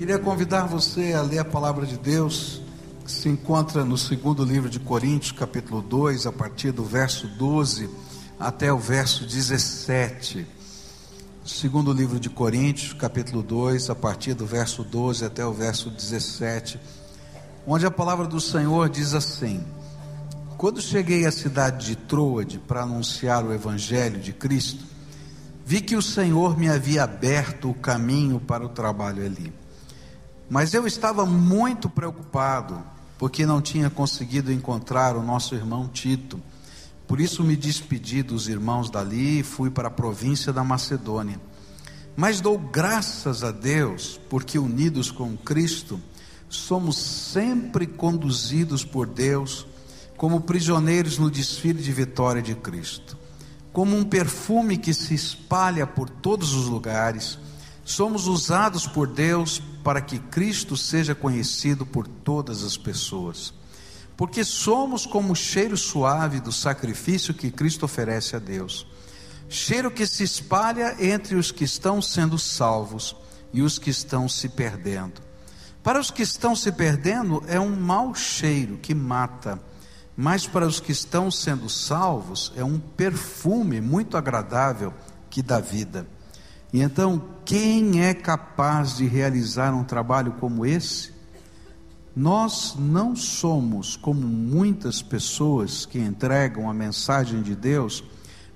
Queria 0.00 0.18
convidar 0.18 0.64
você 0.64 1.12
a 1.12 1.20
ler 1.20 1.40
a 1.40 1.44
palavra 1.44 1.84
de 1.84 1.98
Deus, 1.98 2.62
que 3.04 3.12
se 3.12 3.28
encontra 3.28 3.84
no 3.84 3.98
segundo 3.98 4.42
livro 4.46 4.70
de 4.70 4.80
Coríntios, 4.80 5.30
capítulo 5.30 5.82
2, 5.82 6.24
a 6.24 6.32
partir 6.32 6.72
do 6.72 6.82
verso 6.82 7.28
12 7.28 7.86
até 8.38 8.72
o 8.72 8.78
verso 8.78 9.26
17. 9.26 10.46
Segundo 11.44 11.92
livro 11.92 12.18
de 12.18 12.30
Coríntios, 12.30 12.94
capítulo 12.94 13.42
2, 13.42 13.90
a 13.90 13.94
partir 13.94 14.32
do 14.32 14.46
verso 14.46 14.82
12 14.82 15.22
até 15.22 15.44
o 15.44 15.52
verso 15.52 15.90
17, 15.90 16.80
onde 17.66 17.84
a 17.84 17.90
palavra 17.90 18.26
do 18.26 18.40
Senhor 18.40 18.88
diz 18.88 19.12
assim: 19.12 19.62
Quando 20.56 20.80
cheguei 20.80 21.26
à 21.26 21.30
cidade 21.30 21.84
de 21.84 21.96
Troade 21.96 22.58
para 22.58 22.84
anunciar 22.84 23.44
o 23.44 23.52
evangelho 23.52 24.18
de 24.18 24.32
Cristo, 24.32 24.82
vi 25.62 25.82
que 25.82 25.94
o 25.94 26.00
Senhor 26.00 26.58
me 26.58 26.70
havia 26.70 27.04
aberto 27.04 27.68
o 27.68 27.74
caminho 27.74 28.40
para 28.40 28.64
o 28.64 28.70
trabalho 28.70 29.26
ali. 29.26 29.59
Mas 30.50 30.74
eu 30.74 30.86
estava 30.86 31.24
muito 31.24 31.88
preocupado, 31.88 32.82
porque 33.16 33.46
não 33.46 33.62
tinha 33.62 33.88
conseguido 33.88 34.52
encontrar 34.52 35.16
o 35.16 35.22
nosso 35.22 35.54
irmão 35.54 35.88
Tito 35.88 36.38
por 37.10 37.20
isso 37.20 37.42
me 37.42 37.56
despedi 37.56 38.22
dos 38.22 38.46
irmãos 38.46 38.88
dali 38.88 39.40
e 39.40 39.42
fui 39.42 39.68
para 39.68 39.88
a 39.88 39.90
província 39.90 40.52
da 40.52 40.62
Macedônia. 40.62 41.40
Mas 42.14 42.40
dou 42.40 42.56
graças 42.56 43.42
a 43.42 43.50
Deus, 43.50 44.20
porque 44.30 44.60
unidos 44.60 45.10
com 45.10 45.36
Cristo, 45.36 46.00
somos 46.48 46.96
sempre 46.96 47.84
conduzidos 47.84 48.84
por 48.84 49.08
Deus 49.08 49.66
como 50.16 50.42
prisioneiros 50.42 51.18
no 51.18 51.28
desfile 51.28 51.82
de 51.82 51.90
vitória 51.90 52.40
de 52.40 52.54
Cristo. 52.54 53.18
Como 53.72 53.96
um 53.96 54.04
perfume 54.04 54.76
que 54.76 54.94
se 54.94 55.12
espalha 55.12 55.88
por 55.88 56.08
todos 56.08 56.54
os 56.54 56.66
lugares, 56.66 57.40
somos 57.90 58.26
usados 58.26 58.86
por 58.86 59.06
Deus 59.06 59.60
para 59.82 60.00
que 60.00 60.18
Cristo 60.18 60.76
seja 60.76 61.14
conhecido 61.14 61.84
por 61.84 62.06
todas 62.06 62.62
as 62.62 62.76
pessoas 62.76 63.52
porque 64.20 64.44
somos 64.44 65.06
como 65.06 65.32
o 65.32 65.34
cheiro 65.34 65.78
suave 65.78 66.40
do 66.40 66.52
sacrifício 66.52 67.32
que 67.32 67.50
Cristo 67.50 67.86
oferece 67.86 68.36
a 68.36 68.38
Deus. 68.38 68.86
Cheiro 69.48 69.90
que 69.90 70.06
se 70.06 70.22
espalha 70.22 70.94
entre 71.02 71.36
os 71.36 71.50
que 71.50 71.64
estão 71.64 72.02
sendo 72.02 72.38
salvos 72.38 73.16
e 73.50 73.62
os 73.62 73.78
que 73.78 73.88
estão 73.88 74.28
se 74.28 74.50
perdendo. 74.50 75.22
Para 75.82 75.98
os 75.98 76.10
que 76.10 76.20
estão 76.20 76.54
se 76.54 76.70
perdendo, 76.70 77.42
é 77.48 77.58
um 77.58 77.74
mau 77.74 78.14
cheiro 78.14 78.76
que 78.76 78.94
mata, 78.94 79.58
mas 80.14 80.46
para 80.46 80.66
os 80.66 80.80
que 80.80 80.92
estão 80.92 81.30
sendo 81.30 81.70
salvos, 81.70 82.52
é 82.54 82.62
um 82.62 82.78
perfume 82.78 83.80
muito 83.80 84.18
agradável 84.18 84.92
que 85.30 85.40
dá 85.40 85.60
vida. 85.60 86.06
E 86.72 86.80
então, 86.80 87.22
quem 87.44 88.04
é 88.04 88.14
capaz 88.14 88.96
de 88.96 89.06
realizar 89.06 89.74
um 89.74 89.84
trabalho 89.84 90.32
como 90.32 90.64
esse? 90.64 91.12
Nós 92.14 92.76
não 92.78 93.14
somos 93.16 93.96
como 93.96 94.26
muitas 94.26 95.00
pessoas 95.02 95.86
que 95.86 95.98
entregam 95.98 96.68
a 96.68 96.74
mensagem 96.74 97.42
de 97.42 97.54
Deus 97.54 98.04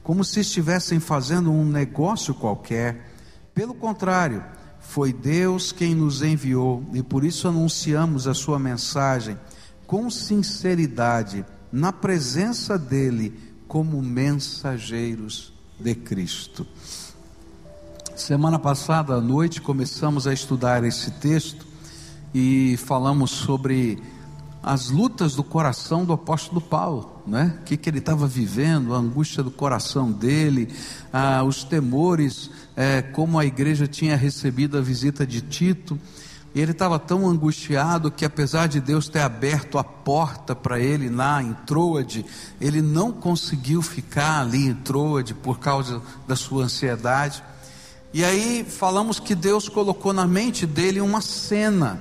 como 0.03 0.23
se 0.23 0.41
estivessem 0.41 1.01
fazendo 1.01 1.51
um 1.51 1.65
negócio 1.65 2.35
qualquer. 2.35 3.11
Pelo 3.55 3.75
contrário, 3.75 4.45
foi 4.79 5.13
Deus 5.13 5.73
quem 5.73 5.95
nos 5.95 6.23
enviou 6.23 6.85
e 6.93 7.03
por 7.03 7.25
isso 7.25 7.49
anunciamos 7.49 8.29
a 8.29 8.35
sua 8.35 8.59
mensagem 8.59 9.39
com 9.87 10.11
sinceridade, 10.11 11.45
na 11.73 11.93
presença 11.93 12.79
dEle, 12.79 13.39
como 13.67 14.01
mensageiros 14.03 15.53
de 15.81 15.95
Cristo. 15.95 16.67
Semana 18.17 18.61
passada 18.61 19.15
à 19.15 19.21
noite 19.21 19.61
começamos 19.61 20.29
a 20.29 20.33
estudar 20.33 20.85
esse 20.85 21.11
texto 21.11 21.67
e 22.33 22.77
falamos 22.77 23.33
sobre 23.33 24.01
as 24.63 24.89
lutas 24.89 25.35
do 25.35 25.43
coração 25.43 26.05
do 26.05 26.13
apóstolo 26.13 26.61
Paulo, 26.61 27.21
né? 27.27 27.59
O 27.61 27.65
que, 27.65 27.77
que 27.77 27.91
ele 27.91 27.99
estava 27.99 28.29
vivendo, 28.29 28.95
a 28.95 28.99
angústia 28.99 29.43
do 29.43 29.51
coração 29.51 30.13
dele, 30.13 30.73
ah, 31.13 31.43
os 31.43 31.65
temores, 31.65 32.53
é, 32.77 33.03
como 33.03 33.37
a 33.37 33.45
igreja 33.45 33.89
tinha 33.89 34.17
recebido 34.17 34.79
a 34.79 34.81
visita 34.81 35.27
de 35.27 35.41
Tito. 35.41 35.99
E 36.55 36.61
ele 36.61 36.71
estava 36.71 37.01
tão 37.01 37.29
angustiado 37.29 38.13
que, 38.13 38.25
apesar 38.25 38.69
de 38.69 38.81
Deus 38.81 39.09
ter 39.09 39.23
aberto 39.23 39.77
a 39.77 39.83
porta 39.83 40.55
para 40.55 40.79
ele 40.79 41.11
lá 41.11 41.43
em 41.43 41.53
Troade, 41.67 42.25
ele 42.61 42.81
não 42.81 43.11
conseguiu 43.11 43.83
ficar 43.83 44.43
ali 44.43 44.69
em 44.69 44.75
Troade 44.75 45.35
por 45.35 45.59
causa 45.59 46.01
da 46.29 46.37
sua 46.37 46.63
ansiedade. 46.63 47.43
E 48.15 48.25
aí 48.25 48.65
falamos 48.65 49.19
que 49.19 49.35
Deus 49.35 49.69
colocou 49.69 50.13
na 50.13 50.25
mente 50.25 50.69
dele 50.69 51.01
uma 51.01 51.21
cena 51.21 52.01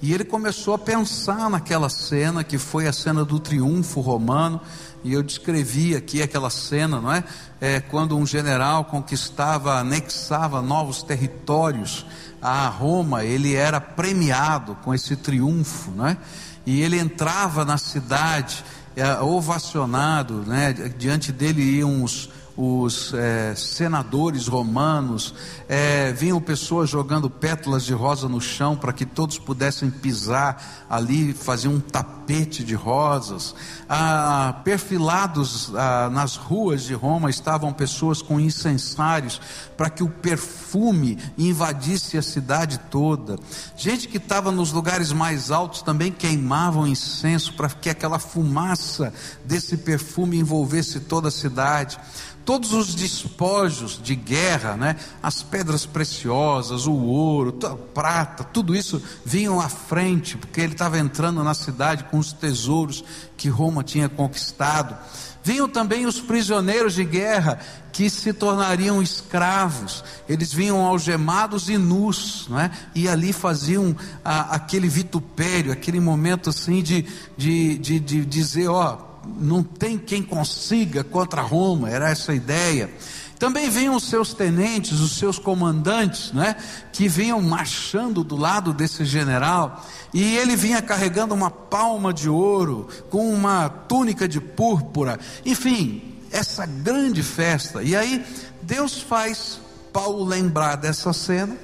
e 0.00 0.14
ele 0.14 0.24
começou 0.24 0.72
a 0.72 0.78
pensar 0.78 1.50
naquela 1.50 1.90
cena 1.90 2.42
que 2.42 2.56
foi 2.56 2.86
a 2.86 2.94
cena 2.94 3.26
do 3.26 3.38
triunfo 3.38 4.00
romano. 4.00 4.58
E 5.04 5.12
eu 5.12 5.22
descrevi 5.22 5.94
aqui 5.94 6.22
aquela 6.22 6.48
cena, 6.48 6.98
não 6.98 7.12
é? 7.12 7.22
é 7.60 7.78
quando 7.78 8.16
um 8.16 8.24
general 8.24 8.86
conquistava, 8.86 9.78
anexava 9.78 10.62
novos 10.62 11.02
territórios 11.02 12.06
a 12.40 12.66
Roma, 12.68 13.22
ele 13.22 13.54
era 13.54 13.78
premiado 13.82 14.74
com 14.82 14.94
esse 14.94 15.14
triunfo, 15.14 15.90
não 15.90 16.06
é? 16.06 16.16
E 16.64 16.80
ele 16.80 16.98
entrava 16.98 17.66
na 17.66 17.76
cidade, 17.76 18.64
é, 18.96 19.20
ovacionado, 19.20 20.42
né? 20.46 20.72
Diante 20.72 21.30
dele 21.32 21.60
iam 21.60 22.02
os 22.02 22.30
os 22.56 23.12
é, 23.14 23.54
senadores 23.56 24.46
romanos, 24.46 25.34
é, 25.68 26.12
vinham 26.12 26.40
pessoas 26.40 26.88
jogando 26.88 27.28
pétalas 27.28 27.84
de 27.84 27.92
rosa 27.92 28.28
no 28.28 28.40
chão 28.40 28.76
para 28.76 28.92
que 28.92 29.04
todos 29.04 29.38
pudessem 29.38 29.90
pisar 29.90 30.86
ali, 30.88 31.32
fazer 31.32 31.66
um 31.66 31.80
tapete 31.80 32.62
de 32.62 32.74
rosas. 32.74 33.54
Ah, 33.88 34.60
perfilados 34.64 35.72
ah, 35.74 36.08
nas 36.10 36.36
ruas 36.36 36.84
de 36.84 36.94
Roma 36.94 37.28
estavam 37.28 37.72
pessoas 37.72 38.22
com 38.22 38.38
incensários 38.38 39.40
para 39.76 39.90
que 39.90 40.04
o 40.04 40.08
perfume 40.08 41.18
invadisse 41.36 42.16
a 42.16 42.22
cidade 42.22 42.78
toda. 42.90 43.36
Gente 43.76 44.06
que 44.06 44.18
estava 44.18 44.52
nos 44.52 44.70
lugares 44.70 45.12
mais 45.12 45.50
altos 45.50 45.82
também 45.82 46.12
queimavam 46.12 46.86
incenso 46.86 47.52
para 47.54 47.68
que 47.68 47.90
aquela 47.90 48.20
fumaça 48.20 49.12
desse 49.44 49.76
perfume 49.76 50.38
envolvesse 50.38 51.00
toda 51.00 51.28
a 51.28 51.32
cidade 51.32 51.98
todos 52.44 52.72
os 52.72 52.94
despojos 52.94 54.00
de 54.02 54.14
guerra, 54.14 54.76
né, 54.76 54.96
as 55.22 55.42
pedras 55.42 55.86
preciosas, 55.86 56.86
o 56.86 56.94
ouro, 56.94 57.58
a 57.64 57.74
prata, 57.74 58.44
tudo 58.44 58.74
isso 58.74 59.02
vinham 59.24 59.60
à 59.60 59.68
frente, 59.68 60.36
porque 60.36 60.60
ele 60.60 60.72
estava 60.72 60.98
entrando 60.98 61.42
na 61.42 61.54
cidade 61.54 62.04
com 62.04 62.18
os 62.18 62.32
tesouros 62.32 63.02
que 63.36 63.48
Roma 63.48 63.82
tinha 63.82 64.08
conquistado. 64.08 64.96
Vinham 65.42 65.68
também 65.68 66.06
os 66.06 66.20
prisioneiros 66.20 66.94
de 66.94 67.04
guerra 67.04 67.58
que 67.92 68.08
se 68.08 68.32
tornariam 68.32 69.02
escravos, 69.02 70.02
eles 70.28 70.52
vinham 70.52 70.84
algemados 70.84 71.68
e 71.68 71.76
nus, 71.76 72.46
não 72.48 72.58
é? 72.58 72.70
e 72.94 73.08
ali 73.08 73.32
faziam 73.32 73.94
a, 74.24 74.54
aquele 74.54 74.88
vitupério, 74.88 75.70
aquele 75.70 76.00
momento 76.00 76.50
assim 76.50 76.82
de, 76.82 77.06
de, 77.36 77.78
de, 77.78 78.00
de 78.00 78.24
dizer: 78.24 78.68
ó 78.68 79.13
não 79.38 79.62
tem 79.62 79.98
quem 79.98 80.22
consiga 80.22 81.02
contra 81.02 81.42
Roma, 81.42 81.90
era 81.90 82.10
essa 82.10 82.32
a 82.32 82.34
ideia. 82.34 82.90
Também 83.38 83.68
vinham 83.68 83.96
os 83.96 84.04
seus 84.04 84.32
tenentes, 84.32 85.00
os 85.00 85.18
seus 85.18 85.38
comandantes, 85.38 86.32
né, 86.32 86.56
que 86.92 87.08
vinham 87.08 87.40
marchando 87.42 88.22
do 88.22 88.36
lado 88.36 88.72
desse 88.72 89.04
general, 89.04 89.84
e 90.12 90.36
ele 90.36 90.56
vinha 90.56 90.80
carregando 90.80 91.34
uma 91.34 91.50
palma 91.50 92.12
de 92.12 92.28
ouro, 92.28 92.88
com 93.10 93.28
uma 93.32 93.68
túnica 93.68 94.28
de 94.28 94.40
púrpura, 94.40 95.18
enfim, 95.44 96.14
essa 96.30 96.64
grande 96.64 97.22
festa. 97.22 97.82
E 97.82 97.94
aí 97.94 98.24
Deus 98.62 99.02
faz 99.02 99.60
Paulo 99.92 100.24
lembrar 100.24 100.76
dessa 100.76 101.12
cena, 101.12 101.56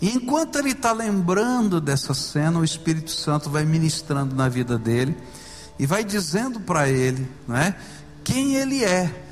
e 0.00 0.10
enquanto 0.10 0.56
ele 0.58 0.70
está 0.70 0.92
lembrando 0.92 1.80
dessa 1.80 2.14
cena, 2.14 2.58
o 2.58 2.64
Espírito 2.64 3.10
Santo 3.10 3.50
vai 3.50 3.64
ministrando 3.64 4.34
na 4.34 4.48
vida 4.48 4.78
dele 4.78 5.16
e 5.78 5.86
vai 5.86 6.04
dizendo 6.04 6.60
para 6.60 6.88
ele, 6.88 7.28
né, 7.46 7.74
quem 8.22 8.56
ele 8.56 8.84
é. 8.84 9.24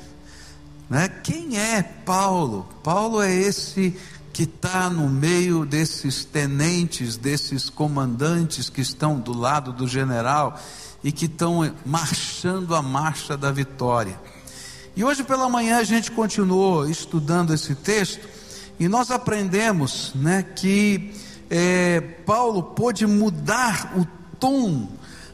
Né? 0.89 1.07
Quem 1.23 1.57
é 1.57 1.81
Paulo? 1.81 2.67
Paulo 2.83 3.21
é 3.21 3.33
esse 3.33 3.97
que 4.31 4.43
está 4.43 4.89
no 4.89 5.09
meio 5.09 5.65
desses 5.65 6.25
tenentes, 6.25 7.17
desses 7.17 7.69
comandantes 7.69 8.69
que 8.69 8.81
estão 8.81 9.19
do 9.19 9.31
lado 9.31 9.71
do 9.71 9.87
general 9.87 10.59
e 11.03 11.11
que 11.11 11.25
estão 11.25 11.73
marchando 11.85 12.75
a 12.75 12.81
marcha 12.81 13.37
da 13.37 13.51
vitória. 13.51 14.19
E 14.95 15.03
hoje 15.03 15.23
pela 15.23 15.49
manhã 15.49 15.77
a 15.77 15.83
gente 15.83 16.11
continuou 16.11 16.87
estudando 16.87 17.53
esse 17.53 17.75
texto 17.75 18.27
e 18.79 18.87
nós 18.87 19.11
aprendemos 19.11 20.11
né, 20.15 20.43
que 20.43 21.11
é, 21.49 22.01
Paulo 22.01 22.61
pôde 22.61 23.05
mudar 23.05 23.93
o 23.95 24.05
tom 24.39 24.89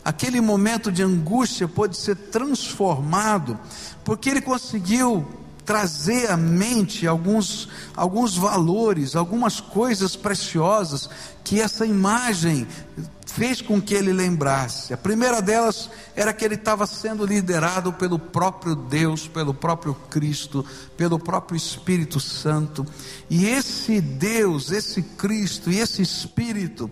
aquele 0.10 0.42
momento 0.42 0.92
de 0.92 1.04
angústia 1.04 1.68
pode 1.68 1.96
ser 1.96 2.16
transformado, 2.16 3.60
porque 4.04 4.28
ele 4.28 4.42
conseguiu 4.42 5.24
trazer 5.64 6.32
à 6.32 6.36
mente 6.36 7.06
alguns, 7.06 7.70
alguns 7.96 8.36
valores, 8.36 9.16
algumas 9.16 9.60
coisas 9.60 10.16
preciosas 10.16 11.08
que 11.44 11.62
essa 11.62 11.86
imagem 11.86 12.68
fez 13.28 13.62
com 13.62 13.80
que 13.80 13.94
ele 13.94 14.12
lembrasse. 14.12 14.92
A 14.96 14.98
primeira 14.98 15.44
delas 15.44 15.92
era 16.16 16.34
que 16.34 16.44
ele 16.44 16.56
estava 16.56 16.88
sendo 16.88 17.24
liderado 17.24 17.94
pelo 17.94 18.18
próprio 18.18 18.74
Deus, 18.76 19.28
pelo 19.28 19.54
próprio 19.54 19.94
Cristo, 20.10 20.66
pelo 20.98 21.20
próprio 21.20 21.56
Espírito 21.56 22.20
Santo. 22.20 22.84
E 23.30 23.46
esse 23.46 24.02
Deus, 24.02 24.72
esse 24.72 25.04
Cristo 25.04 25.70
e 25.70 25.78
esse 25.78 26.02
Espírito, 26.02 26.90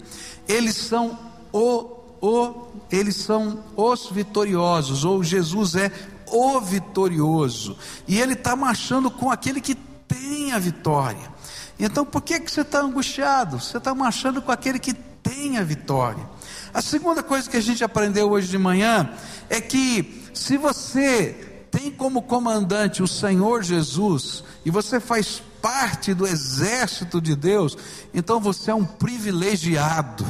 eles 0.48 0.76
são 0.76 1.18
o, 1.52 1.97
o 2.22 2.68
eles 2.92 3.16
são 3.18 3.64
os 3.76 4.10
vitoriosos, 4.10 5.04
ou 5.04 5.24
Jesus 5.24 5.76
é 5.76 5.92
o 6.28 6.60
vitorioso. 6.62 7.78
E 8.08 8.20
ele 8.20 8.34
está 8.34 8.56
marchando 8.56 9.12
com 9.12 9.30
aquele 9.30 9.60
que 9.60 9.76
tem 9.76 10.52
a 10.54 10.60
vitória. 10.60 11.32
Então 11.80 12.06
por 12.06 12.22
que, 12.22 12.40
que 12.40 12.52
você 12.52 12.62
está 12.62 12.80
angustiado? 12.80 13.60
Você 13.60 13.78
está 13.78 13.94
marchando 13.94 14.42
com 14.42 14.52
aquele 14.52 14.80
que 14.80 14.94
tem 14.94 15.58
a 15.58 15.64
vitória. 15.64 16.28
A 16.74 16.82
segunda 16.82 17.22
coisa 17.22 17.50
que 17.50 17.58
a 17.58 17.62
gente 17.62 17.84
aprendeu 17.84 18.30
hoje 18.30 18.48
de 18.48 18.58
manhã 18.58 19.10
é 19.50 19.60
que 19.60 20.24
se 20.34 20.58
você 20.58 21.66
tem 21.72 21.92
como 21.92 22.22
comandante 22.22 23.04
o 23.04 23.08
Senhor 23.08 23.64
Jesus 23.64 24.44
e 24.66 24.72
você 24.72 25.00
faz 25.00 25.42
parte 25.62 26.14
do 26.14 26.26
exército 26.26 27.20
de 27.20 27.36
Deus, 27.36 27.78
então 28.14 28.40
você 28.40 28.72
é 28.72 28.76
um 28.76 28.86
privilegiado. 28.86 30.26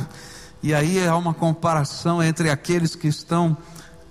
E 0.68 0.74
aí 0.74 1.08
há 1.08 1.16
uma 1.16 1.34
comparação 1.34 2.22
entre 2.22 2.50
aqueles 2.50 2.94
que 2.94 3.08
estão 3.08 3.56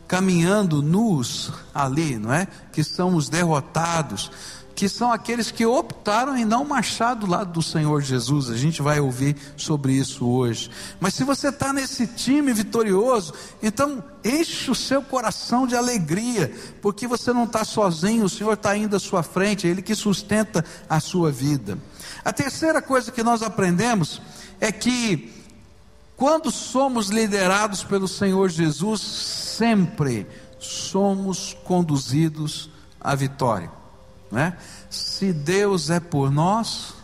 caminhando 0.09 0.81
nus 0.81 1.53
ali, 1.75 2.17
não 2.17 2.33
é? 2.33 2.49
Que 2.73 2.83
são 2.83 3.15
os 3.15 3.29
derrotados 3.29 4.31
que 4.75 4.89
são 4.89 5.13
aqueles 5.13 5.51
que 5.51 5.67
optaram 5.67 6.37
em 6.37 6.47
não 6.47 6.65
marchar 6.65 7.15
do 7.15 7.27
lado 7.27 7.53
do 7.53 7.63
Senhor 7.63 8.01
Jesus. 8.01 8.49
A 8.49 8.57
gente 8.57 8.81
vai 8.81 9.01
ouvir 9.01 9.37
sobre 9.55 9.93
isso 9.93 10.27
hoje. 10.27 10.71
Mas 10.99 11.13
se 11.13 11.25
você 11.25 11.49
está 11.49 11.75
nesse 11.75 12.07
time 12.07 12.53
vitorioso, 12.55 13.35
então 13.63 14.03
enche 14.25 14.71
o 14.71 14.75
seu 14.75 15.03
coração 15.03 15.67
de 15.67 15.75
alegria, 15.75 16.55
porque 16.81 17.07
você 17.07 17.35
não 17.35 17.45
está 17.45 17.65
sozinho, 17.65 18.25
o 18.25 18.31
Senhor 18.31 18.53
está 18.53 18.77
indo 18.77 18.97
à 18.97 18.99
sua 18.99 19.23
frente, 19.23 19.67
é 19.67 19.71
Ele 19.71 19.83
que 19.83 19.95
sustenta 19.95 20.65
a 20.89 21.01
sua 21.01 21.31
vida. 21.31 21.79
A 22.23 22.33
terceira 22.33 22.81
coisa 22.81 23.11
que 23.13 23.23
nós 23.23 23.43
aprendemos 23.43 24.21
é 24.61 24.71
que 24.71 25.36
quando 26.17 26.51
somos 26.51 27.09
liderados 27.09 27.85
pelo 27.85 28.09
Senhor 28.09 28.49
Jesus, 28.49 29.01
sempre 29.03 30.27
somos 30.59 31.57
conduzidos 31.65 32.71
à 33.01 33.15
vitória. 33.15 33.71
Né? 34.31 34.57
Se 34.89 35.33
Deus 35.33 35.91
é 35.91 36.01
por 36.01 36.31
nós, 36.31 36.95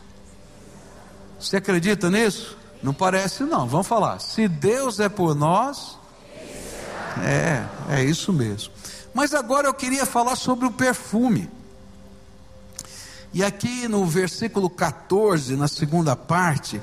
você 1.39 1.59
acredita 1.59 2.11
nisso? 2.11 2.57
Não 2.83 2.95
parece 2.95 3.45
não, 3.45 3.69
vamos 3.69 3.87
falar. 3.87 4.19
Se 4.19 4.49
Deus 4.49 4.99
é 4.99 5.09
por 5.09 5.35
nós, 5.35 5.99
é, 7.23 7.65
é 7.91 8.05
isso 8.05 8.33
mesmo. 8.33 8.73
Mas 9.13 9.35
agora 9.35 9.69
eu 9.69 9.75
queria 9.75 10.07
falar 10.07 10.37
sobre 10.37 10.67
o 10.67 10.71
perfume. 10.71 11.51
E 13.35 13.45
aqui 13.45 13.89
no 13.89 14.05
versículo 14.07 14.69
14, 14.69 15.57
na 15.57 15.69
segunda 15.69 16.17
parte, 16.17 16.81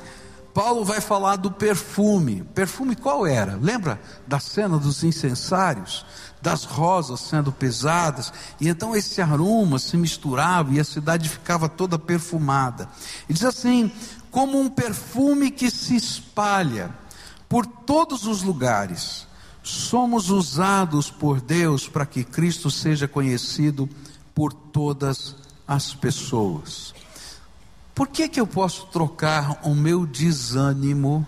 Paulo 0.53 0.83
vai 0.83 1.01
falar 1.01 1.35
do 1.35 1.51
perfume. 1.51 2.43
Perfume 2.53 2.95
qual 2.95 3.25
era? 3.25 3.55
Lembra 3.55 3.99
da 4.27 4.39
cena 4.39 4.77
dos 4.77 5.03
incensários? 5.03 6.05
das 6.41 6.63
rosas 6.63 7.19
sendo 7.19 7.51
pesadas, 7.51 8.31
e 8.59 8.69
então 8.69 8.95
esse 8.95 9.21
aroma 9.21 9.77
se 9.77 9.97
misturava 9.97 10.73
e 10.73 10.79
a 10.79 10.83
cidade 10.83 11.27
ficava 11.27 11.67
toda 11.67 11.99
perfumada. 11.99 12.87
E 13.27 13.33
diz 13.33 13.43
assim: 13.43 13.91
como 14.31 14.59
um 14.59 14.69
perfume 14.69 15.51
que 15.51 15.69
se 15.69 15.95
espalha 15.95 16.93
por 17.47 17.65
todos 17.65 18.25
os 18.25 18.41
lugares, 18.41 19.27
somos 19.61 20.29
usados 20.29 21.11
por 21.11 21.41
Deus 21.41 21.87
para 21.87 22.05
que 22.05 22.23
Cristo 22.23 22.71
seja 22.71 23.07
conhecido 23.07 23.89
por 24.33 24.53
todas 24.53 25.35
as 25.67 25.93
pessoas. 25.93 26.93
Por 27.99 28.07
que, 28.07 28.29
que 28.29 28.39
eu 28.39 28.47
posso 28.47 28.85
trocar 28.85 29.59
o 29.61 29.75
meu 29.75 30.05
desânimo? 30.05 31.27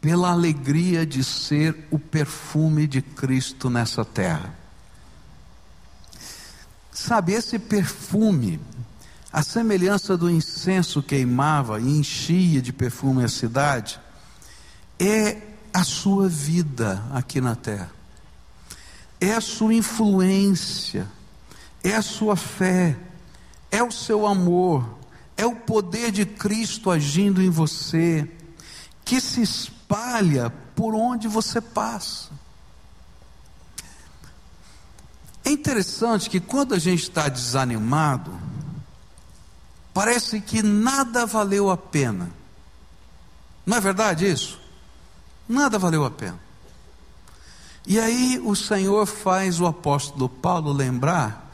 pela 0.00 0.30
alegria 0.30 1.04
de 1.04 1.22
ser 1.22 1.86
o 1.90 1.98
perfume 1.98 2.86
de 2.86 3.02
Cristo 3.02 3.68
nessa 3.68 4.04
terra. 4.04 4.54
Sabe, 6.90 7.34
esse 7.34 7.58
perfume, 7.58 8.58
a 9.30 9.42
semelhança 9.42 10.16
do 10.16 10.30
incenso 10.30 11.02
queimava 11.02 11.78
e 11.78 11.98
enchia 11.98 12.62
de 12.62 12.72
perfume 12.72 13.22
a 13.22 13.28
cidade, 13.28 14.00
é 14.98 15.36
a 15.72 15.84
sua 15.84 16.28
vida 16.28 17.04
aqui 17.12 17.42
na 17.42 17.54
terra, 17.54 17.92
é 19.20 19.34
a 19.34 19.40
sua 19.42 19.74
influência, 19.74 21.06
é 21.84 21.94
a 21.94 22.02
sua 22.02 22.36
fé, 22.36 22.96
é 23.70 23.82
o 23.82 23.92
seu 23.92 24.26
amor, 24.26 24.99
é 25.40 25.46
o 25.46 25.56
poder 25.56 26.12
de 26.12 26.26
Cristo 26.26 26.90
agindo 26.90 27.42
em 27.42 27.48
você, 27.48 28.30
que 29.02 29.18
se 29.22 29.40
espalha 29.40 30.50
por 30.76 30.94
onde 30.94 31.28
você 31.28 31.62
passa. 31.62 32.28
É 35.42 35.50
interessante 35.50 36.28
que 36.28 36.40
quando 36.40 36.74
a 36.74 36.78
gente 36.78 37.04
está 37.04 37.26
desanimado, 37.26 38.38
parece 39.94 40.42
que 40.42 40.62
nada 40.62 41.24
valeu 41.24 41.70
a 41.70 41.76
pena. 41.76 42.30
Não 43.64 43.78
é 43.78 43.80
verdade 43.80 44.30
isso? 44.30 44.60
Nada 45.48 45.78
valeu 45.78 46.04
a 46.04 46.10
pena. 46.10 46.38
E 47.86 47.98
aí 47.98 48.38
o 48.44 48.54
Senhor 48.54 49.06
faz 49.06 49.58
o 49.58 49.66
apóstolo 49.66 50.28
Paulo 50.28 50.70
lembrar 50.70 51.50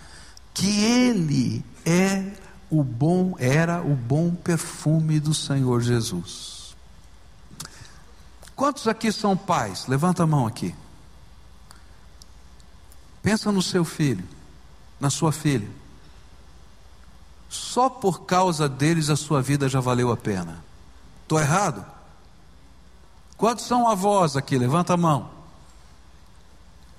que 0.52 0.82
ele 0.82 1.64
é 1.84 2.45
o 2.70 2.82
bom, 2.82 3.34
era 3.38 3.82
o 3.82 3.94
bom 3.94 4.34
perfume 4.34 5.20
do 5.20 5.32
Senhor 5.32 5.80
Jesus. 5.80 6.76
Quantos 8.54 8.88
aqui 8.88 9.12
são 9.12 9.36
pais? 9.36 9.86
Levanta 9.86 10.22
a 10.22 10.26
mão 10.26 10.46
aqui. 10.46 10.74
Pensa 13.22 13.52
no 13.52 13.62
seu 13.62 13.84
filho, 13.84 14.24
na 14.98 15.10
sua 15.10 15.32
filha. 15.32 15.68
Só 17.48 17.88
por 17.88 18.22
causa 18.22 18.68
deles 18.68 19.10
a 19.10 19.16
sua 19.16 19.42
vida 19.42 19.68
já 19.68 19.80
valeu 19.80 20.10
a 20.10 20.16
pena. 20.16 20.64
Estou 21.22 21.38
errado? 21.38 21.84
Quantos 23.36 23.66
são 23.66 23.88
avós 23.88 24.36
aqui? 24.36 24.56
Levanta 24.56 24.94
a 24.94 24.96
mão. 24.96 25.30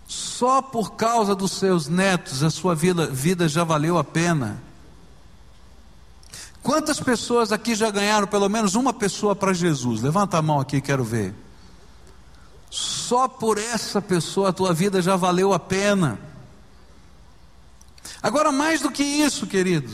Só 0.08 0.62
por 0.62 0.94
causa 0.94 1.36
dos 1.36 1.51
seus 1.53 1.88
netos 1.88 2.44
a 2.44 2.50
sua 2.50 2.75
vida, 2.75 3.08
vida 3.08 3.50
já 3.50 3.63
valeu 3.63 3.98
a 3.98 4.03
pena. 4.03 4.62
Quantas 6.67 7.00
pessoas 7.00 7.53
aqui 7.53 7.74
já 7.74 7.89
ganharam 7.89 8.27
pelo 8.27 8.50
menos 8.50 8.75
uma 8.75 8.91
pessoa 8.91 9.33
para 9.33 9.53
Jesus? 9.53 10.01
Levanta 10.01 10.38
a 10.38 10.41
mão 10.41 10.59
aqui, 10.59 10.81
quero 10.81 11.01
ver. 11.01 11.33
Só 12.69 13.25
por 13.25 13.57
essa 13.57 14.01
pessoa 14.01 14.50
a 14.50 14.53
tua 14.53 14.74
vida 14.74 15.01
já 15.01 15.15
valeu 15.15 15.53
a 15.53 15.59
pena. 15.59 16.19
Agora, 18.21 18.51
mais 18.51 18.81
do 18.81 18.91
que 18.91 19.01
isso, 19.01 19.47
querido, 19.47 19.89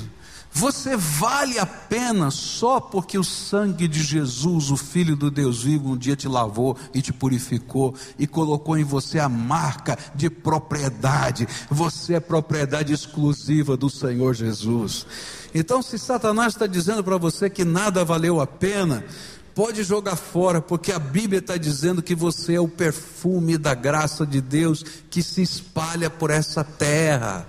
você 0.52 0.98
vale 0.98 1.60
a 1.60 1.66
pena 1.68 2.32
só 2.32 2.80
porque 2.80 3.20
o 3.20 3.24
sangue 3.24 3.88
de 3.88 4.02
Jesus, 4.02 4.72
o 4.72 4.78
Filho 4.78 5.16
do 5.16 5.30
Deus 5.30 5.62
vivo, 5.62 5.90
um 5.90 5.98
dia 5.98 6.16
te 6.16 6.28
lavou 6.28 6.76
e 6.92 7.04
te 7.04 7.14
purificou 7.14 7.94
e 8.18 8.26
colocou 8.26 8.76
em 8.76 8.84
você 8.84 9.20
a 9.20 9.30
marca 9.30 9.96
de 10.16 10.28
propriedade. 10.28 11.48
Você 11.70 12.16
é 12.16 12.20
propriedade 12.20 12.94
exclusiva 12.94 13.78
do 13.78 13.92
Senhor 13.92 14.34
Jesus. 14.34 15.06
Então, 15.54 15.82
se 15.82 16.00
Satanás 16.00 16.54
está 16.54 16.66
dizendo 16.66 17.04
para 17.04 17.18
você 17.18 17.50
que 17.50 17.64
nada 17.64 18.04
valeu 18.04 18.42
a 18.42 18.48
pena, 18.48 19.06
pode 19.54 19.84
jogar 19.84 20.16
fora, 20.16 20.62
porque 20.62 20.92
a 20.92 20.98
Bíblia 20.98 21.40
está 21.40 21.58
dizendo 21.58 22.02
que 22.02 22.16
você 22.16 22.56
é 22.56 22.60
o 22.60 22.68
perfume 22.68 23.58
da 23.58 23.74
graça 23.74 24.26
de 24.26 24.42
Deus 24.42 24.84
que 25.10 25.22
se 25.22 25.42
espalha 25.42 26.10
por 26.10 26.32
essa 26.32 26.64
terra. 26.64 27.48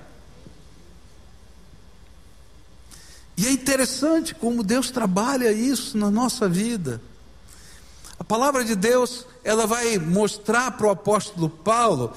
E 3.37 3.47
é 3.47 3.51
interessante 3.51 4.35
como 4.35 4.63
Deus 4.63 4.91
trabalha 4.91 5.51
isso 5.51 5.97
na 5.97 6.11
nossa 6.11 6.49
vida. 6.49 7.01
A 8.19 8.23
palavra 8.23 8.65
de 8.65 8.77
Deus, 8.77 9.27
ela 9.43 9.67
vai 9.67 9.99
mostrar 9.99 10.73
para 10.73 10.87
o 10.87 10.91
apóstolo 10.91 11.49
Paulo 11.49 12.13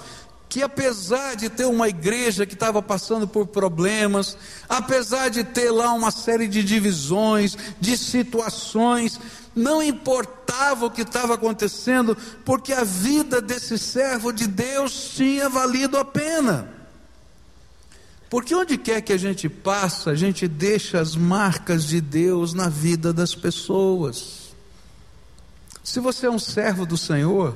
que 0.49 0.63
apesar 0.63 1.35
de 1.35 1.49
ter 1.49 1.65
uma 1.65 1.89
igreja 1.89 2.45
que 2.45 2.53
estava 2.53 2.81
passando 2.81 3.27
por 3.27 3.47
problemas, 3.47 4.37
apesar 4.67 5.29
de 5.29 5.43
ter 5.43 5.71
lá 5.71 5.91
uma 5.93 6.11
série 6.11 6.47
de 6.47 6.63
divisões, 6.63 7.57
de 7.79 7.97
situações, 7.97 9.19
não 9.53 9.83
importava 9.83 10.85
o 10.85 10.91
que 10.91 11.01
estava 11.01 11.33
acontecendo, 11.33 12.15
porque 12.45 12.71
a 12.71 12.83
vida 12.83 13.41
desse 13.41 13.77
servo 13.77 14.31
de 14.31 14.47
Deus 14.47 15.11
tinha 15.15 15.49
valido 15.49 15.97
a 15.97 16.05
pena. 16.05 16.73
Porque 18.29 18.53
onde 18.53 18.77
quer 18.77 19.01
que 19.01 19.13
a 19.13 19.17
gente 19.17 19.47
passa, 19.49 20.11
a 20.11 20.15
gente 20.15 20.47
deixa 20.47 20.99
as 20.99 21.15
marcas 21.15 21.85
de 21.85 21.99
Deus 22.01 22.53
na 22.53 22.69
vida 22.69 23.13
das 23.13 23.33
pessoas. 23.33 24.47
Se 25.83 25.99
você 25.99 26.25
é 26.27 26.29
um 26.29 26.39
servo 26.39 26.85
do 26.85 26.97
Senhor, 26.97 27.55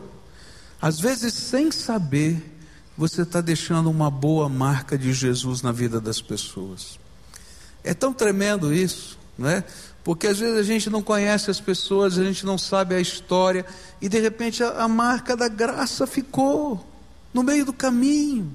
às 0.82 1.00
vezes 1.00 1.34
sem 1.34 1.72
saber, 1.72 2.42
você 2.98 3.24
está 3.24 3.42
deixando 3.42 3.90
uma 3.90 4.10
boa 4.10 4.50
marca 4.50 4.98
de 4.98 5.14
Jesus 5.14 5.62
na 5.62 5.72
vida 5.72 6.00
das 6.00 6.22
pessoas. 6.22 7.00
É 7.84 7.94
tão 7.94 8.14
tremendo 8.14 8.74
isso, 8.74 9.18
não 9.38 9.50
é? 9.50 9.64
Porque 10.04 10.28
às 10.28 10.40
vezes 10.40 10.58
a 10.58 10.64
gente 10.64 10.90
não 10.90 11.02
conhece 11.02 11.50
as 11.50 11.60
pessoas, 11.60 12.18
a 12.18 12.24
gente 12.24 12.46
não 12.46 12.58
sabe 12.58 12.96
a 12.96 13.00
história, 13.00 13.66
e 14.02 14.10
de 14.10 14.20
repente 14.20 14.64
a, 14.64 14.84
a 14.84 14.88
marca 14.88 15.36
da 15.36 15.48
graça 15.48 16.06
ficou 16.08 16.86
no 17.34 17.44
meio 17.44 17.66
do 17.66 17.74
caminho. 17.74 18.54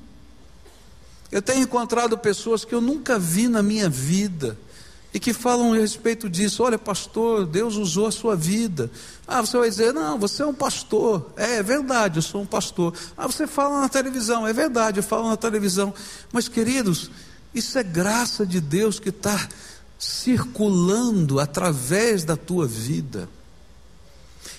Eu 1.31 1.43
tenho 1.43 1.63
encontrado 1.63 2.17
pessoas 2.17 2.65
que 2.65 2.75
eu 2.75 2.81
nunca 2.81 3.19
vi 3.19 3.49
na 3.49 3.63
minha 3.63 3.89
vida 3.89 4.57
e 5.13 5.21
que 5.21 5.33
falam 5.33 5.73
a 5.73 5.77
respeito 5.77 6.29
disso. 6.29 6.63
Olha, 6.63 6.79
pastor, 6.79 7.47
Deus 7.47 7.77
usou 7.77 8.07
a 8.07 8.13
sua 8.13 8.37
vida. 8.37 8.91
Ah, 9.27 9.41
você 9.41 9.57
vai 9.57 9.69
dizer, 9.69 9.93
não, 9.93 10.19
você 10.19 10.43
é 10.43 10.47
um 10.47 10.55
pastor. 10.55 11.33
É, 11.37 11.57
é 11.57 11.63
verdade, 11.63 12.19
eu 12.19 12.23
sou 12.23 12.43
um 12.43 12.47
pastor. 12.47 12.95
Ah, 13.17 13.27
você 13.27 13.47
fala 13.47 13.81
na 13.81 13.89
televisão. 13.89 14.47
É 14.47 14.53
verdade, 14.53 14.99
eu 14.99 15.03
falo 15.03 15.29
na 15.29 15.37
televisão. 15.37 15.95
Mas, 16.33 16.49
queridos, 16.49 17.11
isso 17.55 17.79
é 17.79 17.83
graça 17.83 18.45
de 18.45 18.61
Deus 18.61 18.99
que 19.01 19.09
está 19.09 19.49
circulando 19.99 21.41
através 21.41 22.25
da 22.25 22.37
tua 22.37 22.67
vida. 22.67 23.29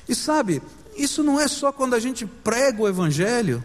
E 0.10 0.16
sabe, 0.16 0.62
isso 0.96 1.22
não 1.22 1.40
é 1.40 1.48
só 1.48 1.72
quando 1.72 1.94
a 1.94 2.00
gente 2.00 2.26
prega 2.26 2.82
o 2.82 2.88
Evangelho. 2.88 3.64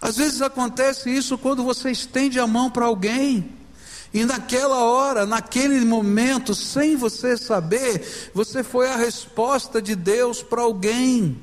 Às 0.00 0.16
vezes 0.16 0.42
acontece 0.42 1.08
isso 1.08 1.38
quando 1.38 1.62
você 1.62 1.90
estende 1.90 2.40
a 2.40 2.46
mão 2.46 2.68
para 2.68 2.86
alguém. 2.86 3.61
E 4.12 4.24
naquela 4.24 4.78
hora, 4.84 5.24
naquele 5.24 5.84
momento, 5.84 6.54
sem 6.54 6.96
você 6.96 7.36
saber, 7.36 8.30
você 8.34 8.62
foi 8.62 8.88
a 8.88 8.96
resposta 8.96 9.80
de 9.80 9.94
Deus 9.94 10.42
para 10.42 10.62
alguém. 10.62 11.38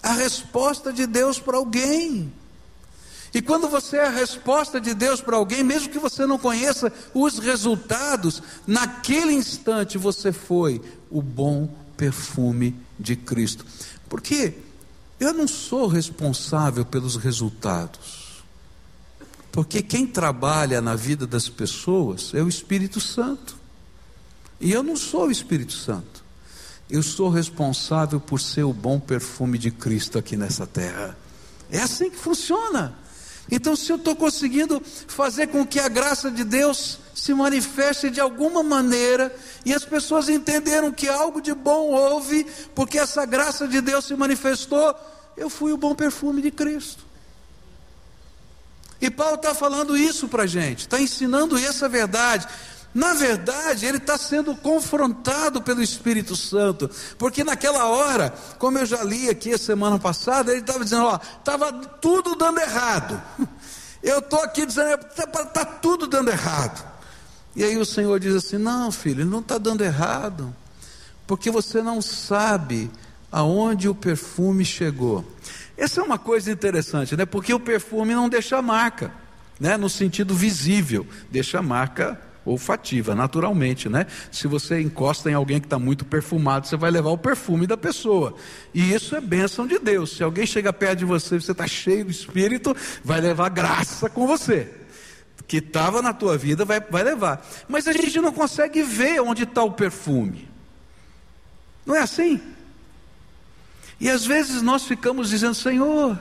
A 0.00 0.12
resposta 0.12 0.92
de 0.92 1.06
Deus 1.06 1.40
para 1.40 1.56
alguém. 1.56 2.32
E 3.34 3.42
quando 3.42 3.68
você 3.68 3.96
é 3.96 4.06
a 4.06 4.10
resposta 4.10 4.80
de 4.80 4.94
Deus 4.94 5.20
para 5.20 5.36
alguém, 5.36 5.62
mesmo 5.62 5.90
que 5.90 5.98
você 5.98 6.24
não 6.24 6.38
conheça 6.38 6.92
os 7.12 7.38
resultados, 7.38 8.42
naquele 8.66 9.32
instante 9.32 9.98
você 9.98 10.32
foi 10.32 10.80
o 11.10 11.20
bom 11.20 11.68
perfume 11.96 12.74
de 12.98 13.16
Cristo. 13.16 13.66
Porque 14.08 14.54
eu 15.20 15.34
não 15.34 15.48
sou 15.48 15.88
responsável 15.88 16.84
pelos 16.84 17.16
resultados. 17.16 18.17
Porque 19.50 19.82
quem 19.82 20.06
trabalha 20.06 20.80
na 20.80 20.94
vida 20.94 21.26
das 21.26 21.48
pessoas 21.48 22.32
é 22.34 22.42
o 22.42 22.48
Espírito 22.48 23.00
Santo. 23.00 23.56
E 24.60 24.72
eu 24.72 24.82
não 24.82 24.96
sou 24.96 25.26
o 25.26 25.30
Espírito 25.30 25.72
Santo. 25.72 26.24
Eu 26.90 27.02
sou 27.02 27.28
responsável 27.28 28.18
por 28.18 28.40
ser 28.40 28.62
o 28.62 28.72
bom 28.72 28.98
perfume 28.98 29.58
de 29.58 29.70
Cristo 29.70 30.18
aqui 30.18 30.36
nessa 30.36 30.66
terra. 30.66 31.16
É 31.70 31.80
assim 31.80 32.10
que 32.10 32.16
funciona. 32.16 32.96
Então, 33.50 33.74
se 33.74 33.90
eu 33.90 33.96
estou 33.96 34.14
conseguindo 34.14 34.82
fazer 35.06 35.48
com 35.48 35.66
que 35.66 35.80
a 35.80 35.88
graça 35.88 36.30
de 36.30 36.44
Deus 36.44 36.98
se 37.14 37.32
manifeste 37.32 38.10
de 38.10 38.20
alguma 38.20 38.62
maneira, 38.62 39.34
e 39.64 39.72
as 39.72 39.84
pessoas 39.84 40.28
entenderam 40.28 40.92
que 40.92 41.08
algo 41.08 41.40
de 41.40 41.54
bom 41.54 41.90
houve, 41.90 42.46
porque 42.74 42.98
essa 42.98 43.24
graça 43.24 43.66
de 43.66 43.80
Deus 43.80 44.04
se 44.04 44.14
manifestou, 44.14 44.94
eu 45.36 45.48
fui 45.48 45.72
o 45.72 45.76
bom 45.76 45.94
perfume 45.94 46.42
de 46.42 46.50
Cristo. 46.50 47.07
E 49.00 49.10
Paulo 49.10 49.36
está 49.36 49.54
falando 49.54 49.96
isso 49.96 50.28
para 50.28 50.42
a 50.42 50.46
gente, 50.46 50.80
está 50.80 51.00
ensinando 51.00 51.56
essa 51.56 51.88
verdade. 51.88 52.46
Na 52.94 53.12
verdade, 53.12 53.86
ele 53.86 53.98
está 53.98 54.16
sendo 54.16 54.56
confrontado 54.56 55.62
pelo 55.62 55.82
Espírito 55.82 56.34
Santo, 56.34 56.90
porque 57.18 57.44
naquela 57.44 57.84
hora, 57.86 58.34
como 58.58 58.78
eu 58.78 58.86
já 58.86 59.04
li 59.04 59.28
aqui 59.28 59.52
a 59.52 59.58
semana 59.58 59.98
passada, 59.98 60.50
ele 60.50 60.62
estava 60.62 60.82
dizendo: 60.82 61.04
Ó, 61.04 61.16
estava 61.38 61.72
tudo 61.72 62.34
dando 62.34 62.60
errado. 62.60 63.20
Eu 64.00 64.20
estou 64.20 64.40
aqui 64.40 64.64
dizendo: 64.64 64.94
está 64.94 65.26
tá 65.26 65.64
tudo 65.64 66.06
dando 66.06 66.30
errado. 66.30 66.86
E 67.54 67.64
aí 67.64 67.76
o 67.76 67.84
Senhor 67.84 68.18
diz 68.20 68.34
assim: 68.34 68.56
Não, 68.56 68.92
filho, 68.92 69.26
não 69.26 69.40
está 69.40 69.58
dando 69.58 69.82
errado, 69.82 70.54
porque 71.26 71.50
você 71.50 71.82
não 71.82 72.00
sabe 72.00 72.90
aonde 73.30 73.88
o 73.88 73.94
perfume 73.94 74.64
chegou. 74.64 75.24
Essa 75.78 76.00
é 76.00 76.04
uma 76.04 76.18
coisa 76.18 76.50
interessante, 76.50 77.16
né? 77.16 77.24
Porque 77.24 77.54
o 77.54 77.60
perfume 77.60 78.12
não 78.12 78.28
deixa 78.28 78.60
marca, 78.60 79.12
né? 79.60 79.76
No 79.76 79.88
sentido 79.88 80.34
visível, 80.34 81.06
deixa 81.30 81.62
marca 81.62 82.20
olfativa, 82.44 83.14
naturalmente, 83.14 83.88
né? 83.88 84.06
Se 84.32 84.48
você 84.48 84.80
encosta 84.80 85.30
em 85.30 85.34
alguém 85.34 85.60
que 85.60 85.66
está 85.66 85.78
muito 85.78 86.04
perfumado, 86.04 86.66
você 86.66 86.76
vai 86.76 86.90
levar 86.90 87.10
o 87.10 87.18
perfume 87.18 87.64
da 87.64 87.76
pessoa. 87.76 88.34
E 88.74 88.92
isso 88.92 89.14
é 89.14 89.20
bênção 89.20 89.68
de 89.68 89.78
Deus. 89.78 90.16
Se 90.16 90.22
alguém 90.24 90.46
chega 90.46 90.72
perto 90.72 90.98
de 90.98 91.04
você, 91.04 91.40
você 91.40 91.52
está 91.52 91.66
cheio 91.66 92.06
do 92.06 92.10
Espírito, 92.10 92.74
vai 93.04 93.20
levar 93.20 93.48
graça 93.50 94.10
com 94.10 94.26
você. 94.26 94.68
Que 95.46 95.58
estava 95.58 96.02
na 96.02 96.12
tua 96.12 96.36
vida, 96.36 96.64
vai, 96.64 96.80
vai 96.80 97.04
levar. 97.04 97.46
Mas 97.68 97.86
a 97.86 97.92
gente 97.92 98.20
não 98.20 98.32
consegue 98.32 98.82
ver 98.82 99.20
onde 99.20 99.44
está 99.44 99.62
o 99.62 99.70
perfume. 99.70 100.48
Não 101.86 101.94
é 101.94 102.00
assim? 102.00 102.40
E 104.00 104.08
às 104.08 104.24
vezes 104.24 104.62
nós 104.62 104.84
ficamos 104.84 105.30
dizendo, 105.30 105.54
Senhor, 105.54 106.18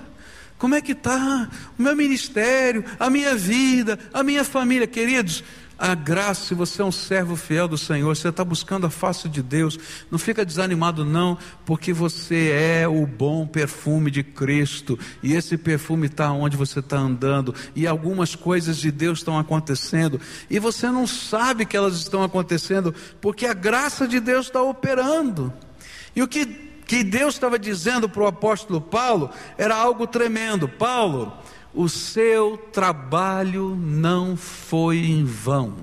como 0.58 0.76
é 0.76 0.82
que 0.82 0.94
está 0.94 1.50
o 1.78 1.82
meu 1.82 1.96
ministério, 1.96 2.84
a 3.00 3.10
minha 3.10 3.36
vida, 3.36 4.00
a 4.12 4.24
minha 4.24 4.44
família, 4.44 4.88
queridos? 4.88 5.44
A 5.80 5.94
graça, 5.94 6.48
se 6.48 6.56
você 6.56 6.82
é 6.82 6.86
um 6.86 6.92
servo 6.92 7.36
fiel 7.36 7.68
do 7.68 7.78
Senhor, 7.78 8.16
você 8.16 8.30
está 8.30 8.44
buscando 8.44 8.88
a 8.88 8.90
face 8.90 9.30
de 9.30 9.44
Deus, 9.44 9.78
não 10.10 10.18
fica 10.18 10.44
desanimado, 10.44 11.06
não, 11.06 11.38
porque 11.68 11.94
você 11.94 12.50
é 12.50 12.88
o 12.88 13.06
bom 13.06 13.46
perfume 13.46 14.10
de 14.10 14.24
Cristo, 14.24 14.98
e 15.22 15.36
esse 15.36 15.56
perfume 15.56 16.08
está 16.08 16.32
onde 16.32 16.58
você 16.58 16.80
está 16.80 16.98
andando, 16.98 17.54
e 17.76 17.86
algumas 17.86 18.34
coisas 18.34 18.78
de 18.78 18.90
Deus 18.90 19.20
estão 19.20 19.38
acontecendo, 19.38 20.20
e 20.50 20.58
você 20.58 20.90
não 20.90 21.06
sabe 21.06 21.64
que 21.64 21.78
elas 21.78 21.96
estão 21.98 22.24
acontecendo, 22.24 22.96
porque 23.22 23.46
a 23.46 23.54
graça 23.54 24.08
de 24.08 24.20
Deus 24.20 24.48
está 24.48 24.64
operando. 24.64 25.54
E 26.16 26.24
o 26.24 26.28
que, 26.28 26.67
que 26.88 27.04
Deus 27.04 27.34
estava 27.34 27.60
dizendo 27.60 28.08
para 28.08 28.24
o 28.24 28.28
apóstolo 28.28 28.80
Paulo 28.80 29.30
era 29.58 29.76
algo 29.76 30.08
tremendo: 30.08 30.70
Paulo, 30.70 31.34
o 31.74 31.90
seu 31.90 32.58
trabalho 32.58 33.76
não 33.76 34.38
foi 34.38 35.00
em 35.00 35.26
vão. 35.26 35.76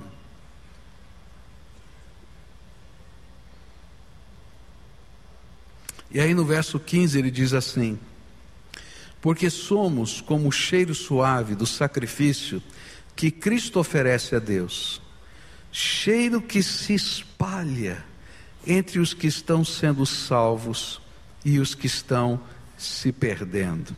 E 6.11 6.19
aí 6.19 6.33
no 6.33 6.45
verso 6.45 6.81
15 6.81 7.19
ele 7.19 7.31
diz 7.31 7.53
assim: 7.53 7.99
Porque 9.21 9.51
somos 9.51 10.23
como 10.23 10.49
o 10.49 10.53
cheiro 10.53 10.95
suave 10.95 11.55
do 11.55 11.67
sacrifício 11.67 12.63
que 13.15 13.31
Cristo 13.31 13.79
oferece 13.79 14.35
a 14.35 14.39
Deus, 14.39 15.03
cheiro 15.71 16.41
que 16.41 16.63
se 16.63 16.95
espalha 16.95 18.05
entre 18.67 18.99
os 18.99 19.13
que 19.15 19.27
estão 19.27 19.65
sendo 19.65 20.05
salvos 20.07 21.01
e 21.45 21.59
os 21.59 21.75
que 21.75 21.87
estão 21.87 22.41
se 22.77 23.13
perdendo. 23.13 23.95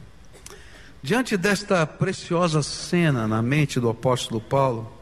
Diante 1.03 1.37
desta 1.37 1.87
preciosa 1.87 2.63
cena 2.63 3.29
na 3.29 3.41
mente 3.41 3.79
do 3.79 3.89
apóstolo 3.89 4.41
Paulo, 4.41 4.93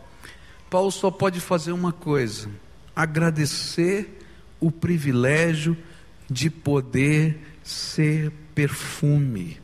Paulo 0.68 0.90
só 0.90 1.10
pode 1.10 1.40
fazer 1.40 1.72
uma 1.72 1.92
coisa: 1.92 2.50
agradecer 2.94 4.20
o 4.60 4.70
privilégio 4.70 5.76
de 6.28 6.50
poder 6.50 7.38
ser 7.62 8.30
perfume, 8.54 9.60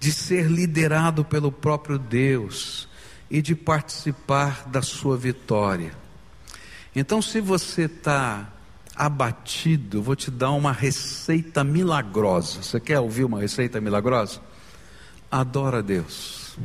de 0.00 0.12
ser 0.12 0.46
liderado 0.46 1.24
pelo 1.24 1.52
próprio 1.52 1.98
Deus 1.98 2.88
e 3.30 3.42
de 3.42 3.54
participar 3.54 4.68
da 4.68 4.80
sua 4.80 5.16
vitória. 5.16 5.92
Então, 6.94 7.20
se 7.20 7.40
você 7.40 7.82
está 7.82 8.50
abatido, 8.98 10.02
vou 10.02 10.16
te 10.16 10.30
dar 10.30 10.50
uma 10.50 10.72
receita 10.72 11.62
milagrosa. 11.62 12.62
Você 12.62 12.80
quer 12.80 12.98
ouvir 12.98 13.24
uma 13.24 13.40
receita 13.40 13.80
milagrosa? 13.80 14.40
adora 15.30 15.82
Deus. 15.82 16.56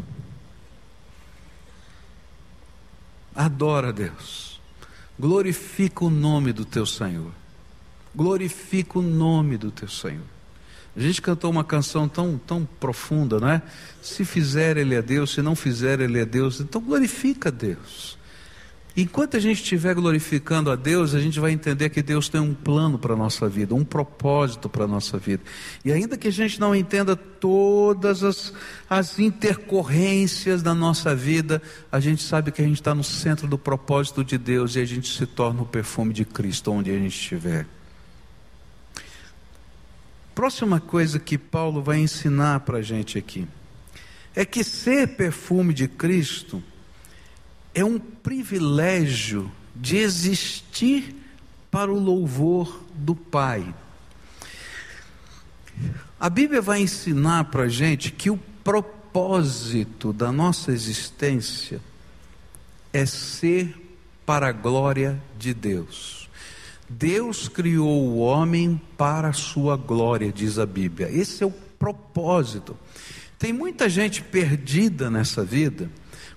Adora 3.36 3.92
Deus. 3.92 4.60
Glorifica 5.20 6.06
o 6.06 6.10
nome 6.10 6.54
do 6.54 6.66
teu 6.66 6.86
Senhor. 6.86 7.32
Glorifica 8.16 9.00
o 9.00 9.02
nome 9.02 9.58
do 9.58 9.72
teu 9.72 9.88
Senhor. 9.88 10.26
A 10.96 11.00
gente 11.00 11.22
cantou 11.22 11.50
uma 11.50 11.64
canção 11.64 12.08
tão, 12.08 12.38
tão 12.38 12.68
profunda, 12.80 13.40
não 13.40 13.50
é? 13.50 13.62
Se 14.02 14.24
fizer 14.24 14.78
Ele 14.78 14.94
é 14.94 15.02
Deus, 15.02 15.34
se 15.34 15.42
não 15.42 15.56
fizer 15.56 16.00
Ele 16.00 16.20
é 16.20 16.26
Deus, 16.26 16.60
então 16.60 16.80
glorifica 16.80 17.52
Deus. 17.52 18.18
Enquanto 18.96 19.36
a 19.36 19.40
gente 19.40 19.64
estiver 19.64 19.96
glorificando 19.96 20.70
a 20.70 20.76
Deus, 20.76 21.16
a 21.16 21.20
gente 21.20 21.40
vai 21.40 21.52
entender 21.52 21.90
que 21.90 22.04
Deus 22.04 22.30
tem 22.30 22.40
um 22.40 22.54
plano 22.54 23.00
para 23.00 23.16
a 23.16 23.18
nossa 23.18 23.50
vida, 23.50 23.74
um 23.74 23.84
propósito 23.84 24.70
para 24.70 24.84
a 24.84 24.88
nossa 24.88 25.18
vida. 25.18 25.42
E 25.84 25.92
ainda 25.92 26.16
que 26.16 26.28
a 26.28 26.32
gente 26.32 26.60
não 26.60 26.76
entenda 26.76 27.16
todas 27.16 28.24
as, 28.24 28.54
as 28.88 29.18
intercorrências 29.18 30.62
da 30.62 30.76
nossa 30.76 31.16
vida, 31.16 31.60
a 31.92 32.00
gente 32.00 32.22
sabe 32.22 32.52
que 32.52 32.62
a 32.62 32.66
gente 32.66 32.82
está 32.82 32.94
no 32.94 33.04
centro 33.04 33.48
do 33.48 33.58
propósito 33.58 34.24
de 34.24 34.38
Deus 34.38 34.76
e 34.76 34.80
a 34.80 34.86
gente 34.86 35.12
se 35.12 35.26
torna 35.26 35.64
o 35.64 35.66
perfume 35.66 36.14
de 36.14 36.24
Cristo 36.24 36.72
onde 36.72 36.92
a 36.92 36.96
gente 36.96 37.18
estiver. 37.18 37.66
Próxima 40.36 40.80
coisa 40.80 41.18
que 41.18 41.38
Paulo 41.38 41.82
vai 41.82 41.98
ensinar 41.98 42.60
para 42.60 42.78
a 42.78 42.82
gente 42.84 43.18
aqui 43.18 43.48
é 44.36 44.46
que 44.46 44.64
ser 44.64 45.16
perfume 45.16 45.74
de 45.74 45.88
Cristo 45.88 46.62
é 47.74 47.84
um 47.84 48.00
privilégio 48.00 49.52
de 49.76 49.98
existir 49.98 51.16
para 51.72 51.92
o 51.92 52.00
louvor 52.00 52.84
do 52.94 53.16
Pai. 53.16 53.74
A 56.20 56.30
Bíblia 56.30 56.62
vai 56.62 56.82
ensinar 56.82 57.46
para 57.46 57.64
a 57.64 57.70
gente 57.70 58.12
que 58.12 58.30
o 58.30 58.38
propósito 58.64 60.14
da 60.14 60.32
nossa 60.32 60.72
existência 60.72 61.82
é 62.94 63.06
ser 63.06 63.76
para 64.26 64.50
a 64.50 64.52
glória 64.52 65.22
de 65.38 65.54
Deus. 65.54 66.30
Deus 66.88 67.48
criou 67.48 68.08
o 68.08 68.20
homem 68.20 68.80
para 68.96 69.30
a 69.30 69.34
sua 69.34 69.76
glória, 69.76 70.32
diz 70.32 70.60
a 70.60 70.66
Bíblia. 70.66 71.10
Esse 71.12 71.44
é 71.44 71.48
o 71.48 71.52
propósito. 71.52 72.78
Tem 73.40 73.52
muita 73.52 73.90
gente 73.90 74.22
perdida 74.22 75.10
nessa 75.10 75.44
vida 75.44 75.90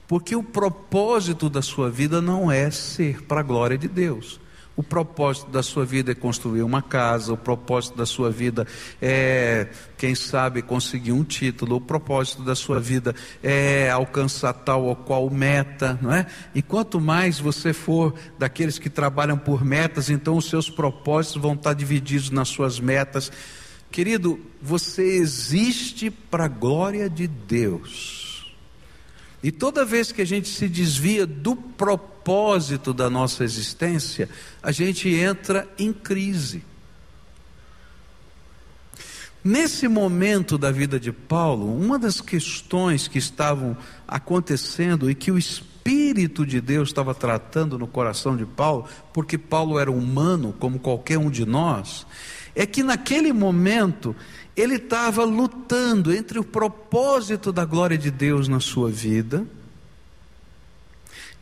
porque 0.08 0.36
o 0.36 0.42
propósito 0.42 1.48
da 1.48 1.62
sua 1.62 1.90
vida 1.90 2.20
não 2.20 2.50
é 2.50 2.70
ser 2.70 3.22
para 3.22 3.40
a 3.40 3.44
glória 3.44 3.76
de 3.76 3.88
Deus. 3.88 4.40
O 4.76 4.82
propósito 4.82 5.50
da 5.50 5.62
sua 5.62 5.86
vida 5.86 6.12
é 6.12 6.14
construir 6.14 6.62
uma 6.62 6.82
casa, 6.82 7.32
o 7.32 7.36
propósito 7.36 7.96
da 7.96 8.04
sua 8.04 8.30
vida 8.30 8.66
é, 9.00 9.68
quem 9.96 10.14
sabe, 10.14 10.60
conseguir 10.60 11.12
um 11.12 11.24
título, 11.24 11.76
o 11.76 11.80
propósito 11.80 12.42
da 12.42 12.54
sua 12.54 12.78
vida 12.78 13.14
é 13.42 13.88
alcançar 13.88 14.52
tal 14.52 14.84
ou 14.84 14.94
qual 14.94 15.30
meta, 15.30 15.98
não 16.02 16.12
é? 16.12 16.26
E 16.54 16.60
quanto 16.60 17.00
mais 17.00 17.40
você 17.40 17.72
for 17.72 18.14
daqueles 18.38 18.78
que 18.78 18.90
trabalham 18.90 19.38
por 19.38 19.64
metas, 19.64 20.10
então 20.10 20.36
os 20.36 20.50
seus 20.50 20.68
propósitos 20.68 21.40
vão 21.40 21.54
estar 21.54 21.72
divididos 21.72 22.28
nas 22.28 22.48
suas 22.48 22.78
metas. 22.78 23.32
Querido, 23.90 24.38
você 24.60 25.04
existe 25.04 26.10
para 26.10 26.44
a 26.44 26.48
glória 26.48 27.08
de 27.08 27.26
Deus. 27.26 28.25
E 29.42 29.52
toda 29.52 29.84
vez 29.84 30.10
que 30.10 30.22
a 30.22 30.26
gente 30.26 30.48
se 30.48 30.68
desvia 30.68 31.26
do 31.26 31.54
propósito 31.54 32.92
da 32.92 33.08
nossa 33.10 33.44
existência, 33.44 34.28
a 34.62 34.72
gente 34.72 35.08
entra 35.08 35.68
em 35.78 35.92
crise. 35.92 36.64
Nesse 39.44 39.86
momento 39.86 40.58
da 40.58 40.72
vida 40.72 40.98
de 40.98 41.12
Paulo, 41.12 41.72
uma 41.78 42.00
das 42.00 42.20
questões 42.20 43.06
que 43.06 43.18
estavam 43.18 43.76
acontecendo 44.08 45.08
e 45.08 45.14
que 45.14 45.30
o 45.30 45.38
Espírito 45.38 46.44
de 46.44 46.60
Deus 46.60 46.88
estava 46.88 47.14
tratando 47.14 47.78
no 47.78 47.86
coração 47.86 48.36
de 48.36 48.44
Paulo, 48.44 48.86
porque 49.12 49.38
Paulo 49.38 49.78
era 49.78 49.88
humano 49.88 50.52
como 50.58 50.80
qualquer 50.80 51.18
um 51.18 51.30
de 51.30 51.46
nós, 51.46 52.04
é 52.56 52.66
que 52.66 52.82
naquele 52.82 53.32
momento 53.32 54.16
ele 54.56 54.76
estava 54.76 55.22
lutando 55.24 56.14
entre 56.14 56.38
o 56.38 56.44
propósito 56.44 57.52
da 57.52 57.64
glória 57.64 57.98
de 57.98 58.10
Deus 58.10 58.48
na 58.48 58.58
sua 58.58 58.90
vida 58.90 59.46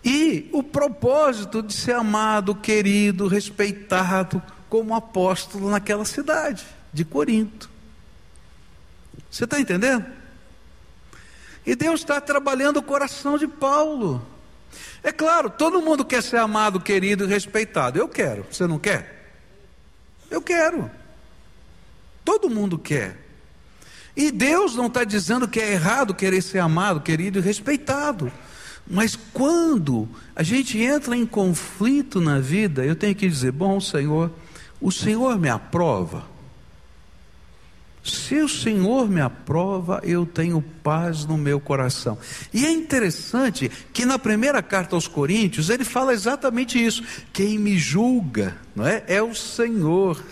e 0.05 0.51
o 0.53 0.63
propósito 0.63 1.63
de 1.63 1.73
ser 1.73 1.95
amado, 1.95 2.55
querido, 2.55 3.27
respeitado 3.29 4.43
como 4.69 4.95
apóstolo 4.95 5.71
naquela 5.71 6.05
cidade 6.05 6.67
de 6.93 7.05
Corinto. 7.05 7.71
Você 9.31 9.45
está 9.45 9.59
entendendo? 9.59 10.05
E 11.65 11.75
Deus 11.75 12.01
está 12.01 12.21
trabalhando 12.21 12.79
o 12.79 12.83
coração 12.83 13.39
de 13.39 13.47
Paulo. 13.47 14.27
É 15.03 15.13
claro, 15.13 15.49
todo 15.49 15.81
mundo 15.81 16.05
quer 16.05 16.23
ser 16.23 16.37
amado, 16.37 16.81
querido 16.81 17.25
e 17.25 17.29
respeitado. 17.29 17.99
Eu 17.99 18.09
quero. 18.09 18.45
Você 18.51 18.67
não 18.67 18.79
quer? 18.79 19.33
Eu 20.31 20.43
quero. 20.43 20.91
Todo 22.25 22.51
mundo 22.51 22.79
quer. 22.79 23.21
E 24.17 24.31
Deus 24.31 24.77
não 24.77 24.87
está 24.87 25.05
dizendo 25.05 25.49
que 25.49 25.61
é 25.61 25.73
errado 25.73 26.15
querer 26.15 26.41
ser 26.41 26.61
amado, 26.61 27.01
querido 27.01 27.39
e 27.39 27.43
respeitado. 27.43 28.33
Mas 28.87 29.17
quando 29.33 30.09
a 30.37 30.43
gente 30.43 30.79
entra 30.79 31.17
em 31.17 31.27
conflito 31.27 32.21
na 32.21 32.39
vida, 32.39 32.85
eu 32.85 32.95
tenho 32.95 33.15
que 33.15 33.29
dizer: 33.29 33.51
bom, 33.51 33.81
Senhor, 33.81 34.31
o 34.81 34.93
Senhor 34.93 35.39
me 35.39 35.49
aprova. 35.49 36.35
Se 38.05 38.35
o 38.37 38.49
Senhor 38.49 39.09
me 39.09 39.23
aprova, 39.23 39.99
eu 40.05 40.27
tenho 40.27 40.63
paz 40.83 41.25
no 41.25 41.39
meu 41.39 41.59
coração. 41.59 42.19
E 42.53 42.67
é 42.67 42.71
interessante 42.71 43.71
que 43.95 44.05
na 44.05 44.19
primeira 44.19 44.63
carta 44.63 44.95
aos 44.95 45.09
Coríntios 45.09 45.71
ele 45.71 45.85
fala 45.85 46.13
exatamente 46.13 46.83
isso: 46.83 47.03
quem 47.33 47.59
me 47.59 47.79
julga, 47.79 48.59
não 48.77 48.87
é? 48.87 49.03
É 49.09 49.23
o 49.23 49.35
Senhor. 49.35 50.23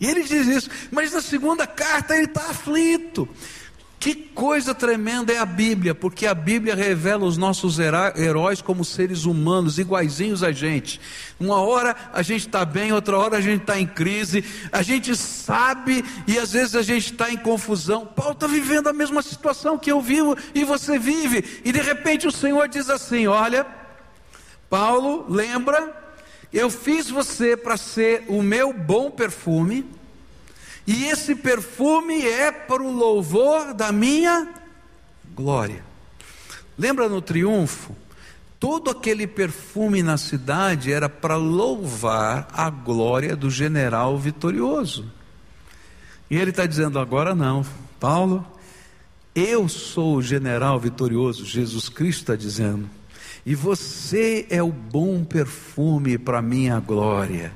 E 0.00 0.06
ele 0.06 0.22
diz 0.22 0.46
isso, 0.46 0.70
mas 0.90 1.12
na 1.12 1.20
segunda 1.20 1.66
carta 1.66 2.14
ele 2.14 2.26
está 2.26 2.50
aflito. 2.50 3.28
Que 4.00 4.14
coisa 4.14 4.72
tremenda 4.72 5.32
é 5.32 5.38
a 5.38 5.44
Bíblia, 5.44 5.92
porque 5.92 6.24
a 6.24 6.32
Bíblia 6.32 6.76
revela 6.76 7.24
os 7.24 7.36
nossos 7.36 7.80
heróis 7.80 8.62
como 8.62 8.84
seres 8.84 9.24
humanos, 9.24 9.76
iguaizinhos 9.76 10.44
a 10.44 10.52
gente. 10.52 11.00
Uma 11.38 11.60
hora 11.60 11.96
a 12.12 12.22
gente 12.22 12.46
está 12.46 12.64
bem, 12.64 12.92
outra 12.92 13.18
hora 13.18 13.38
a 13.38 13.40
gente 13.40 13.62
está 13.62 13.80
em 13.80 13.86
crise, 13.86 14.44
a 14.70 14.82
gente 14.82 15.16
sabe 15.16 16.04
e 16.28 16.38
às 16.38 16.52
vezes 16.52 16.76
a 16.76 16.82
gente 16.82 17.12
está 17.12 17.32
em 17.32 17.36
confusão. 17.36 18.06
Paulo 18.06 18.34
está 18.34 18.46
vivendo 18.46 18.86
a 18.86 18.92
mesma 18.92 19.20
situação 19.20 19.76
que 19.76 19.90
eu 19.90 20.00
vivo 20.00 20.36
e 20.54 20.62
você 20.62 20.96
vive, 20.96 21.62
e 21.64 21.72
de 21.72 21.80
repente 21.80 22.28
o 22.28 22.32
Senhor 22.32 22.68
diz 22.68 22.88
assim: 22.88 23.26
Olha, 23.26 23.66
Paulo, 24.70 25.26
lembra 25.28 26.07
eu 26.52 26.70
fiz 26.70 27.10
você 27.10 27.56
para 27.56 27.76
ser 27.76 28.24
o 28.28 28.42
meu 28.42 28.72
bom 28.72 29.10
perfume, 29.10 29.84
e 30.86 31.04
esse 31.04 31.34
perfume 31.34 32.26
é 32.26 32.50
para 32.50 32.82
o 32.82 32.90
louvor 32.90 33.74
da 33.74 33.92
minha 33.92 34.48
glória. 35.34 35.84
Lembra 36.78 37.08
no 37.08 37.20
triunfo? 37.20 37.94
Todo 38.58 38.90
aquele 38.90 39.26
perfume 39.26 40.02
na 40.02 40.16
cidade 40.16 40.92
era 40.92 41.08
para 41.08 41.36
louvar 41.36 42.48
a 42.52 42.70
glória 42.70 43.36
do 43.36 43.50
general 43.50 44.18
vitorioso. 44.18 45.12
E 46.30 46.36
ele 46.36 46.50
está 46.50 46.66
dizendo 46.66 46.98
agora 46.98 47.34
não, 47.34 47.64
Paulo, 48.00 48.44
eu 49.34 49.68
sou 49.68 50.16
o 50.16 50.22
general 50.22 50.80
vitorioso, 50.80 51.44
Jesus 51.44 51.88
Cristo 51.88 52.20
está 52.20 52.36
dizendo 52.36 52.97
e 53.48 53.54
você 53.54 54.46
é 54.50 54.62
o 54.62 54.70
bom 54.70 55.24
perfume 55.24 56.18
para 56.18 56.42
minha 56.42 56.78
glória. 56.80 57.50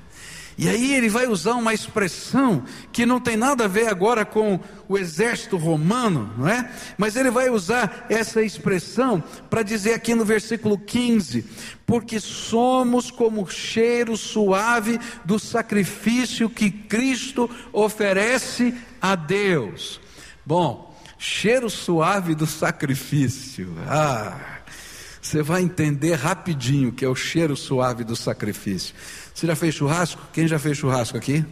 E 0.56 0.66
aí 0.66 0.94
ele 0.94 1.10
vai 1.10 1.26
usar 1.26 1.52
uma 1.52 1.74
expressão 1.74 2.64
que 2.90 3.04
não 3.04 3.20
tem 3.20 3.36
nada 3.36 3.66
a 3.66 3.68
ver 3.68 3.88
agora 3.88 4.24
com 4.24 4.58
o 4.88 4.96
exército 4.96 5.58
romano, 5.58 6.32
não 6.38 6.48
é? 6.48 6.72
Mas 6.96 7.14
ele 7.14 7.30
vai 7.30 7.50
usar 7.50 8.06
essa 8.08 8.42
expressão 8.42 9.22
para 9.50 9.62
dizer 9.62 9.92
aqui 9.92 10.14
no 10.14 10.24
versículo 10.24 10.78
15: 10.78 11.44
porque 11.84 12.18
somos 12.18 13.10
como 13.10 13.42
o 13.42 13.50
cheiro 13.50 14.16
suave 14.16 14.98
do 15.26 15.38
sacrifício 15.38 16.48
que 16.48 16.70
Cristo 16.70 17.50
oferece 17.70 18.72
a 18.98 19.14
Deus. 19.14 20.00
Bom, 20.42 20.98
cheiro 21.18 21.68
suave 21.68 22.34
do 22.34 22.46
sacrifício. 22.46 23.74
Ah, 23.86 24.51
você 25.22 25.40
vai 25.40 25.62
entender 25.62 26.14
rapidinho 26.14 26.90
que 26.90 27.04
é 27.04 27.08
o 27.08 27.14
cheiro 27.14 27.56
suave 27.56 28.02
do 28.02 28.16
sacrifício. 28.16 28.92
Você 29.32 29.46
já 29.46 29.54
fez 29.54 29.72
churrasco? 29.72 30.20
Quem 30.32 30.48
já 30.48 30.58
fez 30.58 30.76
churrasco 30.76 31.16
aqui? 31.16 31.44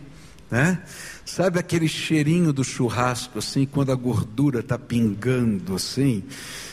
Né? 0.50 0.82
Sabe 1.24 1.60
aquele 1.60 1.86
cheirinho 1.86 2.52
do 2.52 2.64
churrasco, 2.64 3.38
assim, 3.38 3.64
quando 3.64 3.92
a 3.92 3.94
gordura 3.94 4.58
está 4.58 4.76
pingando, 4.76 5.76
assim? 5.76 6.24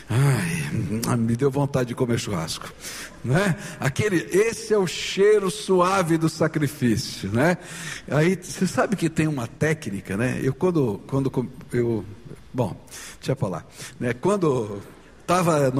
Ai, 0.10 1.16
me 1.16 1.36
deu 1.36 1.52
vontade 1.52 1.90
de 1.90 1.96
comer 1.96 2.18
churrasco, 2.18 2.74
né? 3.24 3.56
Aquele, 3.80 4.16
esse 4.36 4.74
é 4.74 4.78
o 4.78 4.88
cheiro 4.88 5.52
suave 5.52 6.18
do 6.18 6.28
sacrifício, 6.28 7.30
né? 7.30 7.58
Aí 8.10 8.40
você 8.42 8.66
sabe 8.66 8.96
que 8.96 9.10
tem 9.10 9.28
uma 9.28 9.46
técnica, 9.46 10.18
né? 10.18 10.40
Eu 10.42 10.56
quando, 10.56 11.00
quando 11.06 11.32
eu, 11.72 12.04
bom, 12.52 12.76
deixa 13.20 13.34
eu 13.34 13.36
falar, 13.36 13.68
né? 14.00 14.14
Quando 14.14 14.82
estava 15.28 15.74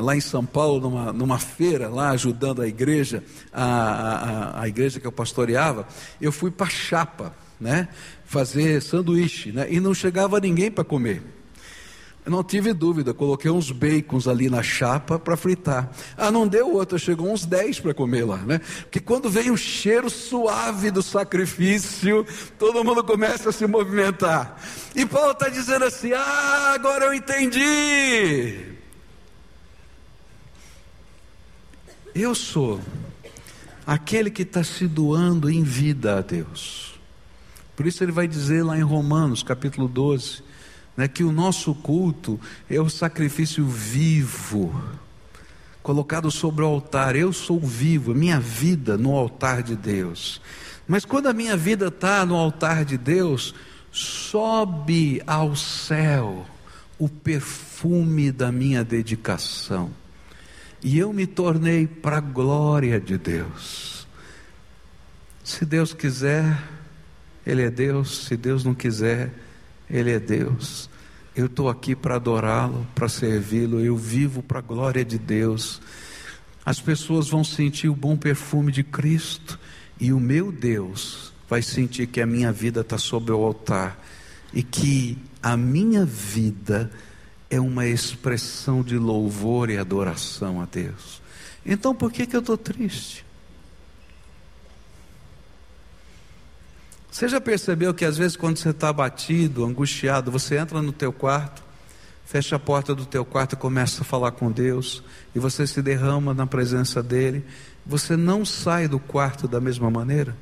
lá 0.00 0.16
em 0.16 0.20
São 0.20 0.46
Paulo, 0.46 0.80
numa, 0.80 1.12
numa 1.12 1.38
feira, 1.38 1.90
lá 1.90 2.08
ajudando 2.08 2.62
a 2.62 2.66
igreja, 2.66 3.22
a, 3.52 3.64
a, 3.64 4.62
a 4.62 4.68
igreja 4.68 4.98
que 4.98 5.06
eu 5.06 5.12
pastoreava, 5.12 5.86
eu 6.18 6.32
fui 6.32 6.50
para 6.50 6.70
Chapa, 6.70 7.34
né, 7.60 7.88
fazer 8.24 8.80
sanduíche, 8.80 9.52
né, 9.52 9.66
e 9.70 9.78
não 9.78 9.92
chegava 9.92 10.40
ninguém 10.40 10.70
para 10.70 10.82
comer. 10.82 11.22
Eu 12.24 12.30
não 12.30 12.44
tive 12.44 12.72
dúvida, 12.72 13.12
coloquei 13.12 13.50
uns 13.50 13.72
bacons 13.72 14.28
ali 14.28 14.48
na 14.48 14.62
chapa 14.62 15.18
para 15.18 15.36
fritar. 15.36 15.90
Ah, 16.16 16.30
não 16.30 16.46
deu 16.46 16.72
outra, 16.72 16.96
chegou 16.96 17.32
uns 17.32 17.44
10 17.44 17.80
para 17.80 17.92
comer 17.92 18.24
lá, 18.24 18.36
né? 18.36 18.60
Porque 18.82 19.00
quando 19.00 19.28
vem 19.28 19.50
o 19.50 19.56
cheiro 19.56 20.08
suave 20.08 20.92
do 20.92 21.02
sacrifício, 21.02 22.24
todo 22.60 22.84
mundo 22.84 23.02
começa 23.02 23.48
a 23.48 23.52
se 23.52 23.66
movimentar. 23.66 24.56
E 24.94 25.04
Paulo 25.04 25.32
está 25.32 25.48
dizendo 25.48 25.84
assim: 25.84 26.12
Ah, 26.12 26.72
agora 26.74 27.06
eu 27.06 27.14
entendi. 27.14 28.70
Eu 32.14 32.36
sou 32.36 32.80
aquele 33.84 34.30
que 34.30 34.42
está 34.42 34.62
se 34.62 34.86
doando 34.86 35.50
em 35.50 35.64
vida 35.64 36.18
a 36.18 36.20
Deus. 36.20 37.00
Por 37.74 37.84
isso 37.84 38.04
ele 38.04 38.12
vai 38.12 38.28
dizer 38.28 38.62
lá 38.62 38.78
em 38.78 38.82
Romanos, 38.82 39.42
capítulo 39.42 39.88
12 39.88 40.51
né, 40.96 41.08
que 41.08 41.24
o 41.24 41.32
nosso 41.32 41.74
culto 41.74 42.38
é 42.68 42.80
o 42.80 42.88
sacrifício 42.88 43.66
vivo, 43.66 44.74
colocado 45.82 46.30
sobre 46.30 46.64
o 46.64 46.66
altar. 46.66 47.16
Eu 47.16 47.32
sou 47.32 47.58
vivo, 47.60 48.14
minha 48.14 48.38
vida 48.38 48.96
no 48.96 49.16
altar 49.16 49.62
de 49.62 49.74
Deus. 49.74 50.40
Mas 50.86 51.04
quando 51.04 51.28
a 51.28 51.32
minha 51.32 51.56
vida 51.56 51.86
está 51.88 52.26
no 52.26 52.36
altar 52.36 52.84
de 52.84 52.98
Deus, 52.98 53.54
sobe 53.90 55.22
ao 55.26 55.54
céu 55.56 56.46
o 56.98 57.08
perfume 57.08 58.30
da 58.30 58.52
minha 58.52 58.84
dedicação. 58.84 59.90
E 60.82 60.98
eu 60.98 61.12
me 61.12 61.26
tornei 61.26 61.86
para 61.86 62.18
a 62.18 62.20
glória 62.20 63.00
de 63.00 63.16
Deus. 63.16 64.06
Se 65.44 65.64
Deus 65.64 65.92
quiser, 65.92 66.62
Ele 67.46 67.62
é 67.62 67.70
Deus, 67.70 68.26
se 68.26 68.36
Deus 68.36 68.64
não 68.64 68.74
quiser, 68.74 69.32
ele 69.92 70.10
é 70.10 70.18
Deus. 70.18 70.88
Eu 71.36 71.46
estou 71.46 71.68
aqui 71.68 71.94
para 71.94 72.16
adorá-lo, 72.16 72.86
para 72.94 73.08
servi-lo. 73.08 73.78
Eu 73.80 73.96
vivo 73.96 74.42
para 74.42 74.58
a 74.58 74.62
glória 74.62 75.04
de 75.04 75.18
Deus. 75.18 75.80
As 76.64 76.80
pessoas 76.80 77.28
vão 77.28 77.44
sentir 77.44 77.88
o 77.88 77.94
bom 77.94 78.16
perfume 78.16 78.72
de 78.72 78.82
Cristo. 78.82 79.58
E 80.00 80.12
o 80.12 80.18
meu 80.18 80.50
Deus 80.50 81.32
vai 81.48 81.60
sentir 81.60 82.06
que 82.06 82.20
a 82.20 82.26
minha 82.26 82.50
vida 82.50 82.80
está 82.80 82.96
sobre 82.96 83.32
o 83.32 83.44
altar. 83.44 84.02
E 84.52 84.62
que 84.62 85.18
a 85.42 85.56
minha 85.56 86.04
vida 86.04 86.90
é 87.50 87.60
uma 87.60 87.86
expressão 87.86 88.82
de 88.82 88.96
louvor 88.96 89.68
e 89.68 89.76
adoração 89.76 90.60
a 90.60 90.64
Deus. 90.64 91.20
Então 91.64 91.94
por 91.94 92.10
que, 92.10 92.26
que 92.26 92.34
eu 92.34 92.40
estou 92.40 92.56
triste? 92.56 93.24
Você 97.12 97.28
já 97.28 97.38
percebeu 97.38 97.92
que 97.92 98.06
às 98.06 98.16
vezes 98.16 98.38
quando 98.38 98.56
você 98.56 98.70
está 98.70 98.88
abatido, 98.88 99.66
angustiado, 99.66 100.30
você 100.30 100.56
entra 100.56 100.80
no 100.80 100.92
teu 100.92 101.12
quarto, 101.12 101.62
fecha 102.24 102.56
a 102.56 102.58
porta 102.58 102.94
do 102.94 103.04
teu 103.04 103.22
quarto 103.22 103.52
e 103.52 103.56
começa 103.56 104.00
a 104.00 104.04
falar 104.04 104.32
com 104.32 104.50
Deus, 104.50 105.02
e 105.34 105.38
você 105.38 105.66
se 105.66 105.82
derrama 105.82 106.32
na 106.32 106.46
presença 106.46 107.02
dele, 107.02 107.44
você 107.84 108.16
não 108.16 108.46
sai 108.46 108.88
do 108.88 108.98
quarto 108.98 109.46
da 109.46 109.60
mesma 109.60 109.90
maneira? 109.90 110.34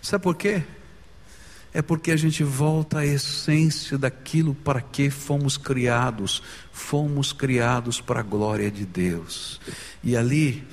Sabe 0.00 0.22
por 0.22 0.36
quê? 0.36 0.62
É 1.74 1.82
porque 1.82 2.12
a 2.12 2.16
gente 2.16 2.44
volta 2.44 3.00
à 3.00 3.06
essência 3.06 3.98
daquilo 3.98 4.54
para 4.54 4.80
que 4.80 5.10
fomos 5.10 5.56
criados. 5.56 6.42
Fomos 6.70 7.32
criados 7.32 8.00
para 8.00 8.20
a 8.20 8.22
glória 8.22 8.70
de 8.70 8.84
Deus. 8.84 9.60
E 10.04 10.16
ali, 10.16 10.64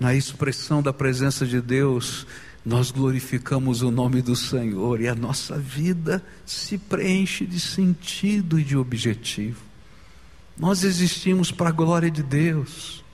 na 0.00 0.14
expressão 0.14 0.82
da 0.82 0.92
presença 0.92 1.46
de 1.46 1.60
Deus, 1.60 2.26
nós 2.64 2.90
glorificamos 2.90 3.82
o 3.82 3.90
nome 3.90 4.20
do 4.20 4.36
Senhor 4.36 5.00
e 5.00 5.08
a 5.08 5.14
nossa 5.14 5.58
vida 5.58 6.22
se 6.44 6.76
preenche 6.76 7.46
de 7.46 7.58
sentido 7.58 8.58
e 8.58 8.64
de 8.64 8.76
objetivo. 8.76 9.62
Nós 10.58 10.82
existimos 10.82 11.50
para 11.50 11.68
a 11.68 11.72
glória 11.72 12.10
de 12.10 12.22
Deus. 12.22 13.04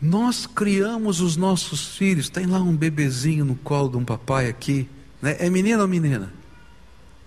Nós 0.00 0.46
criamos 0.46 1.20
os 1.20 1.36
nossos 1.36 1.96
filhos. 1.96 2.28
Tem 2.28 2.46
lá 2.46 2.60
um 2.60 2.76
bebezinho 2.76 3.44
no 3.44 3.56
colo 3.56 3.90
de 3.90 3.96
um 3.96 4.04
papai 4.04 4.48
aqui. 4.48 4.88
Né? 5.20 5.36
É 5.40 5.50
menina 5.50 5.82
ou 5.82 5.88
menina? 5.88 6.32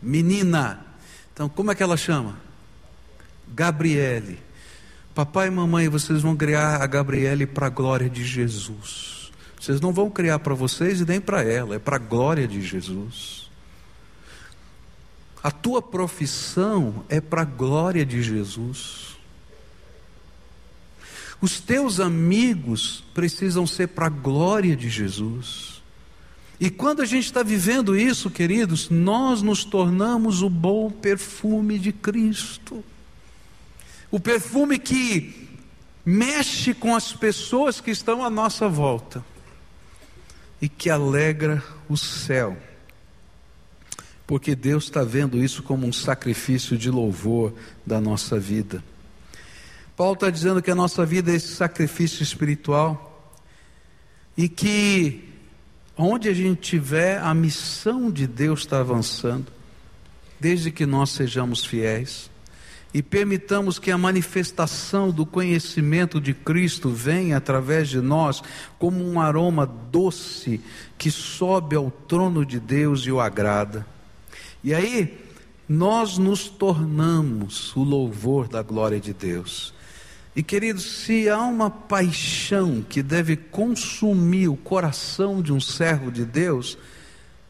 Menina. 0.02 0.86
Então, 1.34 1.50
como 1.50 1.72
é 1.72 1.76
que 1.76 1.84
ela 1.84 1.98
chama? 1.98 2.38
Gabriele. 3.54 4.40
Papai 5.14 5.48
e 5.48 5.52
mamãe, 5.52 5.90
vocês 5.90 6.22
vão 6.22 6.36
criar 6.38 6.82
a 6.82 6.88
Gabriele 6.88 7.46
para 7.46 7.68
a 7.68 7.70
glória 7.70 8.10
de 8.10 8.24
Jesus. 8.24 9.19
Vocês 9.60 9.82
não 9.82 9.92
vão 9.92 10.10
criar 10.10 10.40
para 10.40 10.54
vocês 10.54 11.02
e 11.02 11.06
nem 11.06 11.20
para 11.20 11.44
ela, 11.44 11.76
é 11.76 11.80
para 11.80 11.98
a 11.98 12.00
glória 12.00 12.48
de 12.48 12.62
Jesus. 12.62 13.50
A 15.44 15.52
tua 15.52 15.82
profissão 15.82 17.04
é 17.10 17.20
para 17.20 17.42
a 17.42 17.46
glória 17.46 18.06
de 18.06 18.24
Jesus. 18.24 19.18
Os 21.42 21.60
teus 21.60 22.00
amigos 22.00 23.04
precisam 23.14 23.68
ser 23.68 23.88
para 23.88 24.08
a 24.08 24.10
glória 24.10 24.76
de 24.76 24.90
Jesus. 24.90 25.82
E 26.60 26.70
quando 26.70 27.02
a 27.02 27.06
gente 27.06 27.26
está 27.26 27.44
vivendo 27.44 27.98
isso, 27.98 28.30
queridos, 28.30 28.90
nós 28.90 29.42
nos 29.42 29.64
tornamos 29.64 30.42
o 30.42 30.50
bom 30.50 30.90
perfume 30.90 31.80
de 31.80 31.92
Cristo. 31.92 32.84
O 34.12 34.20
perfume 34.20 34.78
que 34.78 35.48
mexe 36.06 36.74
com 36.74 36.96
as 36.96 37.14
pessoas 37.14 37.80
que 37.80 37.92
estão 37.92 38.24
à 38.24 38.30
nossa 38.30 38.68
volta 38.68 39.24
e 40.62 40.68
que 40.68 40.90
alegra 40.90 41.64
o 41.88 41.98
céu. 41.98 42.58
Porque 44.28 44.56
Deus 44.56 44.86
está 44.86 45.04
vendo 45.04 45.44
isso 45.44 45.64
como 45.64 45.88
um 45.88 45.94
sacrifício 45.94 46.78
de 46.78 46.90
louvor 46.92 47.54
da 47.86 48.00
nossa 48.00 48.40
vida. 48.40 48.84
Paulo 49.96 50.14
está 50.14 50.30
dizendo 50.30 50.62
que 50.62 50.72
a 50.72 50.76
nossa 50.76 51.06
vida 51.06 51.32
é 51.32 51.36
esse 51.36 51.56
sacrifício 51.56 52.24
espiritual 52.24 53.34
e 54.38 54.48
que 54.48 55.28
onde 55.98 56.30
a 56.30 56.34
gente 56.34 56.62
tiver, 56.62 57.20
a 57.20 57.34
missão 57.34 58.10
de 58.10 58.26
Deus 58.26 58.62
está 58.62 58.80
avançando, 58.80 59.52
desde 60.40 60.72
que 60.72 60.86
nós 60.86 61.10
sejamos 61.10 61.66
fiéis 61.66 62.29
e 62.94 63.04
permitamos 63.04 63.78
que 63.78 63.92
a 63.92 63.98
manifestação 63.98 65.12
do 65.12 65.26
conhecimento 65.26 66.20
de 66.20 66.34
Cristo 66.34 66.90
venha 66.90 67.38
através 67.38 67.88
de 67.88 68.02
nós 68.02 68.42
como 68.80 69.08
um 69.08 69.20
aroma 69.20 69.66
doce 69.66 70.60
que 70.98 71.12
sobe 71.12 71.76
ao 71.76 71.92
trono 71.92 72.46
de 72.46 72.60
Deus 72.60 73.02
e 73.02 73.12
o 73.12 73.20
agrada. 73.20 73.86
E 74.64 74.74
aí, 74.74 75.18
nós 75.68 76.18
nos 76.18 76.50
tornamos 76.50 77.76
o 77.76 77.84
louvor 77.84 78.48
da 78.48 78.64
glória 78.64 79.00
de 79.00 79.14
Deus. 79.14 79.74
E 80.36 80.42
queridos, 80.42 81.04
se 81.04 81.30
há 81.30 81.42
uma 81.42 81.70
paixão 81.70 82.84
que 82.88 83.04
deve 83.04 83.36
consumir 83.36 84.48
o 84.48 84.56
coração 84.56 85.42
de 85.42 85.52
um 85.52 85.60
servo 85.60 86.12
de 86.12 86.26
Deus, 86.26 86.78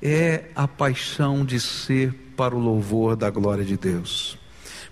é 0.02 0.46
a 0.56 0.68
paixão 0.68 1.46
de 1.46 1.60
ser 1.60 2.14
para 2.36 2.56
o 2.56 2.60
louvor 2.60 3.16
da 3.16 3.30
glória 3.30 3.64
de 3.64 3.78
Deus. 3.78 4.39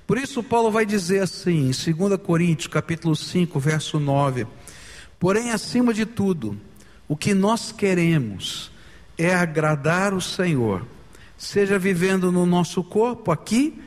Por 0.07 0.17
isso 0.17 0.41
Paulo 0.41 0.71
vai 0.71 0.85
dizer 0.85 1.21
assim, 1.21 1.69
em 1.69 1.93
2 1.93 2.17
Coríntios, 2.21 2.67
capítulo 2.67 3.13
5, 3.13 3.59
verso 3.59 3.99
9: 3.99 4.47
Porém, 5.19 5.51
acima 5.51 5.93
de 5.93 6.05
tudo, 6.05 6.57
o 7.09 7.17
que 7.17 7.33
nós 7.33 7.73
queremos 7.73 8.71
é 9.17 9.35
agradar 9.35 10.13
o 10.13 10.21
Senhor, 10.21 10.87
seja 11.37 11.77
vivendo 11.77 12.31
no 12.31 12.45
nosso 12.45 12.81
corpo 12.85 13.33
aqui, 13.33 13.81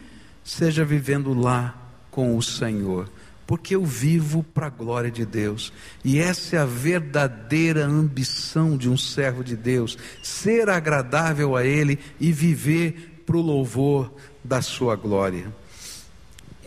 seja 0.44 0.84
vivendo 0.84 1.32
lá 1.32 1.74
com 2.10 2.36
o 2.36 2.42
Senhor, 2.42 3.10
porque 3.46 3.74
eu 3.74 3.82
vivo 3.82 4.42
para 4.42 4.66
a 4.66 4.70
glória 4.70 5.10
de 5.10 5.24
Deus, 5.24 5.72
e 6.04 6.18
essa 6.18 6.56
é 6.56 6.58
a 6.58 6.66
verdadeira 6.66 7.86
ambição 7.86 8.76
de 8.76 8.90
um 8.90 8.96
servo 8.96 9.42
de 9.42 9.56
Deus: 9.56 9.96
ser 10.22 10.68
agradável 10.68 11.56
a 11.56 11.64
Ele 11.64 11.98
e 12.20 12.30
viver 12.30 13.22
para 13.24 13.38
o 13.38 13.40
louvor 13.40 14.12
da 14.44 14.60
Sua 14.60 14.96
glória. 14.96 15.59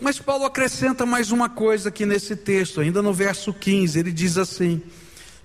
Mas 0.00 0.18
Paulo 0.18 0.44
acrescenta 0.44 1.06
mais 1.06 1.30
uma 1.30 1.48
coisa 1.48 1.88
aqui 1.88 2.04
nesse 2.04 2.34
texto, 2.34 2.80
ainda 2.80 3.00
no 3.00 3.12
verso 3.12 3.52
15, 3.52 3.98
ele 3.98 4.12
diz 4.12 4.36
assim: 4.36 4.82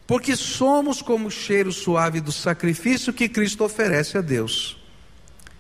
Porque 0.08 0.36
somos 0.36 1.02
como 1.02 1.28
o 1.28 1.32
cheiro 1.32 1.72
suave 1.72 2.20
do 2.20 2.32
sacrifício 2.32 3.14
que 3.14 3.30
Cristo 3.30 3.64
oferece 3.64 4.18
a 4.18 4.22
Deus, 4.22 4.78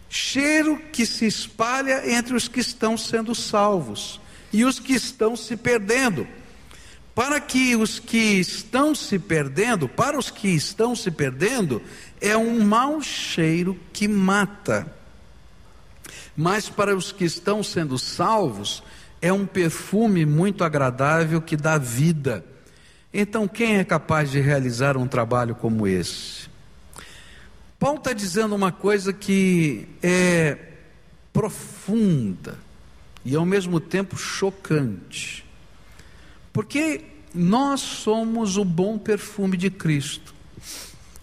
cheiro 0.09 0.81
que 0.91 1.05
se 1.05 1.27
espalha 1.27 2.11
entre 2.11 2.35
os 2.35 2.47
que 2.47 2.59
estão 2.59 2.97
sendo 2.97 3.35
salvos 3.35 4.19
e 4.51 4.65
os 4.65 4.79
que 4.79 4.93
estão 4.93 5.35
se 5.35 5.55
perdendo. 5.55 6.27
Para 7.13 7.39
que 7.39 7.75
os 7.75 7.99
que 7.99 8.39
estão 8.39 8.95
se 8.95 9.19
perdendo, 9.19 9.89
para 9.89 10.17
os 10.17 10.31
que 10.31 10.47
estão 10.47 10.95
se 10.95 11.11
perdendo, 11.11 11.81
é 12.21 12.35
um 12.37 12.63
mau 12.63 13.01
cheiro 13.01 13.77
que 13.91 14.07
mata 14.07 14.98
mas 16.39 16.69
para 16.69 16.95
os 16.95 17.11
que 17.11 17.25
estão 17.25 17.61
sendo 17.61 17.99
salvos, 17.99 18.81
é 19.21 19.31
um 19.33 19.45
perfume 19.45 20.25
muito 20.25 20.63
agradável 20.63 21.41
que 21.41 21.57
dá 21.57 21.77
vida. 21.77 22.45
Então, 23.13 23.45
quem 23.45 23.75
é 23.75 23.83
capaz 23.83 24.31
de 24.31 24.39
realizar 24.39 24.95
um 24.95 25.05
trabalho 25.05 25.53
como 25.53 25.85
esse? 25.85 26.47
Paulo 27.77 27.97
está 27.97 28.13
dizendo 28.13 28.55
uma 28.55 28.71
coisa 28.71 29.11
que 29.11 29.85
é 30.01 30.57
profunda, 31.33 32.57
e 33.25 33.35
ao 33.35 33.45
mesmo 33.45 33.81
tempo 33.81 34.15
chocante. 34.15 35.43
Porque 36.53 37.03
nós 37.35 37.81
somos 37.81 38.55
o 38.55 38.63
bom 38.63 38.97
perfume 38.97 39.57
de 39.57 39.69
Cristo. 39.69 40.33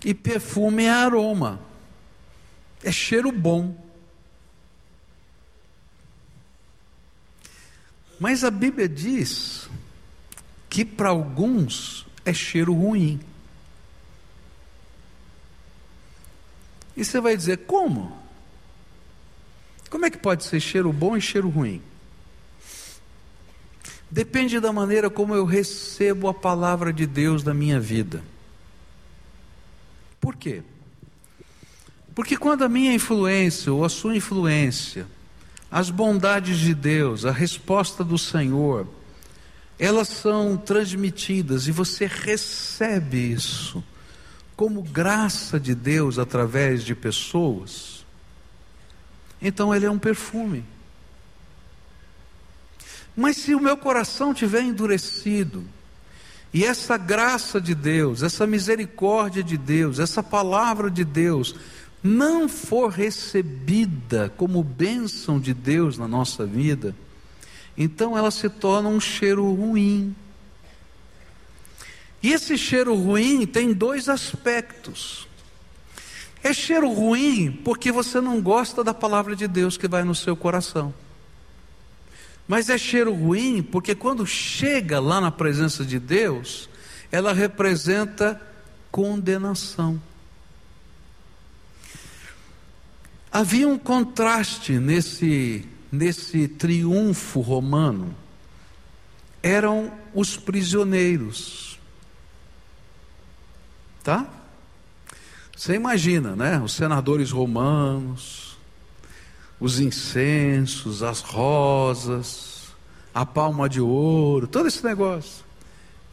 E 0.04 0.12
perfume 0.12 0.84
é 0.84 0.90
aroma, 0.90 1.58
é 2.84 2.92
cheiro 2.92 3.32
bom. 3.32 3.85
Mas 8.18 8.44
a 8.44 8.50
Bíblia 8.50 8.88
diz 8.88 9.68
que 10.68 10.84
para 10.84 11.10
alguns 11.10 12.06
é 12.24 12.32
cheiro 12.32 12.72
ruim. 12.72 13.20
E 16.96 17.04
você 17.04 17.20
vai 17.20 17.36
dizer, 17.36 17.58
como? 17.66 18.16
Como 19.90 20.06
é 20.06 20.10
que 20.10 20.18
pode 20.18 20.44
ser 20.44 20.60
cheiro 20.60 20.92
bom 20.92 21.16
e 21.16 21.20
cheiro 21.20 21.48
ruim? 21.48 21.82
Depende 24.10 24.60
da 24.60 24.72
maneira 24.72 25.10
como 25.10 25.34
eu 25.34 25.44
recebo 25.44 26.28
a 26.28 26.34
palavra 26.34 26.92
de 26.92 27.06
Deus 27.06 27.44
na 27.44 27.52
minha 27.52 27.78
vida. 27.78 28.24
Por 30.20 30.36
quê? 30.36 30.62
Porque 32.14 32.36
quando 32.36 32.62
a 32.64 32.68
minha 32.68 32.94
influência 32.94 33.72
ou 33.72 33.84
a 33.84 33.88
sua 33.88 34.16
influência, 34.16 35.06
as 35.70 35.90
bondades 35.90 36.58
de 36.58 36.74
Deus, 36.74 37.24
a 37.24 37.30
resposta 37.30 38.04
do 38.04 38.16
Senhor, 38.16 38.86
elas 39.78 40.08
são 40.08 40.56
transmitidas 40.56 41.66
e 41.66 41.72
você 41.72 42.06
recebe 42.06 43.32
isso 43.32 43.84
como 44.56 44.82
graça 44.82 45.60
de 45.60 45.74
Deus 45.74 46.18
através 46.18 46.82
de 46.82 46.94
pessoas, 46.94 48.06
então 49.40 49.74
ele 49.74 49.84
é 49.84 49.90
um 49.90 49.98
perfume. 49.98 50.64
Mas 53.14 53.36
se 53.36 53.54
o 53.54 53.60
meu 53.60 53.76
coração 53.76 54.32
tiver 54.32 54.62
endurecido, 54.62 55.64
e 56.54 56.64
essa 56.64 56.96
graça 56.96 57.60
de 57.60 57.74
Deus, 57.74 58.22
essa 58.22 58.46
misericórdia 58.46 59.42
de 59.42 59.58
Deus, 59.58 59.98
essa 59.98 60.22
palavra 60.22 60.90
de 60.90 61.04
Deus, 61.04 61.54
não 62.06 62.48
for 62.48 62.88
recebida 62.88 64.32
como 64.36 64.62
bênção 64.62 65.40
de 65.40 65.52
Deus 65.52 65.98
na 65.98 66.06
nossa 66.06 66.46
vida, 66.46 66.94
então 67.76 68.16
ela 68.16 68.30
se 68.30 68.48
torna 68.48 68.88
um 68.88 69.00
cheiro 69.00 69.52
ruim. 69.52 70.14
E 72.22 72.32
esse 72.32 72.56
cheiro 72.56 72.94
ruim 72.94 73.46
tem 73.46 73.72
dois 73.72 74.08
aspectos. 74.08 75.28
É 76.42 76.52
cheiro 76.52 76.90
ruim 76.90 77.52
porque 77.64 77.90
você 77.90 78.20
não 78.20 78.40
gosta 78.40 78.82
da 78.82 78.94
palavra 78.94 79.34
de 79.34 79.46
Deus 79.48 79.76
que 79.76 79.88
vai 79.88 80.04
no 80.04 80.14
seu 80.14 80.36
coração. 80.36 80.94
Mas 82.48 82.70
é 82.70 82.78
cheiro 82.78 83.12
ruim 83.12 83.62
porque 83.62 83.94
quando 83.94 84.24
chega 84.24 85.00
lá 85.00 85.20
na 85.20 85.30
presença 85.30 85.84
de 85.84 85.98
Deus, 85.98 86.68
ela 87.10 87.32
representa 87.32 88.40
condenação. 88.90 90.00
Havia 93.36 93.68
um 93.68 93.76
contraste 93.76 94.78
nesse, 94.78 95.62
nesse 95.92 96.48
triunfo 96.48 97.42
romano. 97.42 98.16
Eram 99.42 99.92
os 100.14 100.38
prisioneiros. 100.38 101.78
Tá? 104.02 104.26
Você 105.54 105.74
imagina, 105.74 106.34
né? 106.34 106.58
Os 106.58 106.72
senadores 106.72 107.30
romanos, 107.30 108.56
os 109.60 109.80
incensos, 109.80 111.02
as 111.02 111.20
rosas, 111.20 112.68
a 113.12 113.26
palma 113.26 113.68
de 113.68 113.82
ouro, 113.82 114.46
todo 114.46 114.66
esse 114.66 114.82
negócio. 114.82 115.44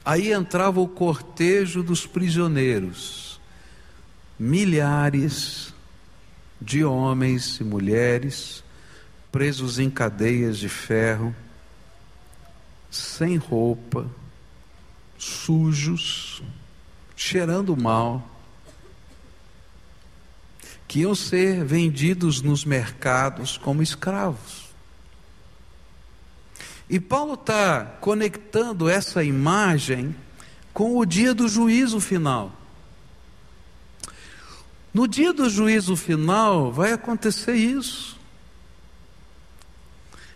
Aí 0.04 0.34
entrava 0.34 0.82
o 0.82 0.90
cortejo 0.90 1.84
dos 1.84 2.06
prisioneiros, 2.06 3.40
milhares 4.38 5.73
de 6.64 6.84
homens 6.84 7.60
e 7.60 7.64
mulheres 7.64 8.64
presos 9.32 9.80
em 9.80 9.90
cadeias 9.90 10.58
de 10.58 10.70
ferro, 10.70 11.36
sem 12.90 13.36
roupa, 13.36 14.08
sujos, 15.18 16.44
cheirando 17.16 17.76
mal 17.76 18.30
que 20.88 21.00
iam 21.00 21.16
ser 21.16 21.66
vendidos 21.66 22.42
nos 22.44 22.64
mercados 22.64 23.58
como 23.58 23.82
escravos. 23.82 24.70
E 26.88 27.00
Paulo 27.00 27.34
está 27.34 27.98
conectando 28.00 28.88
essa 28.88 29.24
imagem 29.24 30.16
com 30.72 30.96
o 30.98 31.06
dia 31.06 31.34
do 31.34 31.48
juízo 31.48 32.00
final. 32.00 32.63
No 34.94 35.08
dia 35.08 35.34
do 35.34 35.50
juízo 35.50 35.96
final 35.96 36.72
vai 36.72 36.92
acontecer 36.92 37.56
isso. 37.56 38.20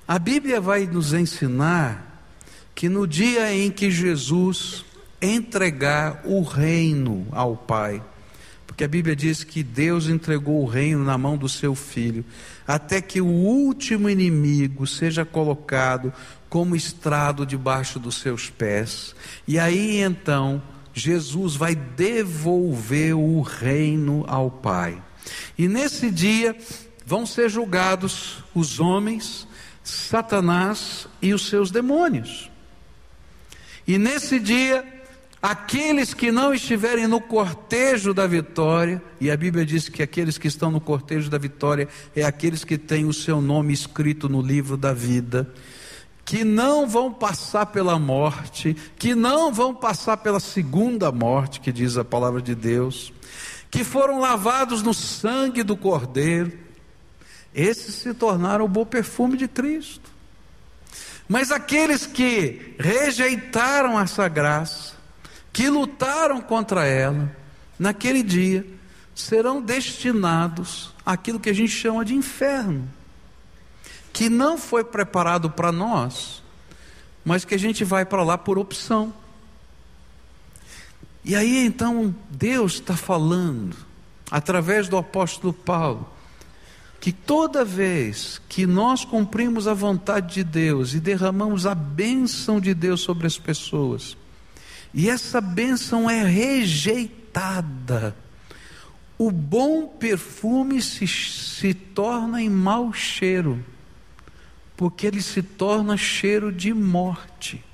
A 0.07 0.17
Bíblia 0.17 0.59
vai 0.59 0.87
nos 0.87 1.13
ensinar 1.13 2.23
que 2.73 2.89
no 2.89 3.05
dia 3.05 3.53
em 3.53 3.69
que 3.69 3.91
Jesus 3.91 4.85
entregar 5.21 6.21
o 6.25 6.41
reino 6.41 7.27
ao 7.31 7.57
Pai, 7.57 8.01
porque 8.65 8.83
a 8.83 8.87
Bíblia 8.87 9.15
diz 9.15 9.43
que 9.43 9.63
Deus 9.63 10.07
entregou 10.07 10.63
o 10.63 10.67
reino 10.67 11.03
na 11.03 11.17
mão 11.17 11.37
do 11.37 11.49
seu 11.49 11.75
filho, 11.75 12.23
até 12.67 13.01
que 13.01 13.19
o 13.19 13.27
último 13.27 14.09
inimigo 14.09 14.87
seja 14.87 15.25
colocado 15.25 16.13
como 16.49 16.75
estrado 16.75 17.45
debaixo 17.45 17.99
dos 17.99 18.15
seus 18.15 18.49
pés. 18.49 19.15
E 19.47 19.59
aí 19.59 19.99
então, 19.99 20.61
Jesus 20.97 21.55
vai 21.55 21.75
devolver 21.75 23.15
o 23.15 23.41
reino 23.41 24.25
ao 24.27 24.49
Pai. 24.49 25.01
E 25.57 25.67
nesse 25.67 26.09
dia 26.09 26.57
vão 27.05 27.25
ser 27.25 27.49
julgados 27.49 28.43
os 28.55 28.79
homens, 28.79 29.47
Satanás 29.83 31.07
e 31.21 31.33
os 31.33 31.47
seus 31.47 31.69
demônios. 31.71 32.49
E 33.87 33.97
nesse 33.97 34.39
dia 34.39 34.97
Aqueles 35.41 36.15
que 36.15 36.31
não 36.31 36.51
estiverem 36.51 37.05
no 37.05 37.21
cortejo 37.21 38.11
da 38.11 38.25
vitória, 38.25 39.01
e 39.21 39.29
a 39.29 39.37
Bíblia 39.37 39.63
diz 39.63 39.87
que 39.87 40.01
aqueles 40.01 40.37
que 40.37 40.47
estão 40.47 40.71
no 40.71 40.81
cortejo 40.81 41.29
da 41.29 41.37
vitória 41.37 41.87
é 42.15 42.23
aqueles 42.23 42.63
que 42.63 42.75
têm 42.75 43.05
o 43.05 43.13
seu 43.13 43.39
nome 43.39 43.71
escrito 43.71 44.27
no 44.27 44.41
livro 44.41 44.75
da 44.75 44.93
vida, 44.93 45.47
que 46.27 46.43
não 46.43 46.85
vão 46.85 47.09
passar 47.09 47.67
pela 47.67 47.97
morte, 47.97 48.75
que 48.99 49.15
não 49.15 49.49
vão 49.49 49.73
passar 49.73 50.17
pela 50.17 50.41
segunda 50.41 51.09
morte, 51.09 51.61
que 51.61 51.71
diz 51.71 51.95
a 51.95 52.03
palavra 52.03 52.41
de 52.41 52.53
Deus, 52.53 53.13
que 53.71 53.81
foram 53.81 54.19
lavados 54.19 54.83
no 54.83 54.93
sangue 54.93 55.63
do 55.63 55.77
Cordeiro, 55.77 56.51
esses 57.55 57.95
se 57.95 58.13
tornaram 58.13 58.65
o 58.65 58.67
bom 58.67 58.85
perfume 58.85 59.37
de 59.37 59.47
Cristo. 59.47 60.11
Mas 61.29 61.49
aqueles 61.49 62.05
que 62.05 62.75
rejeitaram 62.77 63.97
essa 63.97 64.27
graça, 64.27 64.95
que 65.53 65.69
lutaram 65.69 66.41
contra 66.41 66.85
ela, 66.85 67.33
naquele 67.79 68.21
dia, 68.21 68.67
serão 69.15 69.61
destinados 69.61 70.93
àquilo 71.05 71.39
que 71.39 71.49
a 71.49 71.55
gente 71.55 71.71
chama 71.71 72.03
de 72.03 72.13
inferno, 72.13 72.96
que 74.17 74.29
não 74.31 74.57
foi 74.57 74.83
preparado 74.83 75.47
para 75.47 75.71
nós, 75.71 76.41
mas 77.23 77.45
que 77.45 77.53
a 77.53 77.59
gente 77.59 77.83
vai 77.83 78.03
para 78.03 78.23
lá 78.23 78.35
por 78.35 78.57
opção. 78.57 79.13
E 81.23 81.35
aí 81.35 81.63
então 81.63 82.15
Deus 82.27 82.73
está 82.73 82.97
falando, 82.97 83.77
através 84.31 84.89
do 84.89 84.97
apóstolo 84.97 85.53
Paulo, 85.53 86.09
que 86.99 87.11
toda 87.11 87.63
vez 87.63 88.41
que 88.49 88.65
nós 88.65 89.05
cumprimos 89.05 89.67
a 89.67 89.75
vontade 89.75 90.33
de 90.33 90.43
Deus 90.43 90.95
e 90.95 90.99
derramamos 90.99 91.67
a 91.67 91.75
bênção 91.75 92.59
de 92.59 92.73
Deus 92.73 93.01
sobre 93.01 93.27
as 93.27 93.37
pessoas, 93.37 94.17
e 94.95 95.11
essa 95.11 95.39
bênção 95.39 96.09
é 96.09 96.23
rejeitada. 96.23 98.15
O 99.15 99.29
bom 99.29 99.85
perfume 99.85 100.81
se, 100.81 101.07
se 101.07 101.71
torna 101.75 102.41
em 102.41 102.49
mau 102.49 102.91
cheiro, 102.91 103.63
porque 104.77 105.07
ele 105.07 105.21
se 105.23 105.41
torna 105.41 105.97
cheiro 105.97 106.51
de 106.51 106.71
morte. 106.71 107.65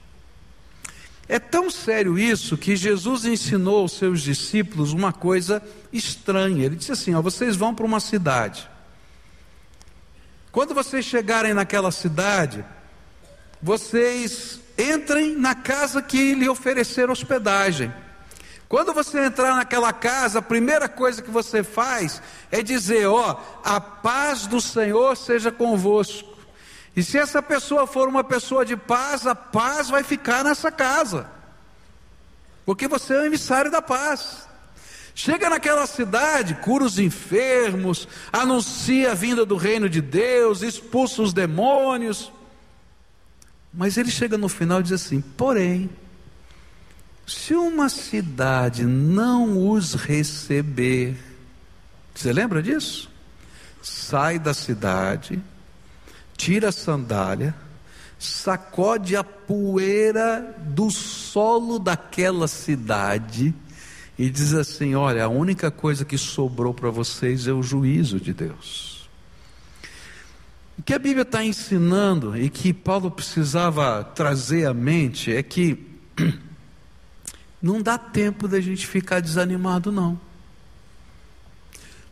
É 1.27 1.37
tão 1.37 1.69
sério 1.69 2.17
isso 2.17 2.57
que 2.57 2.75
Jesus 2.75 3.25
ensinou 3.25 3.79
aos 3.79 3.93
seus 3.93 4.21
discípulos 4.21 4.93
uma 4.93 5.11
coisa 5.11 5.61
estranha. 5.91 6.65
Ele 6.65 6.77
disse 6.77 6.93
assim: 6.93 7.13
ó, 7.13 7.21
vocês 7.21 7.55
vão 7.55 7.75
para 7.75 7.85
uma 7.85 7.99
cidade. 7.99 8.69
Quando 10.51 10.73
vocês 10.73 11.03
chegarem 11.03 11.53
naquela 11.53 11.91
cidade, 11.91 12.63
vocês 13.61 14.59
entrem 14.77 15.35
na 15.35 15.55
casa 15.55 16.01
que 16.01 16.33
lhe 16.35 16.47
oferecer 16.47 17.09
hospedagem. 17.09 17.91
Quando 18.69 18.93
você 18.93 19.25
entrar 19.25 19.55
naquela 19.55 19.91
casa, 19.91 20.39
a 20.39 20.41
primeira 20.41 20.87
coisa 20.87 21.21
que 21.21 21.31
você 21.31 21.63
faz 21.63 22.21
é 22.51 22.61
dizer: 22.61 23.07
Ó, 23.07 23.41
a 23.63 23.79
paz 23.81 24.45
do 24.45 24.61
Senhor 24.61 25.17
seja 25.17 25.51
convosco. 25.51 26.32
E 26.95 27.03
se 27.03 27.17
essa 27.17 27.41
pessoa 27.41 27.87
for 27.87 28.07
uma 28.07 28.23
pessoa 28.23 28.65
de 28.65 28.77
paz, 28.77 29.25
a 29.25 29.33
paz 29.33 29.89
vai 29.89 30.03
ficar 30.03 30.43
nessa 30.43 30.71
casa. 30.71 31.27
Porque 32.65 32.87
você 32.87 33.13
é 33.13 33.19
o 33.21 33.25
emissário 33.25 33.71
da 33.71 33.81
paz. 33.81 34.47
Chega 35.15 35.49
naquela 35.49 35.85
cidade, 35.85 36.55
cura 36.55 36.83
os 36.83 36.97
enfermos, 36.97 38.07
anuncia 38.31 39.11
a 39.11 39.15
vinda 39.15 39.45
do 39.45 39.55
reino 39.55 39.87
de 39.87 40.01
Deus, 40.01 40.61
expulsa 40.61 41.21
os 41.21 41.33
demônios. 41.33 42.31
Mas 43.71 43.97
ele 43.97 44.09
chega 44.09 44.37
no 44.37 44.49
final 44.49 44.79
e 44.79 44.83
diz 44.83 44.91
assim: 44.93 45.21
porém, 45.21 45.89
se 47.27 47.53
uma 47.53 47.89
cidade 47.89 48.85
não 48.85 49.69
os 49.69 49.93
receber, 49.93 51.15
você 52.13 52.33
lembra 52.33 52.61
disso? 52.61 53.09
Sai 53.81 54.39
da 54.39 54.53
cidade, 54.53 55.41
tira 56.43 56.69
a 56.69 56.71
sandália, 56.73 57.55
sacode 58.19 59.15
a 59.15 59.23
poeira 59.23 60.53
do 60.59 60.91
solo 60.91 61.79
daquela 61.79 62.49
cidade 62.49 63.55
e 64.19 64.29
diz 64.29 64.53
assim: 64.53 64.93
Olha, 64.93 65.23
a 65.23 65.29
única 65.29 65.71
coisa 65.71 66.03
que 66.03 66.17
sobrou 66.17 66.73
para 66.73 66.89
vocês 66.89 67.47
é 67.47 67.53
o 67.53 67.63
juízo 67.63 68.19
de 68.19 68.33
Deus. 68.33 69.09
O 70.77 70.83
que 70.83 70.93
a 70.93 70.99
Bíblia 70.99 71.21
está 71.21 71.45
ensinando 71.45 72.37
e 72.37 72.49
que 72.49 72.73
Paulo 72.73 73.09
precisava 73.09 74.03
trazer 74.03 74.65
à 74.65 74.73
mente 74.73 75.31
é 75.31 75.41
que 75.41 75.79
não 77.61 77.81
dá 77.81 77.97
tempo 77.97 78.49
da 78.49 78.59
gente 78.59 78.85
ficar 78.85 79.21
desanimado, 79.21 79.93
não. 79.93 80.19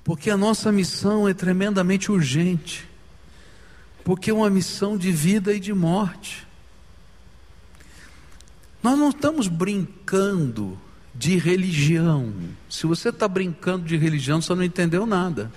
Porque 0.06 0.30
a 0.30 0.38
nossa 0.38 0.72
missão 0.72 1.28
é 1.28 1.34
tremendamente 1.34 2.10
urgente. 2.10 2.91
Porque 4.04 4.32
é 4.32 4.34
uma 4.34 4.50
missão 4.50 4.98
de 4.98 5.12
vida 5.12 5.54
e 5.54 5.60
de 5.60 5.74
morte. 5.74 6.48
Nós 8.82 8.98
não 8.98 9.10
estamos 9.10 9.48
brincando 9.48 10.78
de 11.14 11.38
religião. 11.38 12.34
Se 12.70 12.88
você 12.88 13.10
está 13.10 13.28
brincando 13.28 13.86
de 13.86 13.96
religião, 13.96 14.42
você 14.42 14.56
não 14.56 14.64
entendeu 14.64 15.06
nada. 15.06 15.52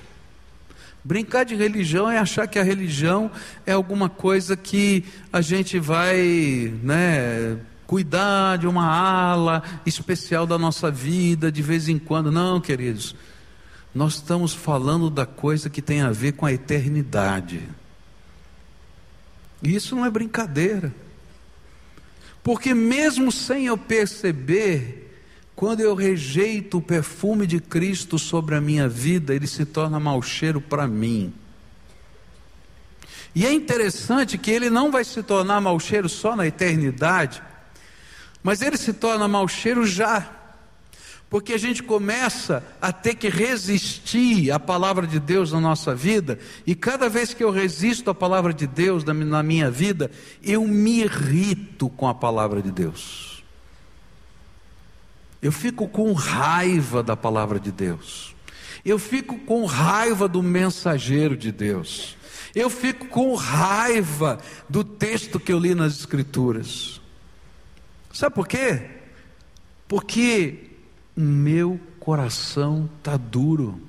Brincar 1.03 1.45
de 1.45 1.55
religião 1.55 2.11
é 2.11 2.19
achar 2.19 2.47
que 2.47 2.59
a 2.59 2.63
religião 2.63 3.31
é 3.67 3.73
alguma 3.73 4.09
coisa 4.09 4.57
que 4.57 5.05
a 5.33 5.41
gente 5.41 5.79
vai, 5.79 6.73
né, 6.83 7.59
cuidar 7.87 8.57
de 8.57 8.67
uma 8.67 8.87
ala 8.87 9.63
especial 9.85 10.47
da 10.47 10.59
nossa 10.59 10.91
vida 10.91 11.53
de 11.53 11.63
vez 11.63 11.89
em 11.89 11.99
quando. 11.99 12.33
Não, 12.33 12.61
queridos. 12.61 13.15
Nós 13.95 14.15
estamos 14.15 14.53
falando 14.53 15.11
da 15.11 15.27
coisa 15.27 15.71
que 15.71 15.83
tem 15.83 16.01
a 16.01 16.11
ver 16.11 16.33
com 16.33 16.47
a 16.47 16.53
eternidade. 16.53 17.63
E 19.65 19.75
isso 19.75 19.97
não 19.97 20.05
é 20.05 20.11
brincadeira. 20.11 20.95
Porque 22.43 22.75
mesmo 22.75 23.33
sem 23.33 23.67
eu 23.67 23.79
perceber, 23.79 25.19
quando 25.57 25.81
eu 25.81 25.95
rejeito 25.95 26.77
o 26.77 26.83
perfume 26.83 27.47
de 27.47 27.59
Cristo 27.59 28.19
sobre 28.19 28.55
a 28.55 28.61
minha 28.61 28.87
vida, 28.87 29.35
ele 29.35 29.47
se 29.47 29.65
torna 29.65 29.99
mau 29.99 30.21
cheiro 30.21 30.61
para 30.61 30.87
mim. 30.87 31.33
E 33.35 33.47
é 33.47 33.53
interessante 33.53 34.37
que 34.37 34.51
ele 34.51 34.69
não 34.69 34.93
vai 34.93 35.03
se 35.03 35.23
tornar 35.23 35.61
mau 35.61 35.81
cheiro 35.81 36.09
só 36.09 36.37
na 36.37 36.47
eternidade, 36.47 37.43
mas 38.43 38.61
ele 38.61 38.77
se 38.77 38.93
torna 38.93 39.27
mau 39.27 39.49
cheiro 39.49 39.87
já. 39.87 40.31
Porque 41.35 41.53
a 41.53 41.59
gente 41.59 41.83
começa 41.83 42.63
a 42.81 42.93
ter 42.93 43.17
que 43.17 43.29
resistir 43.29 44.53
à 44.53 44.61
palavra 44.61 45.05
de 45.05 45.19
Deus 45.19 45.51
na 45.51 45.61
nossa 45.61 45.93
vida, 45.93 46.39
e 46.65 46.77
cada 46.77 47.09
vez 47.09 47.35
que 47.35 47.43
eu 47.43 47.51
resisto 47.51 48.09
à 48.09 48.15
palavra 48.15 48.55
de 48.55 48.69
Deus 48.69 49.03
na 49.03 49.43
minha 49.43 49.69
vida, 49.69 50.13
eu 50.41 50.65
me 50.65 51.01
irrito 51.03 51.89
com 51.89 52.07
a 52.07 52.15
palavra 52.15 52.63
de 52.63 52.71
Deus. 52.71 53.43
Eu 55.43 55.51
fico 55.51 55.89
com 55.89 56.13
raiva 56.13 57.03
da 57.03 57.17
palavra 57.17 57.59
de 57.59 57.73
Deus. 57.73 58.33
Eu 58.85 58.97
fico 58.97 59.37
com 59.41 59.65
raiva 59.65 60.29
do 60.29 60.41
mensageiro 60.41 61.37
de 61.37 61.51
Deus. 61.51 62.17
Eu 62.55 62.71
fico 62.71 63.09
com 63.09 63.35
raiva 63.35 64.39
do 64.69 64.85
texto 64.85 65.41
que 65.41 65.53
eu 65.53 65.59
li 65.59 65.75
nas 65.75 65.99
Escrituras. 65.99 67.01
Sabe 68.13 68.37
por 68.37 68.47
quê? 68.47 68.89
Porque 69.89 70.74
meu 71.17 71.79
coração 72.01 72.89
está 72.99 73.17
duro. 73.17 73.81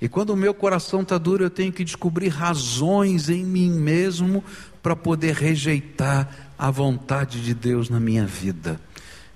E 0.00 0.08
quando 0.08 0.30
o 0.30 0.36
meu 0.36 0.54
coração 0.54 1.02
está 1.02 1.18
duro, 1.18 1.44
eu 1.44 1.50
tenho 1.50 1.72
que 1.72 1.84
descobrir 1.84 2.28
razões 2.28 3.28
em 3.28 3.44
mim 3.44 3.70
mesmo 3.70 4.44
para 4.82 4.94
poder 4.94 5.34
rejeitar 5.34 6.52
a 6.58 6.70
vontade 6.70 7.42
de 7.42 7.52
Deus 7.52 7.88
na 7.90 7.98
minha 7.98 8.24
vida. 8.24 8.80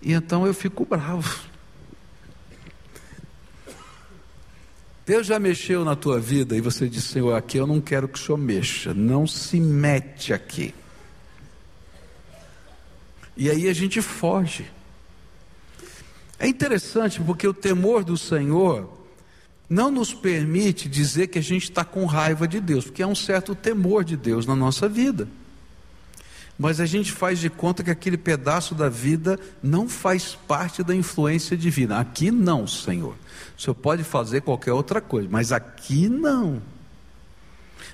E 0.01 0.13
então 0.13 0.47
eu 0.47 0.55
fico 0.55 0.85
bravo. 0.85 1.41
Deus 5.05 5.27
já 5.27 5.39
mexeu 5.39 5.85
na 5.85 5.97
tua 5.97 6.21
vida 6.21 6.57
e 6.57 6.61
você 6.61 6.89
disse, 6.89 7.09
Senhor, 7.09 7.35
aqui 7.35 7.59
eu 7.59 7.67
não 7.67 7.81
quero 7.81 8.07
que 8.07 8.19
o 8.19 8.23
Senhor 8.23 8.39
mexa, 8.39 8.95
não 8.95 9.27
se 9.27 9.61
mete 9.61 10.33
aqui. 10.33 10.73
E 13.37 13.51
aí 13.51 13.69
a 13.69 13.73
gente 13.73 14.01
foge. 14.01 14.71
É 16.43 16.49
interessante 16.49 17.23
porque 17.23 17.47
o 17.47 17.55
temor 17.55 18.05
do 18.05 18.19
Senhor 18.19 18.93
não 19.71 19.91
nos 19.91 20.13
permite 20.13 20.89
dizer 20.89 21.29
que 21.29 21.39
a 21.39 21.43
gente 21.43 21.65
está 21.65 21.85
com 21.85 22.05
raiva 22.05 22.47
de 22.47 22.61
Deus, 22.61 22.85
porque 22.85 23.03
há 23.03 23.07
um 23.07 23.15
certo 23.15 23.55
temor 23.55 24.05
de 24.05 24.17
Deus 24.17 24.45
na 24.45 24.55
nossa 24.55 24.87
vida 24.87 25.27
mas 26.63 26.79
a 26.81 26.87
gente 26.87 27.11
faz 27.11 27.41
de 27.41 27.51
conta 27.51 27.83
que 27.83 27.91
aquele 27.91 28.17
pedaço 28.17 28.75
da 28.75 28.89
vida 28.89 29.37
não 29.63 29.89
faz 29.89 30.39
parte 30.47 30.83
da 30.85 30.95
influência 30.95 31.57
divina. 31.57 31.99
Aqui 31.99 32.31
não, 32.31 32.69
Senhor. 32.69 33.17
O 33.59 33.61
Senhor 33.61 33.75
pode 33.75 34.05
fazer 34.05 34.43
qualquer 34.43 34.73
outra 34.73 35.01
coisa, 35.01 35.29
mas 35.31 35.51
aqui 35.51 36.09
não. 36.09 36.63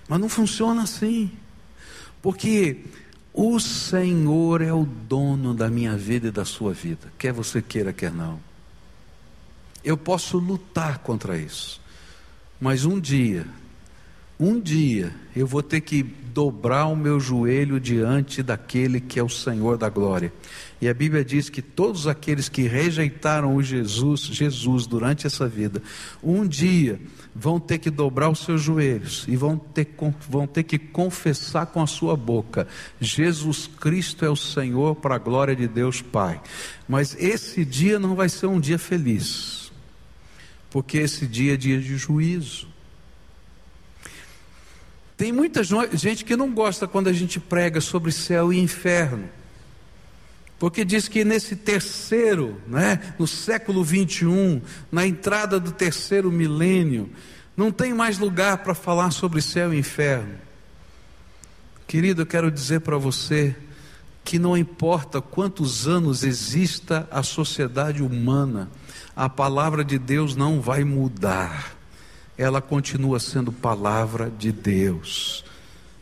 Mas 0.09 0.21
não 0.21 0.29
funciona 0.29 0.83
assim. 0.83 1.31
Porque 2.21 2.85
o 3.41 3.61
Senhor 3.61 4.61
é 4.61 4.73
o 4.73 4.85
dono 4.85 5.55
da 5.55 5.71
minha 5.71 5.97
vida 5.97 6.27
e 6.27 6.33
da 6.33 6.45
sua 6.45 6.73
vida, 6.73 7.13
quer 7.17 7.33
você 7.33 7.63
queira, 7.63 7.93
quer 7.93 8.13
não. 8.13 8.41
Eu 9.85 9.97
posso 9.97 10.39
lutar 10.39 10.99
contra 10.99 11.39
isso, 11.39 11.81
mas 12.61 12.85
um 12.85 12.99
dia 12.99 13.47
um 14.41 14.61
dia 14.61 15.13
eu 15.35 15.49
vou 15.49 15.65
ter 15.65 15.81
que 15.81 16.01
dobrar 16.03 16.87
o 16.87 16.95
meu 16.95 17.19
joelho 17.19 17.81
diante 17.81 18.41
daquele 18.41 19.01
que 19.01 19.19
é 19.19 19.23
o 19.23 19.29
Senhor 19.29 19.77
da 19.77 19.89
glória. 19.89 20.33
E 20.81 20.89
a 20.89 20.95
Bíblia 20.95 21.25
diz 21.25 21.51
que 21.51 21.61
todos 21.61 22.07
aqueles 22.07 22.49
que 22.49 22.63
rejeitaram 22.63 23.57
o 23.57 23.63
Jesus, 23.63 24.21
Jesus 24.21 24.87
durante 24.87 25.27
essa 25.27 25.49
vida, 25.49 25.83
um 26.23 26.47
dia 26.47 27.01
vão 27.39 27.61
ter 27.61 27.79
que 27.79 27.89
dobrar 27.89 28.29
os 28.29 28.41
seus 28.41 28.61
joelhos 28.61 29.25
e 29.29 29.37
vão 29.37 29.57
ter, 29.57 29.95
vão 30.29 30.47
ter 30.47 30.65
que 30.65 30.77
confessar 30.77 31.67
com 31.67 31.81
a 31.81 31.87
sua 31.87 32.17
boca: 32.17 32.67
Jesus 33.01 33.69
Cristo 33.69 34.25
é 34.25 34.31
o 34.31 34.37
Senhor 34.37 34.97
para 34.97 35.15
a 35.15 35.19
glória 35.19 35.55
de 35.55 35.69
Deus 35.69 36.03
Pai. 36.03 36.41
Mas 36.89 37.17
esse 37.19 37.65
dia 37.65 37.99
não 37.99 38.17
vai 38.17 38.29
ser 38.29 38.47
um 38.47 38.59
dia 38.59 38.79
feliz, 38.79 39.71
porque 40.69 40.99
esse 40.99 41.27
dia 41.27 41.55
é 41.55 41.57
dia 41.57 41.81
de 41.81 41.97
juízo. 41.97 42.67
Tem 45.17 45.33
muita 45.33 45.63
gente 45.95 46.25
que 46.25 46.37
não 46.37 46.53
gosta 46.53 46.87
quando 46.87 47.09
a 47.09 47.13
gente 47.13 47.41
prega 47.41 47.81
sobre 47.81 48.13
céu 48.13 48.53
e 48.53 48.59
inferno. 48.59 49.29
Porque 50.59 50.85
diz 50.85 51.07
que 51.07 51.25
nesse 51.25 51.55
terceiro, 51.55 52.61
né, 52.67 53.15
no 53.19 53.27
século 53.27 53.85
21, 53.85 54.61
na 54.91 55.07
entrada 55.07 55.61
do 55.61 55.71
terceiro 55.71 56.33
milênio, 56.33 57.11
não 57.57 57.71
tem 57.71 57.95
mais 57.95 58.19
lugar 58.19 58.59
para 58.59 58.75
falar 58.75 59.11
sobre 59.11 59.41
céu 59.41 59.73
e 59.73 59.79
inferno. 59.79 60.35
Querido, 61.87 62.23
eu 62.23 62.27
quero 62.27 62.51
dizer 62.51 62.81
para 62.81 62.99
você 62.99 63.57
que 64.25 64.39
não 64.39 64.57
importa 64.57 65.23
quantos 65.23 65.87
anos 65.87 66.23
exista 66.23 67.09
a 67.11 67.23
sociedade 67.23 68.03
humana, 68.03 68.69
a 69.17 69.29
palavra 69.29 69.85
de 69.85 69.99
Deus 69.99 70.37
não 70.37 70.61
vai 70.61 70.85
mudar 70.85 71.79
ela 72.39 72.63
continua 72.63 73.19
sendo 73.19 73.51
palavra 73.51 74.31
de 74.31 74.53
Deus. 74.53 75.45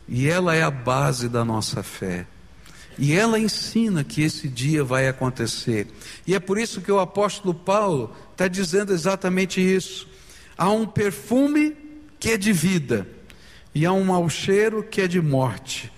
E 0.07 0.29
ela 0.29 0.55
é 0.55 0.63
a 0.63 0.71
base 0.71 1.31
da 1.31 1.45
nossa 1.45 1.83
fé. 1.83 2.27
E 2.99 3.13
ela 3.13 3.39
ensina 3.39 4.03
que 4.03 4.23
esse 4.23 4.49
dia 4.49 4.83
vai 4.83 5.09
acontecer. 5.09 5.87
E 6.27 6.35
é 6.35 6.41
por 6.41 6.59
isso 6.59 6.81
que 6.81 6.91
o 6.91 6.99
apóstolo 6.99 7.55
Paulo 7.55 8.15
está 8.33 8.49
dizendo 8.49 8.93
exatamente 8.93 9.61
isso. 9.61 10.09
Há 10.57 10.71
um 10.71 10.87
perfume 10.87 11.77
que 12.19 12.31
é 12.31 12.37
de 12.37 12.53
vida, 12.53 13.07
e 13.75 13.85
há 13.85 13.93
um 13.93 14.05
mau 14.05 14.29
cheiro 14.29 14.83
que 14.83 15.03
é 15.03 15.07
de 15.07 15.21
morte. 15.21 15.93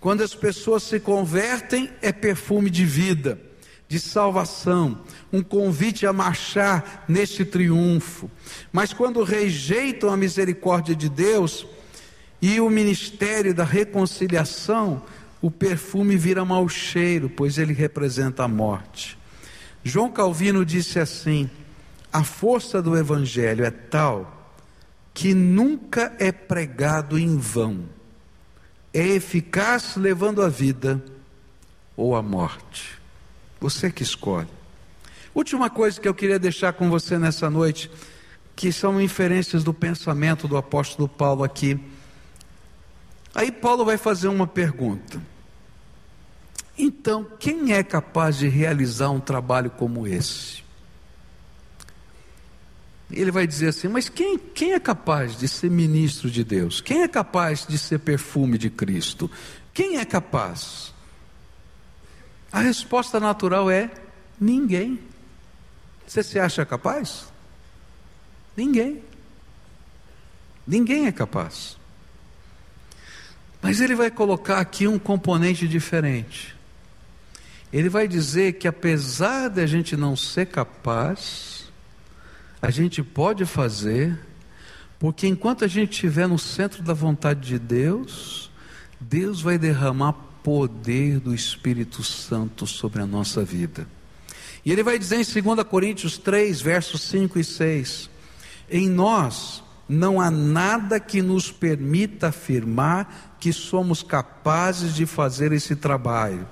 Quando 0.00 0.22
as 0.22 0.34
pessoas 0.34 0.84
se 0.84 1.00
convertem, 1.00 1.90
é 2.00 2.12
perfume 2.12 2.70
de 2.70 2.84
vida 2.84 3.40
de 3.88 4.00
salvação, 4.00 5.00
um 5.32 5.42
convite 5.42 6.06
a 6.06 6.12
marchar 6.12 7.04
neste 7.08 7.44
triunfo. 7.44 8.30
Mas 8.72 8.92
quando 8.92 9.22
rejeitam 9.22 10.10
a 10.10 10.16
misericórdia 10.16 10.94
de 10.94 11.08
Deus, 11.08 11.66
e 12.40 12.60
o 12.60 12.68
ministério 12.68 13.54
da 13.54 13.64
reconciliação, 13.64 15.02
o 15.40 15.50
perfume 15.50 16.16
vira 16.16 16.44
mau 16.44 16.68
cheiro, 16.68 17.28
pois 17.28 17.58
ele 17.58 17.72
representa 17.72 18.44
a 18.44 18.48
morte. 18.48 19.18
João 19.84 20.10
Calvino 20.10 20.64
disse 20.64 20.98
assim: 20.98 21.50
a 22.12 22.24
força 22.24 22.80
do 22.80 22.96
evangelho 22.96 23.64
é 23.64 23.70
tal 23.70 24.54
que 25.12 25.32
nunca 25.32 26.14
é 26.18 26.30
pregado 26.30 27.18
em 27.18 27.38
vão, 27.38 27.84
é 28.92 29.06
eficaz 29.06 29.96
levando 29.96 30.42
a 30.42 30.48
vida 30.48 31.02
ou 31.96 32.14
a 32.14 32.22
morte. 32.22 32.98
Você 33.60 33.90
que 33.90 34.02
escolhe. 34.02 34.48
Última 35.34 35.68
coisa 35.70 36.00
que 36.00 36.08
eu 36.08 36.14
queria 36.14 36.38
deixar 36.38 36.72
com 36.72 36.90
você 36.90 37.18
nessa 37.18 37.48
noite, 37.50 37.90
que 38.54 38.72
são 38.72 39.00
inferências 39.00 39.62
do 39.62 39.72
pensamento 39.72 40.48
do 40.48 40.56
apóstolo 40.56 41.08
Paulo 41.08 41.44
aqui. 41.44 41.78
Aí 43.36 43.52
Paulo 43.52 43.84
vai 43.84 43.98
fazer 43.98 44.28
uma 44.28 44.46
pergunta. 44.46 45.22
Então, 46.78 47.22
quem 47.38 47.74
é 47.74 47.82
capaz 47.82 48.38
de 48.38 48.48
realizar 48.48 49.10
um 49.10 49.20
trabalho 49.20 49.68
como 49.68 50.06
esse? 50.06 50.64
Ele 53.10 53.30
vai 53.30 53.46
dizer 53.46 53.68
assim: 53.68 53.88
Mas 53.88 54.08
quem, 54.08 54.38
quem 54.38 54.72
é 54.72 54.80
capaz 54.80 55.36
de 55.36 55.46
ser 55.48 55.70
ministro 55.70 56.30
de 56.30 56.42
Deus? 56.42 56.80
Quem 56.80 57.02
é 57.02 57.08
capaz 57.08 57.66
de 57.66 57.76
ser 57.76 57.98
perfume 57.98 58.56
de 58.56 58.70
Cristo? 58.70 59.30
Quem 59.74 59.98
é 59.98 60.04
capaz? 60.06 60.94
A 62.50 62.60
resposta 62.60 63.20
natural 63.20 63.70
é: 63.70 63.90
ninguém. 64.40 64.98
Você 66.06 66.22
se 66.22 66.38
acha 66.38 66.64
capaz? 66.64 67.26
Ninguém. 68.56 69.02
Ninguém 70.66 71.06
é 71.06 71.12
capaz. 71.12 71.76
Mas 73.62 73.80
ele 73.80 73.94
vai 73.94 74.10
colocar 74.10 74.58
aqui 74.58 74.86
um 74.86 74.98
componente 74.98 75.66
diferente. 75.66 76.54
Ele 77.72 77.88
vai 77.88 78.06
dizer 78.06 78.54
que 78.54 78.68
apesar 78.68 79.48
de 79.48 79.60
a 79.60 79.66
gente 79.66 79.96
não 79.96 80.16
ser 80.16 80.46
capaz, 80.46 81.70
a 82.62 82.70
gente 82.70 83.02
pode 83.02 83.44
fazer, 83.44 84.18
porque 84.98 85.26
enquanto 85.26 85.64
a 85.64 85.68
gente 85.68 85.92
estiver 85.92 86.26
no 86.26 86.38
centro 86.38 86.82
da 86.82 86.94
vontade 86.94 87.46
de 87.46 87.58
Deus, 87.58 88.50
Deus 89.00 89.40
vai 89.42 89.58
derramar 89.58 90.12
poder 90.42 91.18
do 91.18 91.34
Espírito 91.34 92.02
Santo 92.04 92.66
sobre 92.66 93.02
a 93.02 93.06
nossa 93.06 93.44
vida. 93.44 93.86
E 94.64 94.72
ele 94.72 94.82
vai 94.82 94.98
dizer 94.98 95.16
em 95.16 95.42
2 95.42 95.62
Coríntios 95.64 96.18
3, 96.18 96.60
versos 96.60 97.02
5 97.02 97.38
e 97.38 97.44
6: 97.44 98.08
Em 98.70 98.88
nós 98.88 99.62
não 99.88 100.20
há 100.20 100.30
nada 100.30 100.98
que 100.98 101.22
nos 101.22 101.50
permita 101.50 102.28
afirmar 102.28 103.36
que 103.38 103.52
somos 103.52 104.02
capazes 104.02 104.94
de 104.94 105.06
fazer 105.06 105.52
esse 105.52 105.76
trabalho, 105.76 106.46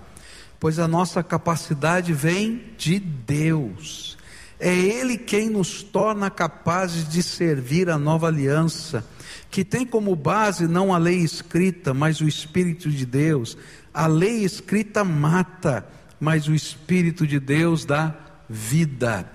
pois 0.61 0.79
a 0.79 0.87
nossa 0.87 1.23
capacidade 1.23 2.13
vem 2.13 2.63
de 2.77 2.99
Deus. 2.99 4.17
É 4.61 4.73
Ele 4.73 5.19
quem 5.19 5.51
nos 5.51 5.83
torna 5.83 6.31
capazes 6.31 7.09
de 7.09 7.23
servir 7.23 7.91
a 7.91 7.99
nova 7.99 8.29
aliança, 8.29 9.05
que 9.51 9.65
tem 9.65 9.85
como 9.85 10.15
base 10.15 10.67
não 10.67 10.95
a 10.95 10.99
lei 10.99 11.19
escrita, 11.19 11.93
mas 11.93 12.21
o 12.21 12.29
Espírito 12.29 12.89
de 12.89 13.05
Deus. 13.05 13.59
A 13.93 14.07
lei 14.07 14.45
escrita 14.45 15.05
mata, 15.05 15.87
mas 16.21 16.49
o 16.49 16.55
Espírito 16.55 17.27
de 17.27 17.41
Deus 17.41 17.85
dá 17.85 18.15
vida. 18.49 19.34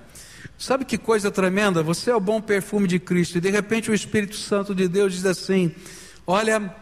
Sabe 0.59 0.83
que 0.83 0.97
coisa 0.97 1.31
tremenda? 1.31 1.81
Você 1.81 2.11
é 2.11 2.15
o 2.15 2.19
bom 2.19 2.41
perfume 2.41 2.85
de 2.85 2.99
Cristo, 2.99 3.37
e 3.37 3.41
de 3.41 3.49
repente 3.49 3.89
o 3.89 3.93
Espírito 3.93 4.35
Santo 4.35 4.75
de 4.75 4.89
Deus 4.89 5.13
diz 5.13 5.25
assim: 5.25 5.73
Olha, 6.27 6.75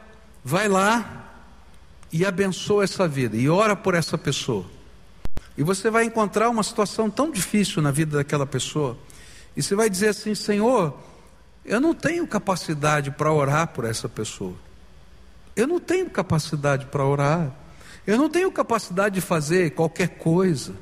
vai 0.44 0.68
lá 0.68 1.32
e 2.12 2.26
abençoa 2.26 2.84
essa 2.84 3.08
vida, 3.08 3.38
e 3.38 3.48
ora 3.48 3.76
por 3.76 3.94
essa 3.94 4.18
pessoa. 4.18 4.66
E 5.56 5.62
você 5.62 5.92
vai 5.92 6.06
encontrar 6.06 6.50
uma 6.50 6.64
situação 6.64 7.08
tão 7.08 7.30
difícil 7.30 7.80
na 7.84 7.92
vida 7.92 8.18
daquela 8.18 8.48
pessoa, 8.48 8.98
e 9.56 9.62
você 9.62 9.76
vai 9.76 9.92
dizer 9.92 10.08
assim: 10.08 10.34
Senhor, 10.34 10.98
eu 11.64 11.80
não 11.80 11.94
tenho 11.94 12.26
capacidade 12.26 13.12
para 13.12 13.32
orar 13.32 13.68
por 13.68 13.86
essa 13.86 14.10
pessoa. 14.10 14.56
Eu 15.56 15.68
não 15.68 15.80
tenho 15.80 16.10
capacidade 16.10 16.88
para 16.88 17.06
orar. 17.06 17.52
Eu 18.08 18.18
não 18.18 18.28
tenho 18.28 18.52
capacidade 18.52 19.16
de 19.16 19.22
fazer 19.22 19.72
qualquer 19.72 20.18
coisa. 20.18 20.74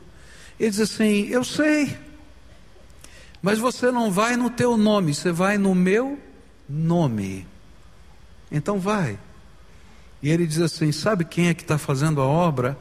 Ele 0.57 0.69
diz 0.69 0.79
assim: 0.79 1.27
Eu 1.27 1.43
sei, 1.43 2.04
mas 3.45 3.59
você 3.59 3.91
não 3.91 4.09
vai 4.09 4.35
no 4.35 4.49
teu 4.49 4.75
nome, 4.75 5.13
você 5.13 5.31
vai 5.31 5.55
no 5.55 5.75
meu 5.75 6.17
nome. 6.67 7.45
Então 8.51 8.79
vai. 8.79 9.19
E 10.19 10.31
ele 10.31 10.47
diz 10.47 10.59
assim: 10.59 10.91
Sabe 10.91 11.23
quem 11.23 11.49
é 11.49 11.53
que 11.53 11.61
está 11.61 11.77
fazendo 11.77 12.21
a 12.21 12.25
obra 12.25 12.75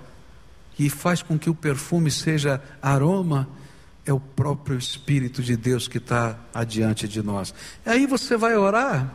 que 0.74 0.88
faz 0.88 1.20
com 1.20 1.38
que 1.38 1.50
o 1.50 1.54
perfume 1.54 2.10
seja 2.10 2.62
aroma? 2.80 3.46
É 4.06 4.12
o 4.14 4.18
próprio 4.18 4.78
Espírito 4.78 5.42
de 5.42 5.54
Deus 5.54 5.86
que 5.86 5.98
está 5.98 6.38
adiante 6.54 7.06
de 7.06 7.22
nós. 7.22 7.52
Aí 7.84 8.06
você 8.06 8.34
vai 8.34 8.56
orar 8.56 9.14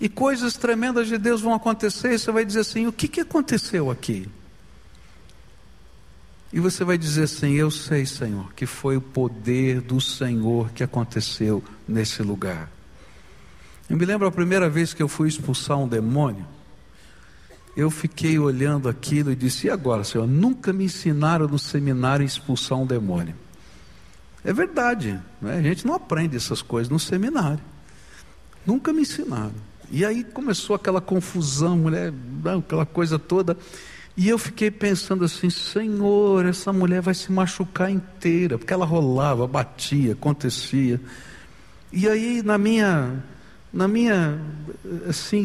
e 0.00 0.08
coisas 0.08 0.56
tremendas 0.56 1.06
de 1.06 1.16
Deus 1.16 1.40
vão 1.40 1.54
acontecer. 1.54 2.14
E 2.14 2.18
você 2.18 2.32
vai 2.32 2.44
dizer 2.44 2.58
assim: 2.58 2.88
O 2.88 2.92
que, 2.92 3.06
que 3.06 3.20
aconteceu 3.20 3.88
aqui? 3.88 4.28
E 6.52 6.60
você 6.60 6.84
vai 6.84 6.98
dizer 6.98 7.24
assim: 7.24 7.52
Eu 7.52 7.70
sei, 7.70 8.04
Senhor, 8.04 8.52
que 8.54 8.66
foi 8.66 8.96
o 8.96 9.00
poder 9.00 9.80
do 9.80 10.00
Senhor 10.00 10.70
que 10.72 10.84
aconteceu 10.84 11.62
nesse 11.88 12.22
lugar. 12.22 12.70
Eu 13.88 13.96
me 13.96 14.04
lembro 14.04 14.26
a 14.26 14.32
primeira 14.32 14.68
vez 14.68 14.92
que 14.92 15.02
eu 15.02 15.08
fui 15.08 15.28
expulsar 15.28 15.78
um 15.78 15.88
demônio. 15.88 16.46
Eu 17.74 17.90
fiquei 17.90 18.38
olhando 18.38 18.88
aquilo 18.88 19.32
e 19.32 19.36
disse: 19.36 19.66
E 19.66 19.70
agora, 19.70 20.04
Senhor? 20.04 20.26
Nunca 20.26 20.72
me 20.72 20.84
ensinaram 20.84 21.48
no 21.48 21.58
seminário 21.58 22.22
a 22.22 22.26
expulsar 22.26 22.78
um 22.78 22.86
demônio. 22.86 23.34
É 24.44 24.52
verdade, 24.52 25.18
né? 25.40 25.56
a 25.56 25.62
gente 25.62 25.86
não 25.86 25.94
aprende 25.94 26.36
essas 26.36 26.60
coisas 26.60 26.90
no 26.90 26.98
seminário. 26.98 27.60
Nunca 28.66 28.92
me 28.92 29.02
ensinaram. 29.02 29.54
E 29.90 30.04
aí 30.04 30.24
começou 30.24 30.74
aquela 30.74 31.00
confusão, 31.00 31.78
mulher, 31.78 32.12
aquela 32.58 32.84
coisa 32.84 33.18
toda. 33.18 33.56
E 34.16 34.28
eu 34.28 34.38
fiquei 34.38 34.70
pensando 34.70 35.24
assim: 35.24 35.48
Senhor, 35.48 36.44
essa 36.44 36.72
mulher 36.72 37.00
vai 37.00 37.14
se 37.14 37.32
machucar 37.32 37.90
inteira, 37.90 38.58
porque 38.58 38.72
ela 38.72 38.84
rolava, 38.84 39.46
batia, 39.46 40.12
acontecia. 40.12 41.00
E 41.90 42.08
aí, 42.08 42.42
na 42.42 42.58
minha, 42.58 43.22
na 43.72 43.88
minha 43.88 44.38
assim, 45.08 45.44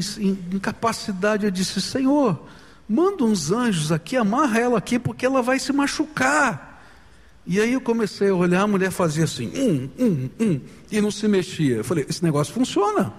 incapacidade, 0.51 1.45
eu 1.45 1.51
disse: 1.51 1.79
Senhor, 1.79 2.45
manda 2.87 3.23
uns 3.23 3.51
anjos 3.51 3.91
aqui, 3.91 4.17
amarra 4.17 4.59
ela 4.59 4.77
aqui, 4.77 4.99
porque 4.99 5.25
ela 5.25 5.41
vai 5.41 5.59
se 5.59 5.71
machucar. 5.71 6.67
E 7.45 7.61
aí 7.61 7.71
eu 7.71 7.79
comecei 7.79 8.29
a 8.29 8.35
olhar, 8.35 8.63
a 8.63 8.67
mulher 8.67 8.91
fazia 8.91 9.23
assim, 9.23 9.49
um, 9.55 9.89
um, 10.03 10.29
um, 10.37 10.61
e 10.91 10.99
não 10.99 11.09
se 11.09 11.25
mexia. 11.29 11.77
Eu 11.77 11.83
falei: 11.85 12.05
esse 12.09 12.21
negócio 12.21 12.53
funciona. 12.53 13.13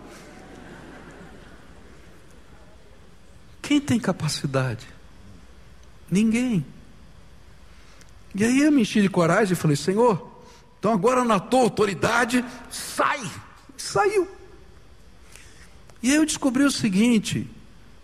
Quem 3.62 3.80
tem 3.80 3.98
capacidade? 3.98 4.97
Ninguém. 6.10 6.64
E 8.34 8.44
aí 8.44 8.60
eu 8.60 8.72
me 8.72 8.82
enchi 8.82 9.00
de 9.02 9.08
coragem 9.08 9.52
e 9.52 9.56
falei: 9.56 9.76
Senhor, 9.76 10.40
então 10.78 10.92
agora 10.92 11.24
na 11.24 11.40
tua 11.40 11.60
autoridade, 11.60 12.44
sai. 12.70 13.20
Saiu. 13.76 14.28
E 16.02 16.10
aí 16.10 16.16
eu 16.16 16.26
descobri 16.26 16.64
o 16.64 16.70
seguinte: 16.70 17.48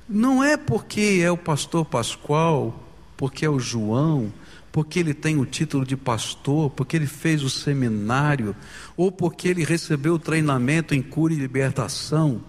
não 0.09 0.43
é 0.43 0.57
porque 0.57 1.21
é 1.23 1.31
o 1.31 1.37
pastor 1.37 1.85
Pascoal, 1.85 2.85
porque 3.17 3.45
é 3.45 3.49
o 3.49 3.59
João, 3.59 4.33
porque 4.73 4.99
ele 4.99 5.15
tem 5.15 5.39
o 5.39 5.47
título 5.47 5.85
de 5.87 5.97
pastor, 5.97 6.71
porque 6.71 6.97
ele 6.97 7.07
fez 7.07 7.43
o 7.43 7.51
seminário, 7.51 8.57
ou 8.97 9.13
porque 9.13 9.49
ele 9.49 9.65
recebeu 9.65 10.15
o 10.15 10.19
treinamento 10.19 10.95
em 10.95 11.03
cura 11.03 11.33
e 11.33 11.37
libertação. 11.37 12.43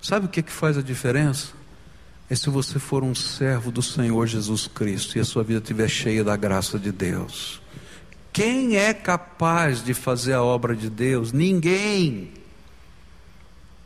Sabe 0.00 0.26
o 0.26 0.28
que, 0.28 0.40
é 0.40 0.42
que 0.44 0.52
faz 0.52 0.78
a 0.78 0.82
diferença? 0.82 1.57
É 2.30 2.34
se 2.34 2.50
você 2.50 2.78
for 2.78 3.02
um 3.02 3.14
servo 3.14 3.70
do 3.70 3.82
Senhor 3.82 4.26
Jesus 4.26 4.66
Cristo 4.66 5.16
e 5.16 5.20
a 5.20 5.24
sua 5.24 5.42
vida 5.42 5.60
estiver 5.60 5.88
cheia 5.88 6.22
da 6.22 6.36
graça 6.36 6.78
de 6.78 6.92
Deus. 6.92 7.60
Quem 8.32 8.76
é 8.76 8.92
capaz 8.92 9.82
de 9.82 9.94
fazer 9.94 10.34
a 10.34 10.42
obra 10.42 10.76
de 10.76 10.90
Deus? 10.90 11.32
Ninguém. 11.32 12.32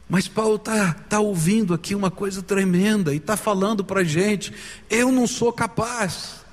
Mas 0.09 0.29
Paulo 0.29 0.57
está 0.57 0.93
tá 0.93 1.21
ouvindo 1.21 1.73
aqui 1.73 1.95
uma 1.95 2.11
coisa 2.11 2.43
tremenda 2.43 3.15
e 3.15 3.17
está 3.17 3.37
falando 3.37 3.85
para 3.85 4.01
a 4.01 4.05
gente: 4.05 4.53
eu 4.91 5.11
não 5.11 5.27
sou 5.27 5.53
capaz, 5.53 6.45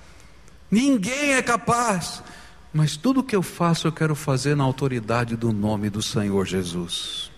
ninguém 0.72 1.34
é 1.34 1.42
capaz, 1.42 2.24
mas 2.72 2.96
tudo 2.96 3.24
que 3.24 3.36
eu 3.36 3.42
faço 3.42 3.88
eu 3.88 3.92
quero 3.92 4.16
fazer 4.16 4.56
na 4.56 4.64
autoridade 4.64 5.36
do 5.36 5.52
nome 5.52 5.90
do 5.90 6.02
Senhor 6.02 6.46
Jesus. 6.46 7.29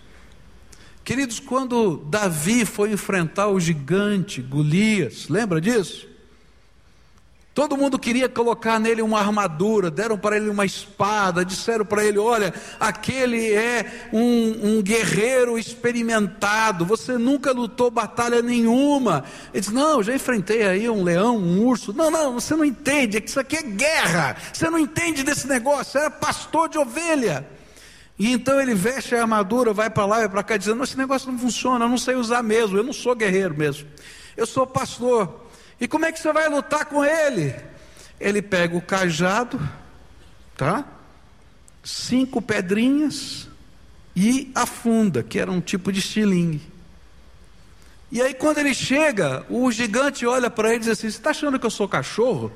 Queridos, 1.04 1.40
quando 1.40 1.96
Davi 2.08 2.64
foi 2.64 2.92
enfrentar 2.92 3.48
o 3.48 3.58
gigante 3.58 4.40
Golias, 4.40 5.28
lembra 5.28 5.60
disso? 5.60 6.12
Todo 7.54 7.76
mundo 7.76 7.98
queria 7.98 8.30
colocar 8.30 8.80
nele 8.80 9.02
uma 9.02 9.18
armadura, 9.18 9.90
deram 9.90 10.16
para 10.16 10.36
ele 10.36 10.48
uma 10.48 10.64
espada, 10.64 11.44
disseram 11.44 11.84
para 11.84 12.02
ele: 12.02 12.18
Olha, 12.18 12.54
aquele 12.80 13.52
é 13.52 14.08
um, 14.10 14.78
um, 14.78 14.82
guerreiro 14.82 15.58
experimentado, 15.58 16.86
você 16.86 17.18
nunca 17.18 17.52
lutou 17.52 17.90
batalha 17.90 18.40
nenhuma. 18.40 19.24
Ele 19.52 19.60
disse: 19.60 19.74
Não, 19.74 20.02
já 20.02 20.14
enfrentei 20.14 20.62
aí 20.62 20.88
um 20.88 21.02
leão, 21.02 21.36
um 21.36 21.66
urso. 21.66 21.92
Não, 21.92 22.10
não, 22.10 22.32
você 22.32 22.56
não 22.56 22.64
entende, 22.64 23.18
é 23.18 23.20
que 23.20 23.28
isso 23.28 23.40
aqui 23.40 23.56
é 23.56 23.62
guerra, 23.62 24.34
você 24.50 24.70
não 24.70 24.78
entende 24.78 25.22
desse 25.22 25.46
negócio, 25.46 25.98
era 25.98 26.10
pastor 26.10 26.70
de 26.70 26.78
ovelha. 26.78 27.46
E 28.22 28.30
então 28.30 28.60
ele 28.60 28.72
veste 28.72 29.16
a 29.16 29.22
armadura, 29.22 29.72
vai 29.72 29.90
para 29.90 30.06
lá 30.06 30.22
e 30.22 30.28
para 30.28 30.44
cá, 30.44 30.56
dizendo: 30.56 30.80
Esse 30.84 30.96
negócio 30.96 31.28
não 31.28 31.36
funciona, 31.36 31.86
eu 31.86 31.88
não 31.88 31.98
sei 31.98 32.14
usar 32.14 32.40
mesmo, 32.40 32.76
eu 32.76 32.84
não 32.84 32.92
sou 32.92 33.16
guerreiro 33.16 33.52
mesmo, 33.52 33.88
eu 34.36 34.46
sou 34.46 34.64
pastor. 34.64 35.48
E 35.80 35.88
como 35.88 36.04
é 36.04 36.12
que 36.12 36.20
você 36.20 36.32
vai 36.32 36.48
lutar 36.48 36.84
com 36.84 37.04
ele? 37.04 37.52
Ele 38.20 38.40
pega 38.40 38.76
o 38.76 38.80
cajado, 38.80 39.60
tá? 40.56 40.84
Cinco 41.82 42.40
pedrinhas 42.40 43.48
e 44.14 44.52
afunda, 44.54 45.24
que 45.24 45.40
era 45.40 45.50
um 45.50 45.60
tipo 45.60 45.90
de 45.90 45.98
estilingue. 45.98 46.62
E 48.12 48.22
aí 48.22 48.34
quando 48.34 48.58
ele 48.58 48.72
chega, 48.72 49.44
o 49.50 49.68
gigante 49.72 50.24
olha 50.24 50.48
para 50.48 50.68
ele 50.68 50.76
e 50.76 50.80
diz 50.80 50.90
assim: 50.90 51.10
Você 51.10 51.18
está 51.18 51.30
achando 51.30 51.58
que 51.58 51.66
eu 51.66 51.70
sou 51.70 51.88
cachorro? 51.88 52.52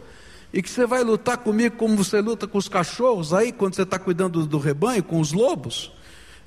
E 0.53 0.63
que 0.63 0.71
você 0.71 0.87
vai 0.87 1.03
lutar 1.03 1.39
comigo 1.39 1.77
como 1.77 1.97
você 1.97 2.21
luta 2.21 2.47
com 2.47 2.57
os 2.59 2.69
cachorros 2.69 3.35
aí, 3.35 3.53
quando 3.53 3.75
você 3.75 3.83
está 3.83 3.99
cuidando 3.99 4.47
do 4.47 4.59
rebanho, 4.59 5.03
com 5.03 5.21
os 5.21 5.33
lobos? 5.33 5.93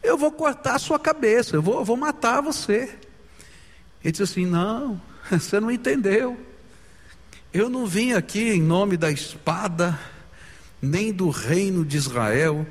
Eu 0.01 0.17
vou 0.17 0.31
cortar 0.31 0.75
a 0.75 0.79
sua 0.79 0.97
cabeça, 0.97 1.55
eu 1.55 1.61
vou, 1.61 1.83
vou 1.83 1.97
matar 1.97 2.41
você. 2.41 2.97
Ele 4.03 4.11
diz 4.11 4.21
assim: 4.21 4.45
Não, 4.45 4.99
você 5.29 5.59
não 5.59 5.69
entendeu. 5.69 6.37
Eu 7.53 7.69
não 7.69 7.85
vim 7.85 8.13
aqui 8.13 8.49
em 8.49 8.61
nome 8.61 8.95
da 8.95 9.11
espada, 9.11 9.99
nem 10.81 11.11
do 11.11 11.29
reino 11.29 11.83
de 11.83 11.97
Israel, 11.97 12.65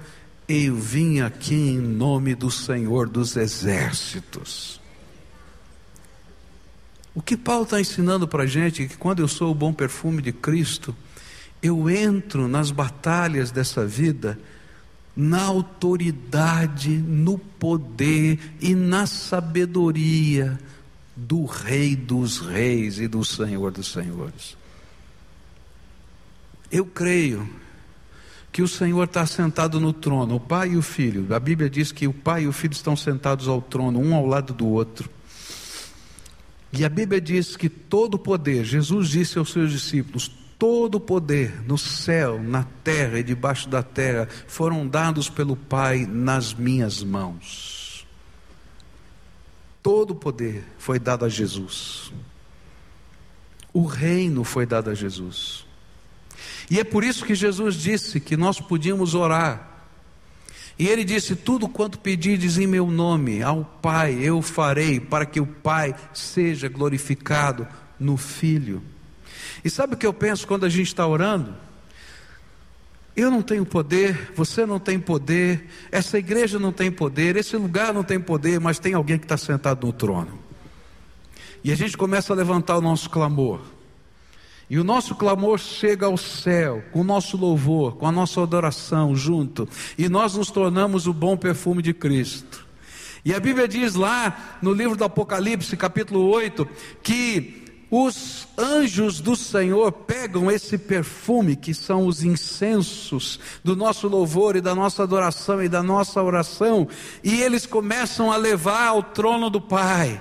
eu 0.48 0.76
vim 0.76 1.20
aqui 1.20 1.54
em 1.54 1.78
nome 1.78 2.34
do 2.34 2.50
Senhor 2.50 3.08
dos 3.08 3.36
exércitos. 3.36 4.80
O 7.14 7.20
que 7.20 7.36
Paulo 7.36 7.64
está 7.64 7.80
ensinando 7.80 8.28
para 8.28 8.44
a 8.44 8.46
gente 8.46 8.84
é 8.84 8.86
que 8.86 8.96
quando 8.96 9.18
eu 9.18 9.28
sou 9.28 9.50
o 9.50 9.54
bom 9.54 9.72
perfume 9.72 10.22
de 10.22 10.32
Cristo, 10.32 10.94
eu 11.62 11.90
entro 11.90 12.46
nas 12.48 12.70
batalhas 12.70 13.50
dessa 13.50 13.86
vida 13.86 14.38
na 15.18 15.42
autoridade, 15.42 16.90
no 16.90 17.36
poder 17.36 18.38
e 18.60 18.72
na 18.72 19.04
sabedoria 19.04 20.56
do 21.16 21.44
Rei 21.44 21.96
dos 21.96 22.38
Reis 22.38 23.00
e 23.00 23.08
do 23.08 23.24
Senhor 23.24 23.72
dos 23.72 23.90
Senhores. 23.90 24.56
Eu 26.70 26.86
creio 26.86 27.50
que 28.52 28.62
o 28.62 28.68
Senhor 28.68 29.02
está 29.02 29.26
sentado 29.26 29.80
no 29.80 29.92
trono, 29.92 30.36
o 30.36 30.40
Pai 30.40 30.70
e 30.70 30.76
o 30.76 30.82
Filho. 30.82 31.34
A 31.34 31.40
Bíblia 31.40 31.68
diz 31.68 31.90
que 31.90 32.06
o 32.06 32.12
Pai 32.12 32.44
e 32.44 32.46
o 32.46 32.52
Filho 32.52 32.72
estão 32.72 32.94
sentados 32.94 33.48
ao 33.48 33.60
trono, 33.60 33.98
um 33.98 34.14
ao 34.14 34.24
lado 34.24 34.54
do 34.54 34.68
outro. 34.68 35.10
E 36.72 36.84
a 36.84 36.88
Bíblia 36.88 37.20
diz 37.20 37.56
que 37.56 37.68
todo 37.68 38.14
o 38.14 38.18
poder, 38.18 38.64
Jesus 38.64 39.08
disse 39.08 39.36
aos 39.36 39.50
seus 39.50 39.72
discípulos: 39.72 40.30
todo 40.58 40.96
o 40.96 41.00
poder 41.00 41.62
no 41.64 41.78
céu, 41.78 42.42
na 42.42 42.64
terra 42.82 43.20
e 43.20 43.22
debaixo 43.22 43.68
da 43.68 43.82
terra 43.82 44.28
foram 44.48 44.86
dados 44.86 45.30
pelo 45.30 45.56
Pai 45.56 46.04
nas 46.04 46.52
minhas 46.52 47.02
mãos. 47.02 48.06
Todo 49.82 50.10
o 50.10 50.16
poder 50.16 50.64
foi 50.76 50.98
dado 50.98 51.24
a 51.24 51.28
Jesus. 51.28 52.12
O 53.72 53.84
reino 53.86 54.42
foi 54.42 54.66
dado 54.66 54.90
a 54.90 54.94
Jesus. 54.94 55.64
E 56.68 56.80
é 56.80 56.84
por 56.84 57.04
isso 57.04 57.24
que 57.24 57.34
Jesus 57.34 57.76
disse 57.76 58.18
que 58.18 58.36
nós 58.36 58.60
podíamos 58.60 59.14
orar. 59.14 59.86
E 60.78 60.88
ele 60.88 61.04
disse: 61.04 61.36
Tudo 61.36 61.68
quanto 61.68 61.98
pedides 61.98 62.58
em 62.58 62.66
meu 62.66 62.88
nome 62.88 63.42
ao 63.42 63.64
Pai, 63.64 64.18
eu 64.20 64.42
farei, 64.42 65.00
para 65.00 65.24
que 65.24 65.40
o 65.40 65.46
Pai 65.46 65.94
seja 66.12 66.68
glorificado 66.68 67.66
no 67.98 68.16
Filho. 68.16 68.82
E 69.64 69.70
sabe 69.70 69.94
o 69.94 69.96
que 69.96 70.06
eu 70.06 70.12
penso 70.12 70.46
quando 70.46 70.64
a 70.64 70.68
gente 70.68 70.88
está 70.88 71.06
orando? 71.06 71.54
Eu 73.16 73.30
não 73.30 73.42
tenho 73.42 73.66
poder, 73.66 74.32
você 74.36 74.64
não 74.64 74.78
tem 74.78 74.98
poder, 74.98 75.68
essa 75.90 76.18
igreja 76.18 76.58
não 76.58 76.70
tem 76.70 76.90
poder, 76.90 77.34
esse 77.36 77.56
lugar 77.56 77.92
não 77.92 78.04
tem 78.04 78.20
poder, 78.20 78.60
mas 78.60 78.78
tem 78.78 78.94
alguém 78.94 79.18
que 79.18 79.24
está 79.24 79.36
sentado 79.36 79.86
no 79.86 79.92
trono. 79.92 80.38
E 81.64 81.72
a 81.72 81.74
gente 81.74 81.96
começa 81.96 82.32
a 82.32 82.36
levantar 82.36 82.78
o 82.78 82.80
nosso 82.80 83.10
clamor. 83.10 83.60
E 84.70 84.78
o 84.78 84.84
nosso 84.84 85.14
clamor 85.14 85.58
chega 85.58 86.06
ao 86.06 86.16
céu, 86.16 86.84
com 86.92 87.00
o 87.00 87.04
nosso 87.04 87.36
louvor, 87.36 87.96
com 87.96 88.06
a 88.06 88.12
nossa 88.12 88.40
adoração 88.42 89.16
junto, 89.16 89.68
e 89.96 90.08
nós 90.08 90.34
nos 90.34 90.50
tornamos 90.50 91.06
o 91.06 91.12
bom 91.12 91.36
perfume 91.36 91.82
de 91.82 91.92
Cristo. 91.92 92.66
E 93.24 93.34
a 93.34 93.40
Bíblia 93.40 93.66
diz 93.66 93.94
lá 93.94 94.58
no 94.62 94.72
livro 94.72 94.94
do 94.94 95.04
Apocalipse, 95.04 95.76
capítulo 95.76 96.28
8, 96.28 96.68
que 97.02 97.64
os 97.90 98.46
anjos 98.56 99.20
do 99.20 99.34
Senhor 99.34 99.90
pegam 99.90 100.50
esse 100.50 100.76
perfume, 100.76 101.56
que 101.56 101.72
são 101.72 102.06
os 102.06 102.22
incensos 102.22 103.40
do 103.64 103.74
nosso 103.74 104.08
louvor 104.08 104.56
e 104.56 104.60
da 104.60 104.74
nossa 104.74 105.02
adoração 105.02 105.62
e 105.62 105.68
da 105.68 105.82
nossa 105.82 106.22
oração, 106.22 106.86
e 107.24 107.40
eles 107.40 107.64
começam 107.64 108.30
a 108.30 108.36
levar 108.36 108.88
ao 108.88 109.02
trono 109.02 109.48
do 109.48 109.60
Pai 109.60 110.20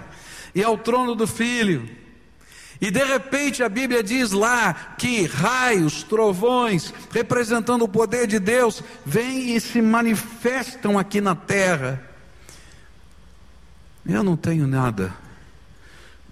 e 0.56 0.64
ao 0.64 0.78
trono 0.78 1.14
do 1.14 1.28
Filho. 1.28 1.90
E 2.80 2.90
de 2.90 3.04
repente 3.04 3.64
a 3.64 3.68
Bíblia 3.68 4.02
diz 4.02 4.32
lá 4.32 4.74
que 4.98 5.26
raios, 5.26 6.04
trovões, 6.04 6.94
representando 7.12 7.82
o 7.84 7.90
poder 7.90 8.28
de 8.28 8.40
Deus, 8.40 8.82
vêm 9.06 9.56
e 9.56 9.60
se 9.60 9.82
manifestam 9.82 10.98
aqui 10.98 11.20
na 11.20 11.36
terra. 11.36 12.02
Eu 14.06 14.24
não 14.24 14.38
tenho 14.38 14.68
nada 14.68 15.27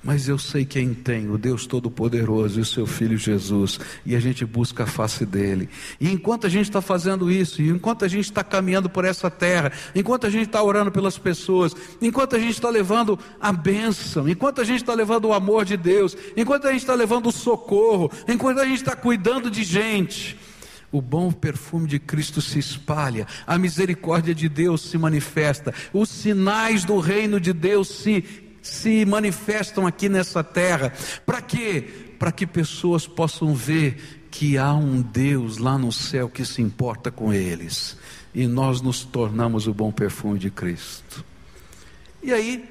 mas 0.05 0.27
eu 0.27 0.37
sei 0.37 0.63
quem 0.63 0.93
tem, 0.93 1.31
o 1.31 1.37
Deus 1.37 1.65
Todo-Poderoso 1.65 2.59
e 2.59 2.61
o 2.61 2.65
seu 2.65 2.85
Filho 2.85 3.17
Jesus, 3.17 3.79
e 4.05 4.15
a 4.15 4.19
gente 4.19 4.45
busca 4.45 4.83
a 4.83 4.85
face 4.85 5.25
dele. 5.25 5.67
E 5.99 6.11
enquanto 6.11 6.45
a 6.45 6.49
gente 6.49 6.65
está 6.65 6.79
fazendo 6.79 7.31
isso, 7.31 7.59
e 7.59 7.69
enquanto 7.69 8.05
a 8.05 8.07
gente 8.07 8.25
está 8.25 8.43
caminhando 8.43 8.87
por 8.87 9.03
essa 9.03 9.31
terra, 9.31 9.71
enquanto 9.95 10.27
a 10.27 10.29
gente 10.29 10.45
está 10.45 10.61
orando 10.61 10.91
pelas 10.91 11.17
pessoas, 11.17 11.75
enquanto 11.99 12.35
a 12.35 12.39
gente 12.39 12.51
está 12.51 12.69
levando 12.69 13.17
a 13.41 13.51
bênção, 13.51 14.29
enquanto 14.29 14.61
a 14.61 14.63
gente 14.63 14.81
está 14.81 14.93
levando 14.93 15.25
o 15.25 15.33
amor 15.33 15.65
de 15.65 15.75
Deus, 15.75 16.15
enquanto 16.37 16.67
a 16.67 16.71
gente 16.71 16.81
está 16.81 16.93
levando 16.93 17.29
o 17.29 17.31
socorro, 17.31 18.11
enquanto 18.27 18.59
a 18.59 18.65
gente 18.65 18.77
está 18.77 18.95
cuidando 18.95 19.49
de 19.49 19.63
gente, 19.63 20.37
o 20.91 21.01
bom 21.01 21.31
perfume 21.31 21.87
de 21.87 21.97
Cristo 21.97 22.43
se 22.43 22.59
espalha, 22.59 23.25
a 23.47 23.57
misericórdia 23.57 24.35
de 24.35 24.47
Deus 24.47 24.81
se 24.81 24.99
manifesta, 24.99 25.73
os 25.91 26.09
sinais 26.09 26.85
do 26.85 26.99
reino 26.99 27.39
de 27.39 27.51
Deus 27.51 27.87
se 27.87 28.44
se 28.65 29.05
manifestam 29.05 29.85
aqui 29.85 30.09
nessa 30.09 30.43
terra. 30.43 30.91
Para 31.23 31.39
quê? 31.39 32.15
Para 32.17 32.31
que 32.31 32.47
pessoas 32.47 33.05
possam 33.05 33.53
ver 33.53 34.27
que 34.31 34.57
há 34.57 34.73
um 34.73 35.03
Deus 35.03 35.59
lá 35.59 35.77
no 35.77 35.91
céu 35.91 36.27
que 36.27 36.43
se 36.43 36.63
importa 36.63 37.11
com 37.11 37.31
eles. 37.31 37.95
E 38.33 38.47
nós 38.47 38.81
nos 38.81 39.03
tornamos 39.03 39.67
o 39.67 39.73
bom 39.73 39.91
perfume 39.91 40.39
de 40.39 40.49
Cristo. 40.49 41.23
E 42.23 42.33
aí, 42.33 42.67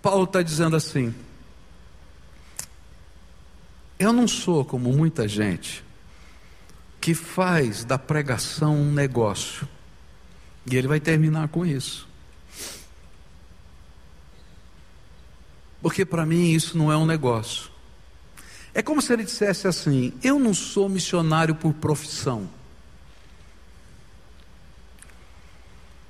Paulo 0.00 0.24
está 0.24 0.40
dizendo 0.40 0.76
assim: 0.76 1.14
Eu 3.98 4.14
não 4.14 4.26
sou 4.26 4.64
como 4.64 4.90
muita 4.94 5.28
gente 5.28 5.84
que 7.02 7.12
faz 7.12 7.84
da 7.84 7.98
pregação 7.98 8.76
um 8.76 8.90
negócio. 8.90 9.68
E 10.64 10.74
ele 10.74 10.88
vai 10.88 11.00
terminar 11.00 11.48
com 11.48 11.66
isso. 11.66 12.10
Porque 15.82 16.04
para 16.04 16.24
mim 16.24 16.52
isso 16.52 16.78
não 16.78 16.92
é 16.92 16.96
um 16.96 17.04
negócio. 17.04 17.70
É 18.72 18.80
como 18.82 19.02
se 19.02 19.12
ele 19.12 19.24
dissesse 19.24 19.66
assim: 19.66 20.12
Eu 20.22 20.38
não 20.38 20.54
sou 20.54 20.88
missionário 20.88 21.54
por 21.54 21.74
profissão. 21.74 22.48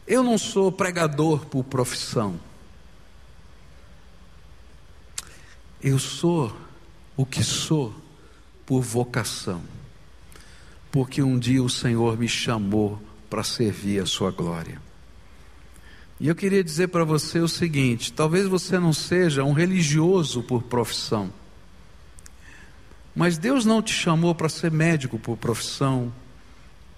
Eu 0.06 0.22
não 0.22 0.36
sou 0.36 0.70
pregador 0.70 1.46
por 1.46 1.64
profissão. 1.64 2.38
Eu 5.82 5.98
sou 5.98 6.54
o 7.16 7.24
que 7.24 7.42
sou 7.42 7.94
por 8.66 8.82
vocação. 8.82 9.62
Porque 10.90 11.22
um 11.22 11.38
dia 11.38 11.62
o 11.62 11.70
Senhor 11.70 12.18
me 12.18 12.28
chamou 12.28 13.00
para 13.30 13.42
servir 13.42 14.02
a 14.02 14.06
sua 14.06 14.30
glória. 14.30 14.80
E 16.22 16.28
eu 16.28 16.36
queria 16.36 16.62
dizer 16.62 16.86
para 16.86 17.02
você 17.02 17.40
o 17.40 17.48
seguinte: 17.48 18.12
talvez 18.12 18.46
você 18.46 18.78
não 18.78 18.92
seja 18.92 19.42
um 19.42 19.52
religioso 19.52 20.40
por 20.40 20.62
profissão, 20.62 21.32
mas 23.12 23.36
Deus 23.36 23.64
não 23.64 23.82
te 23.82 23.92
chamou 23.92 24.32
para 24.32 24.48
ser 24.48 24.70
médico 24.70 25.18
por 25.18 25.36
profissão, 25.36 26.12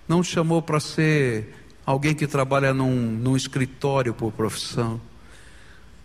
não 0.07 0.23
te 0.23 0.31
chamou 0.31 0.61
para 0.61 0.79
ser 0.79 1.55
alguém 1.87 2.15
que 2.15 2.27
trabalha 2.27 2.75
num, 2.75 2.95
num 2.95 3.35
escritório 3.35 4.13
por 4.13 4.31
profissão. 4.31 5.01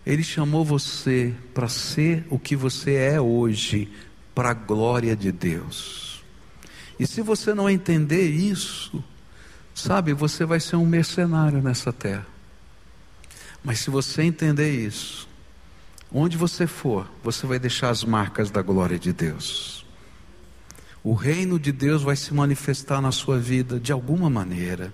Ele 0.06 0.22
chamou 0.22 0.64
você 0.64 1.34
para 1.52 1.68
ser 1.68 2.24
o 2.30 2.38
que 2.38 2.56
você 2.56 2.94
é 2.94 3.20
hoje 3.20 3.92
para 4.34 4.48
a 4.48 4.54
glória 4.54 5.14
de 5.14 5.30
Deus. 5.30 6.24
E 6.98 7.06
se 7.06 7.20
você 7.20 7.52
não 7.52 7.68
entender 7.68 8.30
isso, 8.30 9.04
sabe, 9.74 10.14
você 10.14 10.46
vai 10.46 10.58
ser 10.58 10.76
um 10.76 10.86
mercenário 10.86 11.60
nessa 11.60 11.92
terra. 11.92 12.39
Mas 13.62 13.80
se 13.80 13.90
você 13.90 14.22
entender 14.22 14.70
isso, 14.70 15.28
onde 16.12 16.36
você 16.36 16.66
for, 16.66 17.10
você 17.22 17.46
vai 17.46 17.58
deixar 17.58 17.90
as 17.90 18.04
marcas 18.04 18.50
da 18.50 18.62
glória 18.62 18.98
de 18.98 19.12
Deus. 19.12 19.84
O 21.02 21.14
reino 21.14 21.58
de 21.58 21.72
Deus 21.72 22.02
vai 22.02 22.16
se 22.16 22.32
manifestar 22.34 23.00
na 23.00 23.12
sua 23.12 23.38
vida 23.38 23.78
de 23.78 23.92
alguma 23.92 24.28
maneira. 24.28 24.92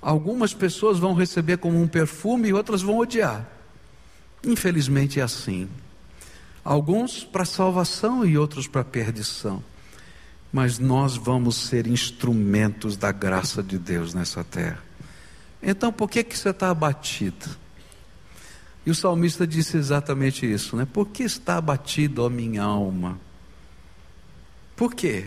Algumas 0.00 0.54
pessoas 0.54 0.98
vão 0.98 1.14
receber 1.14 1.58
como 1.58 1.80
um 1.80 1.88
perfume 1.88 2.48
e 2.48 2.52
outras 2.52 2.82
vão 2.82 2.98
odiar. 2.98 3.46
Infelizmente 4.44 5.20
é 5.20 5.22
assim. 5.22 5.68
Alguns 6.64 7.24
para 7.24 7.44
salvação 7.44 8.24
e 8.24 8.38
outros 8.38 8.66
para 8.66 8.84
perdição. 8.84 9.62
Mas 10.52 10.78
nós 10.78 11.16
vamos 11.16 11.56
ser 11.56 11.86
instrumentos 11.86 12.96
da 12.96 13.12
graça 13.12 13.62
de 13.62 13.78
Deus 13.78 14.14
nessa 14.14 14.42
terra. 14.44 14.85
Então 15.68 15.92
por 15.92 16.08
que, 16.08 16.22
que 16.22 16.38
você 16.38 16.50
está 16.50 16.70
abatido? 16.70 17.44
E 18.86 18.90
o 18.90 18.94
salmista 18.94 19.44
disse 19.44 19.76
exatamente 19.76 20.50
isso, 20.50 20.76
né? 20.76 20.86
Por 20.90 21.08
que 21.08 21.24
está 21.24 21.56
abatido 21.56 22.24
a 22.24 22.30
minha 22.30 22.62
alma? 22.62 23.18
Por 24.76 24.94
quê? 24.94 25.26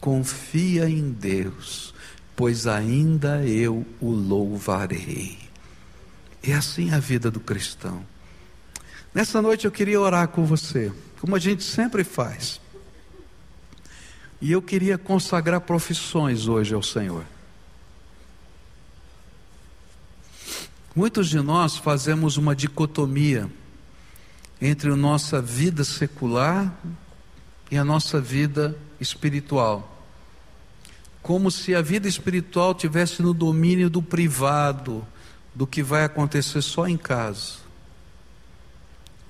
Confia 0.00 0.88
em 0.88 1.10
Deus, 1.12 1.94
pois 2.34 2.66
ainda 2.66 3.44
eu 3.44 3.84
o 4.00 4.10
louvarei. 4.10 5.38
É 6.42 6.54
assim 6.54 6.90
a 6.92 6.98
vida 6.98 7.30
do 7.30 7.40
cristão. 7.40 8.06
Nessa 9.14 9.42
noite 9.42 9.66
eu 9.66 9.70
queria 9.70 10.00
orar 10.00 10.28
com 10.28 10.46
você, 10.46 10.90
como 11.20 11.36
a 11.36 11.38
gente 11.38 11.62
sempre 11.62 12.04
faz. 12.04 12.58
E 14.40 14.50
eu 14.52 14.62
queria 14.62 14.96
consagrar 14.96 15.60
profissões 15.60 16.48
hoje 16.48 16.74
ao 16.74 16.82
Senhor. 16.82 17.35
Muitos 20.96 21.28
de 21.28 21.38
nós 21.42 21.76
fazemos 21.76 22.38
uma 22.38 22.56
dicotomia 22.56 23.50
entre 24.58 24.90
a 24.90 24.96
nossa 24.96 25.42
vida 25.42 25.84
secular 25.84 26.74
e 27.70 27.76
a 27.76 27.84
nossa 27.84 28.18
vida 28.18 28.74
espiritual. 28.98 30.02
Como 31.20 31.50
se 31.50 31.74
a 31.74 31.82
vida 31.82 32.08
espiritual 32.08 32.74
tivesse 32.74 33.20
no 33.20 33.34
domínio 33.34 33.90
do 33.90 34.00
privado, 34.00 35.06
do 35.54 35.66
que 35.66 35.82
vai 35.82 36.02
acontecer 36.02 36.62
só 36.62 36.88
em 36.88 36.96
casa. 36.96 37.56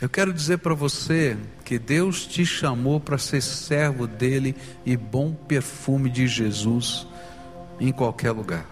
Eu 0.00 0.08
quero 0.08 0.32
dizer 0.32 0.58
para 0.58 0.72
você 0.72 1.36
que 1.64 1.80
Deus 1.80 2.28
te 2.28 2.46
chamou 2.46 3.00
para 3.00 3.18
ser 3.18 3.42
servo 3.42 4.06
dele 4.06 4.54
e 4.84 4.96
bom 4.96 5.34
perfume 5.34 6.10
de 6.10 6.28
Jesus 6.28 7.08
em 7.80 7.90
qualquer 7.90 8.30
lugar. 8.30 8.66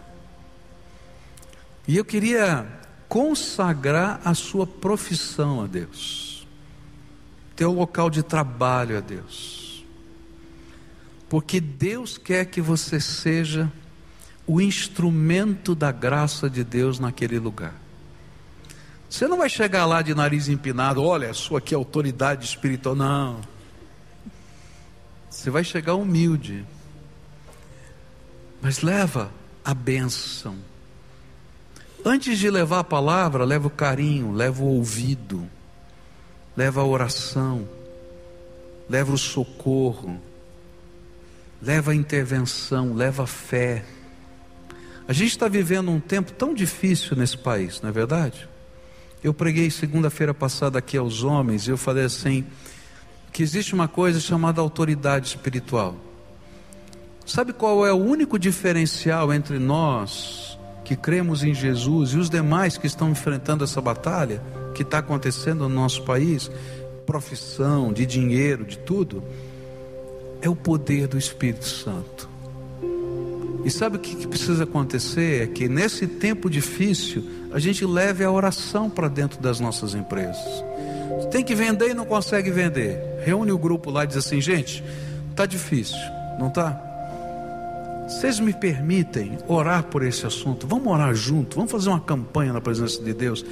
E 1.88 1.96
eu 1.96 2.04
queria 2.04 2.83
consagrar 3.08 4.20
a 4.24 4.34
sua 4.34 4.66
profissão 4.66 5.62
a 5.62 5.66
Deus, 5.66 6.46
teu 7.54 7.72
local 7.72 8.10
de 8.10 8.22
trabalho 8.22 8.98
a 8.98 9.00
Deus, 9.00 9.84
porque 11.28 11.60
Deus 11.60 12.18
quer 12.18 12.46
que 12.46 12.60
você 12.60 13.00
seja 13.00 13.70
o 14.46 14.60
instrumento 14.60 15.74
da 15.74 15.90
graça 15.90 16.50
de 16.50 16.62
Deus 16.62 16.98
naquele 16.98 17.38
lugar. 17.38 17.74
Você 19.08 19.28
não 19.28 19.38
vai 19.38 19.48
chegar 19.48 19.86
lá 19.86 20.02
de 20.02 20.14
nariz 20.14 20.48
empinado, 20.48 21.02
olha, 21.02 21.32
sou 21.32 21.56
aqui 21.56 21.74
autoridade 21.74 22.44
espiritual, 22.44 22.96
não. 22.96 23.40
Você 25.30 25.50
vai 25.50 25.62
chegar 25.62 25.94
humilde, 25.94 26.64
mas 28.60 28.80
leva 28.80 29.30
a 29.64 29.72
bênção. 29.72 30.56
Antes 32.04 32.38
de 32.38 32.50
levar 32.50 32.80
a 32.80 32.84
palavra, 32.84 33.44
leva 33.44 33.68
o 33.68 33.70
carinho, 33.70 34.30
leva 34.30 34.62
o 34.62 34.66
ouvido, 34.66 35.48
leva 36.54 36.82
a 36.82 36.84
oração, 36.84 37.66
leva 38.86 39.10
o 39.10 39.16
socorro, 39.16 40.20
leva 41.62 41.92
a 41.92 41.94
intervenção, 41.94 42.92
leva 42.92 43.22
a 43.22 43.26
fé. 43.26 43.86
A 45.08 45.14
gente 45.14 45.30
está 45.30 45.48
vivendo 45.48 45.90
um 45.90 45.98
tempo 45.98 46.30
tão 46.30 46.52
difícil 46.52 47.16
nesse 47.16 47.38
país, 47.38 47.80
não 47.80 47.88
é 47.88 47.92
verdade? 47.92 48.46
Eu 49.22 49.32
preguei 49.32 49.70
segunda-feira 49.70 50.34
passada 50.34 50.78
aqui 50.78 50.98
aos 50.98 51.22
homens 51.22 51.66
e 51.66 51.70
eu 51.70 51.78
falei 51.78 52.04
assim: 52.04 52.44
que 53.32 53.42
existe 53.42 53.72
uma 53.72 53.88
coisa 53.88 54.20
chamada 54.20 54.60
autoridade 54.60 55.28
espiritual. 55.28 55.96
Sabe 57.24 57.54
qual 57.54 57.86
é 57.86 57.92
o 57.94 57.96
único 57.96 58.38
diferencial 58.38 59.32
entre 59.32 59.58
nós 59.58 60.53
que 60.84 60.94
cremos 60.94 61.42
em 61.42 61.54
Jesus 61.54 62.10
e 62.10 62.18
os 62.18 62.28
demais 62.28 62.76
que 62.76 62.86
estão 62.86 63.10
enfrentando 63.10 63.64
essa 63.64 63.80
batalha 63.80 64.42
que 64.74 64.82
está 64.82 64.98
acontecendo 64.98 65.68
no 65.68 65.74
nosso 65.74 66.02
país? 66.02 66.50
Profissão, 67.06 67.92
de 67.92 68.04
dinheiro, 68.04 68.64
de 68.64 68.78
tudo. 68.78 69.22
É 70.42 70.48
o 70.48 70.54
poder 70.54 71.08
do 71.08 71.16
Espírito 71.16 71.64
Santo. 71.64 72.28
E 73.64 73.70
sabe 73.70 73.96
o 73.96 73.98
que 73.98 74.26
precisa 74.26 74.64
acontecer? 74.64 75.42
É 75.42 75.46
que 75.46 75.68
nesse 75.68 76.06
tempo 76.06 76.50
difícil, 76.50 77.24
a 77.50 77.58
gente 77.58 77.86
leve 77.86 78.22
a 78.22 78.30
oração 78.30 78.90
para 78.90 79.08
dentro 79.08 79.40
das 79.40 79.58
nossas 79.58 79.94
empresas. 79.94 80.64
Tem 81.30 81.42
que 81.42 81.54
vender 81.54 81.90
e 81.90 81.94
não 81.94 82.04
consegue 82.04 82.50
vender. 82.50 83.00
Reúne 83.24 83.52
o 83.52 83.58
grupo 83.58 83.90
lá 83.90 84.04
e 84.04 84.06
diz 84.06 84.18
assim: 84.18 84.38
gente, 84.38 84.84
está 85.30 85.46
difícil, 85.46 85.96
não 86.38 86.48
está? 86.48 86.83
Vocês 88.14 88.38
me 88.38 88.52
permitem 88.52 89.36
orar 89.48 89.82
por 89.82 90.04
esse 90.04 90.24
assunto? 90.24 90.68
Vamos 90.68 90.86
orar 90.86 91.12
junto, 91.16 91.56
vamos 91.56 91.70
fazer 91.70 91.88
uma 91.88 92.00
campanha 92.00 92.52
na 92.52 92.60
presença 92.60 93.02
de 93.02 93.12
Deus. 93.12 93.44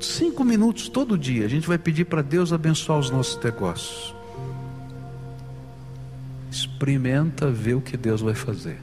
Cinco 0.00 0.42
minutos 0.42 0.88
todo 0.88 1.18
dia, 1.18 1.44
a 1.44 1.48
gente 1.48 1.68
vai 1.68 1.76
pedir 1.76 2.06
para 2.06 2.22
Deus 2.22 2.50
abençoar 2.50 2.98
os 2.98 3.10
nossos 3.10 3.42
negócios. 3.44 4.14
Experimenta 6.50 7.50
ver 7.50 7.74
o 7.74 7.80
que 7.82 7.94
Deus 7.94 8.22
vai 8.22 8.34
fazer. 8.34 8.78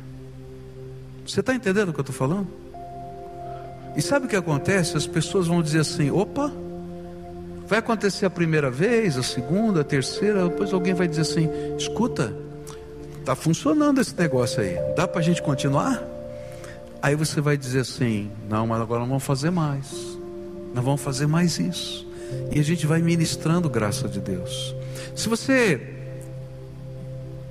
Você 1.25 1.39
está 1.39 1.53
entendendo 1.53 1.89
o 1.89 1.93
que 1.93 1.99
eu 1.99 2.03
estou 2.03 2.15
falando? 2.15 2.47
E 3.95 4.01
sabe 4.03 4.27
o 4.27 4.29
que 4.29 4.35
acontece? 4.35 4.95
As 4.95 5.07
pessoas 5.07 5.47
vão 5.47 5.63
dizer 5.63 5.79
assim: 5.79 6.11
opa, 6.11 6.53
vai 7.67 7.79
acontecer 7.79 8.27
a 8.27 8.29
primeira 8.29 8.69
vez, 8.69 9.17
a 9.17 9.23
segunda, 9.23 9.81
a 9.81 9.83
terceira, 9.83 10.47
depois 10.47 10.71
alguém 10.71 10.93
vai 10.93 11.07
dizer 11.07 11.21
assim: 11.21 11.49
escuta, 11.75 12.31
está 13.27 13.35
funcionando 13.35 13.99
esse 13.99 14.15
negócio 14.15 14.61
aí, 14.61 14.77
dá 14.95 15.05
para 15.05 15.19
a 15.19 15.23
gente 15.23 15.41
continuar? 15.41 16.01
Aí 17.01 17.13
você 17.13 17.41
vai 17.41 17.57
dizer 17.57 17.81
assim: 17.81 18.31
não, 18.49 18.65
mas 18.65 18.79
agora 18.79 19.01
não 19.01 19.07
vamos 19.07 19.23
fazer 19.23 19.49
mais, 19.49 20.17
não 20.73 20.81
vamos 20.81 21.01
fazer 21.01 21.27
mais 21.27 21.59
isso. 21.59 22.07
E 22.53 22.59
a 22.59 22.63
gente 22.63 22.87
vai 22.87 23.01
ministrando 23.01 23.69
graça 23.69 24.07
de 24.07 24.21
Deus. 24.21 24.73
Se 25.13 25.27
você 25.27 25.93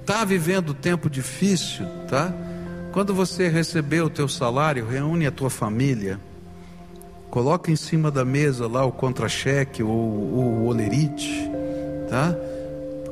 está 0.00 0.24
vivendo 0.24 0.72
tempo 0.72 1.10
difícil, 1.10 1.84
tá? 2.08 2.32
Quando 2.92 3.14
você 3.14 3.46
receber 3.46 4.00
o 4.00 4.08
teu 4.08 4.28
salário, 4.28 4.86
reúne 4.86 5.26
a 5.26 5.30
tua 5.30 5.50
família, 5.50 6.18
coloca 7.30 7.70
em 7.70 7.76
cima 7.76 8.10
da 8.10 8.24
mesa 8.24 8.66
lá 8.66 8.82
o 8.82 8.92
contra-cheque 8.92 9.82
ou 9.82 9.90
o 9.90 10.66
olerite, 10.66 11.50
tá? 12.08 12.34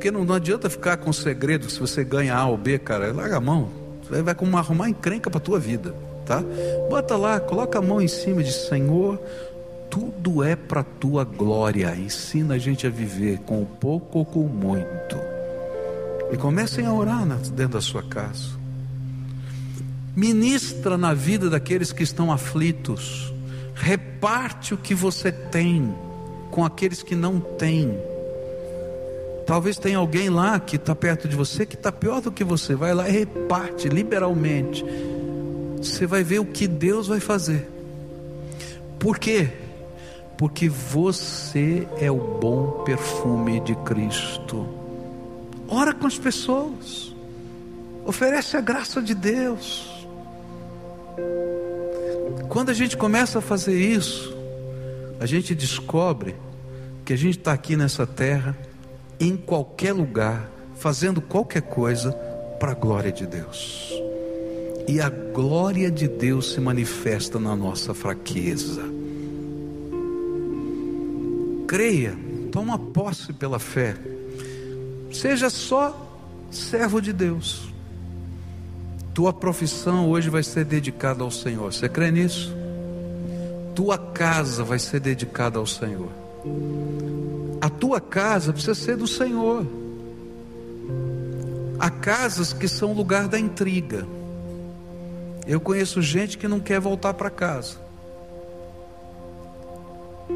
Porque 0.04 0.14
não, 0.14 0.22
não, 0.22 0.34
adianta 0.34 0.68
ficar 0.68 0.98
com 0.98 1.10
segredo 1.14 1.70
se 1.70 1.80
você 1.80 2.04
ganha 2.04 2.36
A 2.36 2.46
ou 2.46 2.58
B, 2.58 2.78
cara, 2.78 3.10
larga 3.10 3.38
a 3.38 3.40
mão, 3.40 3.70
você 4.02 4.20
vai 4.20 4.34
como 4.34 4.54
arrumar 4.58 4.90
encrenca 4.90 5.30
para 5.30 5.40
tua 5.40 5.58
vida, 5.58 5.94
tá? 6.26 6.44
Bota 6.90 7.16
lá, 7.16 7.40
coloca 7.40 7.78
a 7.78 7.80
mão 7.80 8.02
em 8.02 8.06
cima 8.06 8.42
de 8.42 8.52
Senhor, 8.52 9.18
tudo 9.88 10.44
é 10.44 10.56
para 10.56 10.82
tua 10.82 11.24
glória. 11.24 11.96
Ensina 11.96 12.56
a 12.56 12.58
gente 12.58 12.86
a 12.86 12.90
viver 12.90 13.38
com 13.46 13.64
pouco 13.64 14.18
ou 14.18 14.26
com 14.26 14.40
muito. 14.40 15.16
E 16.30 16.36
comecem 16.36 16.84
a 16.84 16.92
orar 16.92 17.24
dentro 17.24 17.72
da 17.72 17.80
sua 17.80 18.02
casa. 18.02 18.50
Ministra 20.14 20.98
na 20.98 21.14
vida 21.14 21.48
daqueles 21.48 21.92
que 21.92 22.02
estão 22.02 22.30
aflitos. 22.30 23.32
Reparte 23.74 24.74
o 24.74 24.76
que 24.76 24.94
você 24.94 25.32
tem 25.32 25.94
com 26.50 26.62
aqueles 26.62 27.02
que 27.02 27.14
não 27.14 27.40
têm. 27.40 27.98
Talvez 29.46 29.78
tenha 29.78 29.98
alguém 29.98 30.30
lá 30.30 30.58
que 30.58 30.76
está 30.76 30.94
perto 30.94 31.28
de 31.28 31.36
você 31.36 31.66
que 31.66 31.74
está 31.74 31.92
pior 31.92 32.20
do 32.20 32.32
que 32.32 32.42
você. 32.42 32.74
Vai 32.74 32.94
lá 32.94 33.08
e 33.08 33.12
reparte 33.12 33.88
liberalmente. 33.88 34.84
Você 35.78 36.06
vai 36.06 36.24
ver 36.24 36.38
o 36.38 36.46
que 36.46 36.66
Deus 36.66 37.08
vai 37.08 37.20
fazer. 37.20 37.68
Por 38.98 39.18
quê? 39.18 39.50
Porque 40.38 40.68
você 40.68 41.86
é 41.98 42.10
o 42.10 42.16
bom 42.16 42.84
perfume 42.84 43.60
de 43.60 43.74
Cristo. 43.76 44.66
Ora 45.68 45.92
com 45.92 46.06
as 46.06 46.18
pessoas. 46.18 47.14
Oferece 48.06 48.56
a 48.56 48.60
graça 48.60 49.02
de 49.02 49.14
Deus. 49.14 50.06
Quando 52.48 52.70
a 52.70 52.74
gente 52.74 52.96
começa 52.96 53.40
a 53.40 53.42
fazer 53.42 53.78
isso, 53.78 54.34
a 55.20 55.26
gente 55.26 55.54
descobre 55.54 56.34
que 57.04 57.12
a 57.12 57.16
gente 57.16 57.38
está 57.38 57.52
aqui 57.52 57.76
nessa 57.76 58.06
terra 58.06 58.56
em 59.18 59.36
qualquer 59.36 59.92
lugar, 59.92 60.50
fazendo 60.76 61.20
qualquer 61.20 61.62
coisa 61.62 62.12
para 62.58 62.72
a 62.72 62.74
glória 62.74 63.12
de 63.12 63.26
Deus. 63.26 63.92
E 64.86 65.00
a 65.00 65.08
glória 65.08 65.90
de 65.90 66.06
Deus 66.06 66.52
se 66.52 66.60
manifesta 66.60 67.38
na 67.38 67.56
nossa 67.56 67.94
fraqueza. 67.94 68.82
Creia, 71.66 72.16
toma 72.52 72.78
posse 72.78 73.32
pela 73.32 73.58
fé. 73.58 73.96
Seja 75.10 75.48
só 75.48 76.04
servo 76.50 77.00
de 77.00 77.12
Deus. 77.12 77.72
Tua 79.14 79.32
profissão 79.32 80.10
hoje 80.10 80.28
vai 80.28 80.42
ser 80.42 80.64
dedicada 80.64 81.22
ao 81.22 81.30
Senhor. 81.30 81.72
Você 81.72 81.88
crê 81.88 82.10
nisso? 82.10 82.54
Tua 83.74 83.96
casa 83.96 84.64
vai 84.64 84.78
ser 84.78 85.00
dedicada 85.00 85.58
ao 85.58 85.66
Senhor. 85.66 86.10
Tua 87.84 88.00
casa 88.00 88.50
precisa 88.50 88.74
ser 88.74 88.96
do 88.96 89.06
Senhor. 89.06 89.66
Há 91.78 91.90
casas 91.90 92.50
que 92.50 92.66
são 92.66 92.94
lugar 92.94 93.28
da 93.28 93.38
intriga. 93.38 94.06
Eu 95.46 95.60
conheço 95.60 96.00
gente 96.00 96.38
que 96.38 96.48
não 96.48 96.60
quer 96.60 96.80
voltar 96.80 97.12
para 97.12 97.28
casa. 97.28 97.76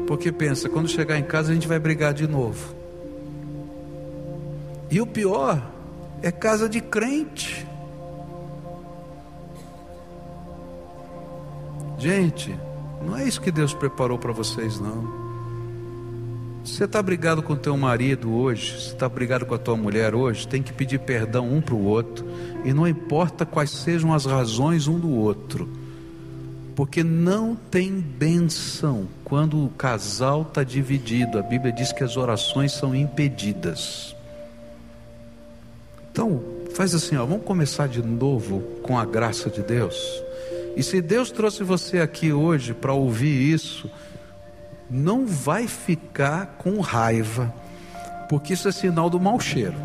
Porque 0.05 0.31
pensa, 0.31 0.69
quando 0.69 0.87
chegar 0.87 1.17
em 1.17 1.23
casa 1.23 1.49
a 1.49 1.55
gente 1.55 1.67
vai 1.67 1.79
brigar 1.79 2.13
de 2.13 2.27
novo. 2.27 2.75
E 4.91 5.01
o 5.01 5.07
pior 5.07 5.59
é 6.21 6.31
casa 6.31 6.69
de 6.69 6.79
crente. 6.79 7.65
Gente, 11.97 12.55
não 13.03 13.17
é 13.17 13.27
isso 13.27 13.41
que 13.41 13.51
Deus 13.51 13.73
preparou 13.73 14.19
para 14.19 14.31
vocês, 14.31 14.79
não. 14.79 15.28
Você 16.69 16.85
está 16.85 17.01
brigado 17.01 17.41
com 17.41 17.55
teu 17.55 17.75
marido 17.75 18.31
hoje, 18.31 18.79
você 18.79 18.93
está 18.93 19.09
brigado 19.09 19.45
com 19.45 19.53
a 19.53 19.57
tua 19.57 19.75
mulher 19.75 20.13
hoje, 20.15 20.47
tem 20.47 20.61
que 20.61 20.71
pedir 20.71 20.99
perdão 20.99 21.51
um 21.51 21.59
para 21.59 21.73
o 21.73 21.83
outro, 21.83 22.25
e 22.63 22.71
não 22.71 22.87
importa 22.87 23.45
quais 23.45 23.71
sejam 23.71 24.13
as 24.13 24.25
razões 24.25 24.87
um 24.87 24.97
do 24.97 25.09
outro, 25.09 25.67
porque 26.75 27.03
não 27.03 27.55
tem 27.55 27.99
benção 27.99 29.07
quando 29.25 29.65
o 29.65 29.69
casal 29.71 30.43
está 30.43 30.63
dividido. 30.63 31.37
A 31.37 31.41
Bíblia 31.41 31.73
diz 31.73 31.91
que 31.91 32.03
as 32.03 32.15
orações 32.15 32.71
são 32.71 32.95
impedidas. 32.95 34.15
Então, 36.11 36.41
faz 36.73 36.95
assim, 36.95 37.17
ó, 37.17 37.25
vamos 37.25 37.43
começar 37.43 37.87
de 37.87 38.01
novo 38.01 38.61
com 38.83 38.97
a 38.97 39.03
graça 39.03 39.49
de 39.49 39.61
Deus. 39.61 40.23
E 40.77 40.83
se 40.83 41.01
Deus 41.01 41.29
trouxe 41.31 41.63
você 41.63 41.99
aqui 41.99 42.31
hoje 42.31 42.73
para 42.73 42.93
ouvir 42.93 43.53
isso, 43.53 43.89
não 44.89 45.25
vai 45.25 45.67
ficar 45.67 46.57
com 46.57 46.79
raiva, 46.79 47.53
porque 48.27 48.53
isso 48.53 48.67
é 48.67 48.71
sinal 48.71 49.09
do 49.09 49.19
mau 49.19 49.39
cheiro. 49.39 49.75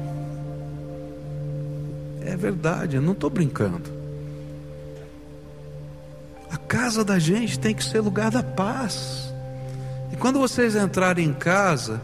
É 2.22 2.36
verdade, 2.36 2.96
eu 2.96 3.02
não 3.02 3.12
estou 3.12 3.28
brincando. 3.28 3.92
A 6.50 6.56
casa 6.56 7.04
da 7.04 7.18
gente 7.18 7.58
tem 7.58 7.74
que 7.74 7.84
ser 7.84 8.00
lugar 8.00 8.30
da 8.30 8.42
paz. 8.42 9.32
E 10.12 10.16
quando 10.16 10.38
vocês 10.38 10.74
entrarem 10.74 11.26
em 11.26 11.34
casa, 11.34 12.00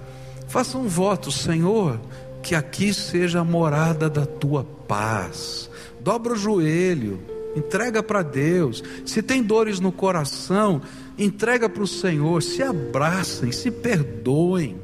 façam 0.49 0.83
um 0.83 0.89
voto, 0.89 1.31
Senhor, 1.31 1.99
que 2.43 2.55
aqui 2.55 2.93
seja 2.93 3.41
a 3.41 3.45
morada 3.45 4.11
da 4.11 4.27
tua 4.27 4.65
paz. 4.87 5.71
Dobra 6.01 6.33
o 6.33 6.37
joelho, 6.37 7.21
entrega 7.57 8.03
para 8.03 8.23
Deus. 8.23 8.83
Se 9.07 9.23
tem 9.23 9.43
dores 9.43 9.81
no 9.81 9.93
coração, 9.93 10.83
entrega 11.25 11.69
para 11.69 11.83
o 11.83 11.87
Senhor. 11.87 12.43
Se 12.43 12.63
abracem, 12.63 13.53
se 13.53 13.71
perdoem. 13.71 14.77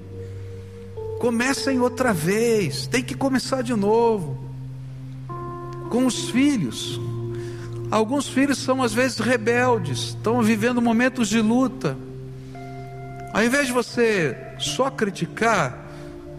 Comecem 1.18 1.80
outra 1.80 2.12
vez. 2.12 2.86
Tem 2.86 3.02
que 3.02 3.14
começar 3.14 3.62
de 3.62 3.74
novo. 3.74 4.38
Com 5.90 6.06
os 6.06 6.28
filhos. 6.28 7.00
Alguns 7.90 8.28
filhos 8.28 8.58
são 8.58 8.82
às 8.82 8.92
vezes 8.92 9.18
rebeldes, 9.18 10.08
estão 10.08 10.42
vivendo 10.42 10.82
momentos 10.82 11.28
de 11.28 11.40
luta. 11.40 11.96
Ao 13.32 13.44
invés 13.44 13.68
de 13.68 13.72
você 13.72 14.36
só 14.58 14.90
criticar, 14.90 15.86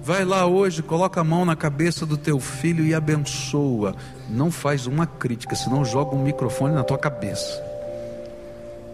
Vai 0.07 0.23
lá 0.23 0.45
hoje, 0.45 0.81
coloca 0.81 1.19
a 1.19 1.23
mão 1.25 1.43
na 1.43 1.53
cabeça 1.53 2.05
do 2.05 2.15
teu 2.15 2.39
filho 2.39 2.85
e 2.85 2.95
abençoa. 2.95 3.93
Não 4.29 4.49
faz 4.49 4.87
uma 4.87 5.05
crítica, 5.05 5.53
senão 5.53 5.83
joga 5.83 6.15
um 6.15 6.23
microfone 6.23 6.73
na 6.73 6.81
tua 6.81 6.97
cabeça. 6.97 7.61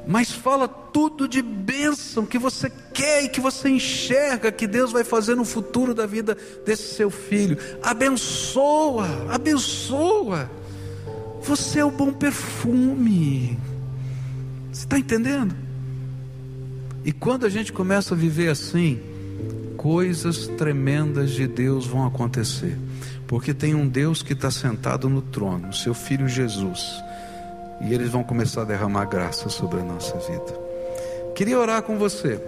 Mas 0.05 0.31
fala 0.31 0.67
tudo 0.67 1.27
de 1.27 1.41
bênção 1.41 2.25
que 2.25 2.37
você 2.37 2.69
quer 2.93 3.23
e 3.23 3.29
que 3.29 3.39
você 3.39 3.69
enxerga 3.69 4.51
que 4.51 4.67
Deus 4.67 4.91
vai 4.91 5.03
fazer 5.03 5.35
no 5.35 5.45
futuro 5.45 5.93
da 5.93 6.05
vida 6.05 6.37
desse 6.65 6.95
seu 6.95 7.09
filho. 7.09 7.57
Abençoa, 7.81 9.07
abençoa. 9.29 10.49
Você 11.41 11.79
é 11.79 11.85
o 11.85 11.91
bom 11.91 12.11
perfume. 12.11 13.57
Você 14.71 14.85
está 14.85 14.97
entendendo? 14.97 15.55
E 17.05 17.11
quando 17.11 17.45
a 17.45 17.49
gente 17.49 17.71
começa 17.71 18.13
a 18.13 18.17
viver 18.17 18.49
assim, 18.49 18.99
coisas 19.77 20.47
tremendas 20.47 21.31
de 21.31 21.47
Deus 21.47 21.85
vão 21.85 22.05
acontecer, 22.05 22.77
porque 23.27 23.53
tem 23.53 23.75
um 23.75 23.87
Deus 23.87 24.23
que 24.23 24.31
está 24.31 24.49
sentado 24.49 25.09
no 25.09 25.21
trono, 25.21 25.73
seu 25.73 25.93
Filho 25.93 26.27
Jesus, 26.29 27.03
e 27.83 27.93
eles 27.93 28.09
vão 28.09 28.23
começar 28.23 28.61
a 28.61 28.65
derramar 28.65 29.05
graça 29.05 29.49
sobre 29.49 29.79
a 29.79 29.83
nossa 29.83 30.17
vida. 30.17 30.59
Queria 31.35 31.59
orar 31.59 31.83
com 31.83 31.97
você. 31.97 32.39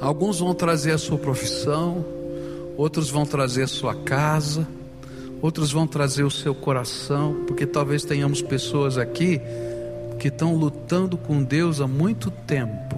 Alguns 0.00 0.40
vão 0.40 0.54
trazer 0.54 0.92
a 0.92 0.98
sua 0.98 1.16
profissão, 1.16 2.04
outros 2.76 3.08
vão 3.08 3.24
trazer 3.24 3.62
a 3.62 3.68
sua 3.68 3.94
casa, 3.94 4.66
outros 5.40 5.72
vão 5.72 5.86
trazer 5.86 6.24
o 6.24 6.30
seu 6.30 6.54
coração, 6.54 7.44
porque 7.46 7.66
talvez 7.66 8.04
tenhamos 8.04 8.42
pessoas 8.42 8.98
aqui 8.98 9.40
que 10.18 10.28
estão 10.28 10.54
lutando 10.54 11.16
com 11.16 11.42
Deus 11.42 11.80
há 11.80 11.86
muito 11.86 12.30
tempo 12.30 12.96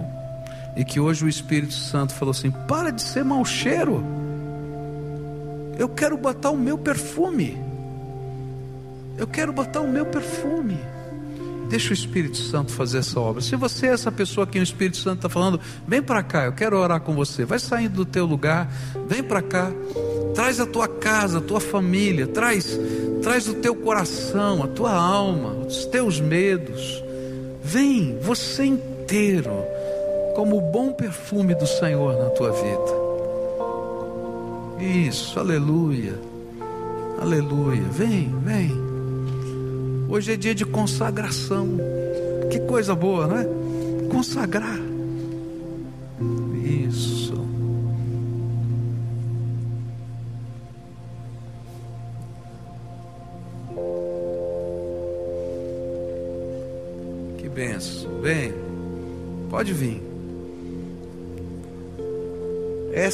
e 0.75 0.83
que 0.83 0.99
hoje 0.99 1.25
o 1.25 1.29
Espírito 1.29 1.73
Santo 1.73 2.13
falou 2.13 2.31
assim: 2.31 2.51
para 2.51 2.91
de 2.91 3.01
ser 3.01 3.23
mau 3.23 3.43
cheiro, 3.45 4.03
eu 5.77 5.87
quero 5.87 6.17
botar 6.17 6.49
o 6.49 6.57
meu 6.57 6.77
perfume, 6.77 7.57
eu 9.19 9.27
quero 9.27 9.51
botar 9.51 9.81
o 9.81 9.87
meu 9.87 10.05
perfume. 10.05 10.79
Deixa 11.67 11.91
o 11.91 11.93
Espírito 11.93 12.37
Santo 12.37 12.71
fazer 12.71 12.99
essa 12.99 13.19
obra. 13.19 13.41
Se 13.41 13.55
você 13.55 13.87
é 13.87 13.89
essa 13.91 14.11
pessoa 14.11 14.47
que 14.47 14.57
o 14.57 14.63
Espírito 14.63 14.97
Santo 14.97 15.17
está 15.17 15.29
falando, 15.29 15.59
vem 15.87 16.01
para 16.01 16.23
cá, 16.23 16.45
eu 16.45 16.53
quero 16.53 16.77
orar 16.77 17.01
com 17.01 17.13
você. 17.13 17.45
Vai 17.45 17.59
saindo 17.59 17.93
do 17.93 18.05
teu 18.05 18.25
lugar, 18.25 18.71
vem 19.07 19.21
para 19.21 19.41
cá, 19.41 19.71
traz 20.33 20.59
a 20.59 20.65
tua 20.65 20.87
casa, 20.87 21.37
a 21.37 21.41
tua 21.41 21.59
família, 21.59 22.25
traz, 22.25 22.79
traz 23.21 23.47
o 23.47 23.55
teu 23.55 23.75
coração, 23.75 24.63
a 24.63 24.67
tua 24.67 24.93
alma, 24.93 25.51
os 25.67 25.85
teus 25.85 26.19
medos. 26.19 27.03
Vem, 27.61 28.17
você 28.19 28.65
inteiro 28.65 29.51
como 30.35 30.57
o 30.57 30.71
bom 30.71 30.93
perfume 30.93 31.53
do 31.53 31.67
Senhor 31.67 32.17
na 32.17 32.29
tua 32.29 32.51
vida. 32.51 33.09
Isso, 35.07 35.37
aleluia, 35.39 36.17
aleluia. 37.21 37.83
Vem, 37.91 38.33
vem. 38.39 38.88
Hoje 40.09 40.33
é 40.33 40.35
dia 40.35 40.55
de 40.55 40.65
consagração. 40.65 41.77
Que 42.49 42.59
coisa 42.61 42.95
boa, 42.95 43.27
não 43.27 43.37
é? 43.37 43.45
Consagrar. 44.09 44.88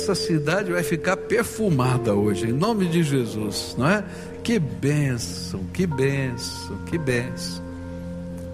Essa 0.05 0.13
cidade 0.13 0.71
vai 0.71 0.83
ficar 0.83 1.17
perfumada 1.17 2.13
hoje, 2.13 2.47
em 2.47 2.53
nome 2.53 2.85
de 2.85 3.01
Jesus, 3.01 3.75
não 3.75 3.89
é? 3.89 4.05
Que 4.43 4.59
bênção, 4.59 5.63
que 5.73 5.87
bênção, 5.87 6.77
que 6.85 6.95
bênção. 6.95 7.63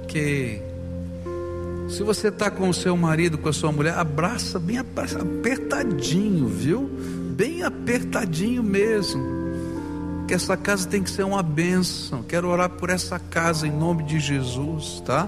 Que 0.07 0.61
se 1.89 2.03
você 2.03 2.29
está 2.29 2.49
com 2.49 2.69
o 2.69 2.73
seu 2.73 2.95
marido, 2.95 3.37
com 3.37 3.49
a 3.49 3.53
sua 3.53 3.69
mulher, 3.69 3.95
abraça 3.95 4.57
bem 4.59 4.77
apertadinho, 4.77 6.47
viu? 6.47 6.89
Bem 7.35 7.63
apertadinho 7.63 8.63
mesmo. 8.63 9.21
Que 10.29 10.33
essa 10.33 10.55
casa 10.55 10.87
tem 10.87 11.03
que 11.03 11.09
ser 11.09 11.23
uma 11.23 11.43
bênção. 11.43 12.23
Quero 12.23 12.47
orar 12.47 12.69
por 12.69 12.89
essa 12.89 13.19
casa 13.19 13.67
em 13.67 13.71
nome 13.71 14.03
de 14.03 14.21
Jesus, 14.21 15.03
tá? 15.05 15.27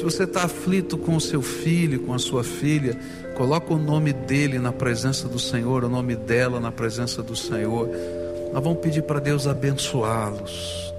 Se 0.00 0.04
você 0.04 0.24
está 0.24 0.44
aflito 0.44 0.96
com 0.96 1.14
o 1.14 1.20
seu 1.20 1.42
filho, 1.42 2.00
com 2.00 2.14
a 2.14 2.18
sua 2.18 2.42
filha, 2.42 2.98
coloca 3.36 3.74
o 3.74 3.78
nome 3.78 4.14
dele 4.14 4.58
na 4.58 4.72
presença 4.72 5.28
do 5.28 5.38
Senhor, 5.38 5.84
o 5.84 5.90
nome 5.90 6.16
dela 6.16 6.58
na 6.58 6.72
presença 6.72 7.22
do 7.22 7.36
Senhor. 7.36 7.86
Nós 8.50 8.64
vamos 8.64 8.78
pedir 8.78 9.02
para 9.02 9.20
Deus 9.20 9.46
abençoá-los. 9.46 10.94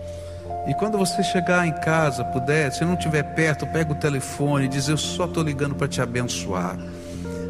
E 0.67 0.75
quando 0.75 0.99
você 0.99 1.23
chegar 1.23 1.65
em 1.65 1.73
casa, 1.79 2.23
puder, 2.25 2.71
se 2.71 2.85
não 2.85 2.93
estiver 2.93 3.23
perto, 3.33 3.65
pega 3.65 3.91
o 3.91 3.95
telefone 3.95 4.65
e 4.65 4.67
diz: 4.69 4.87
Eu 4.87 4.97
só 4.97 5.25
estou 5.25 5.41
ligando 5.41 5.73
para 5.73 5.87
te 5.87 5.99
abençoar. 5.99 6.77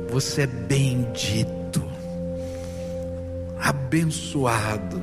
Você 0.09 0.43
é 0.43 0.47
bendito. 0.47 1.83
abençoado. 3.59 5.01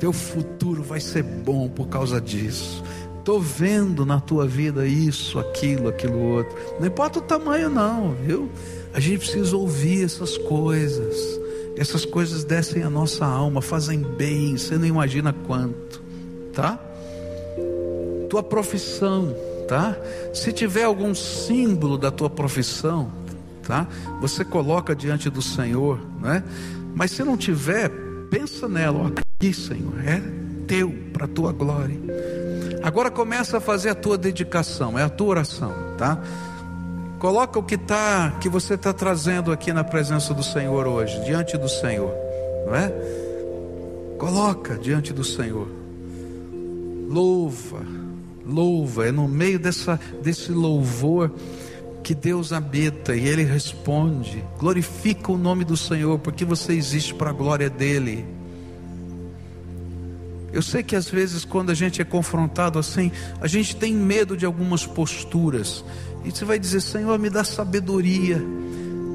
Teu 0.00 0.12
futuro 0.12 0.82
vai 0.82 0.98
ser 0.98 1.22
bom 1.22 1.68
por 1.68 1.86
causa 1.86 2.20
disso. 2.20 2.82
Estou 3.28 3.42
vendo 3.42 4.06
na 4.06 4.18
tua 4.18 4.46
vida 4.46 4.86
isso, 4.86 5.38
aquilo, 5.38 5.88
aquilo 5.88 6.18
outro. 6.18 6.56
Não 6.80 6.86
importa 6.86 7.18
o 7.18 7.22
tamanho, 7.22 7.68
não, 7.68 8.14
viu? 8.14 8.48
A 8.94 8.98
gente 9.00 9.18
precisa 9.18 9.54
ouvir 9.54 10.02
essas 10.02 10.38
coisas. 10.38 11.38
Essas 11.76 12.06
coisas 12.06 12.42
descem 12.42 12.82
a 12.82 12.88
nossa 12.88 13.26
alma, 13.26 13.60
fazem 13.60 14.00
bem, 14.00 14.56
você 14.56 14.78
não 14.78 14.86
imagina 14.86 15.34
quanto, 15.46 16.02
tá? 16.54 16.80
Tua 18.30 18.42
profissão, 18.42 19.36
tá? 19.68 19.94
Se 20.32 20.50
tiver 20.50 20.84
algum 20.84 21.14
símbolo 21.14 21.98
da 21.98 22.10
tua 22.10 22.30
profissão, 22.30 23.12
tá? 23.62 23.86
Você 24.22 24.42
coloca 24.42 24.96
diante 24.96 25.28
do 25.28 25.42
Senhor, 25.42 26.00
né? 26.22 26.42
Mas 26.94 27.10
se 27.10 27.22
não 27.22 27.36
tiver, 27.36 27.90
pensa 28.30 28.66
nela, 28.66 28.98
ó, 29.00 29.20
aqui, 29.36 29.52
Senhor, 29.52 30.02
é 30.02 30.22
teu 30.66 30.90
para 31.12 31.26
a 31.26 31.28
tua 31.28 31.52
glória. 31.52 32.47
Agora 32.82 33.10
começa 33.10 33.58
a 33.58 33.60
fazer 33.60 33.90
a 33.90 33.94
tua 33.94 34.16
dedicação, 34.16 34.98
é 34.98 35.02
a 35.02 35.08
tua 35.08 35.28
oração, 35.28 35.72
tá? 35.96 36.22
Coloca 37.18 37.58
o 37.58 37.62
que 37.62 37.76
tá, 37.76 38.36
que 38.40 38.48
você 38.48 38.74
está 38.74 38.92
trazendo 38.92 39.50
aqui 39.50 39.72
na 39.72 39.82
presença 39.82 40.32
do 40.32 40.42
Senhor 40.42 40.86
hoje, 40.86 41.20
diante 41.24 41.58
do 41.58 41.68
Senhor, 41.68 42.14
não 42.66 42.74
é? 42.74 42.92
Coloca 44.18 44.76
diante 44.76 45.12
do 45.12 45.24
Senhor. 45.24 45.68
Louva, 47.08 47.80
louva, 48.46 49.08
é 49.08 49.12
no 49.12 49.26
meio 49.26 49.58
dessa, 49.58 49.98
desse 50.22 50.52
louvor 50.52 51.32
que 52.04 52.14
Deus 52.14 52.52
habita 52.52 53.16
e 53.16 53.26
Ele 53.26 53.42
responde. 53.42 54.44
Glorifica 54.58 55.32
o 55.32 55.36
nome 55.38 55.64
do 55.64 55.76
Senhor, 55.76 56.18
porque 56.20 56.44
você 56.44 56.72
existe 56.72 57.14
para 57.14 57.30
a 57.30 57.32
glória 57.32 57.68
dEle. 57.68 58.37
Eu 60.58 60.62
sei 60.62 60.82
que 60.82 60.96
às 60.96 61.08
vezes, 61.08 61.44
quando 61.44 61.70
a 61.70 61.74
gente 61.74 62.02
é 62.02 62.04
confrontado 62.04 62.80
assim, 62.80 63.12
a 63.40 63.46
gente 63.46 63.76
tem 63.76 63.94
medo 63.94 64.36
de 64.36 64.44
algumas 64.44 64.84
posturas. 64.84 65.84
E 66.24 66.32
você 66.32 66.44
vai 66.44 66.58
dizer: 66.58 66.80
Senhor, 66.80 67.16
me 67.16 67.30
dá 67.30 67.44
sabedoria 67.44 68.44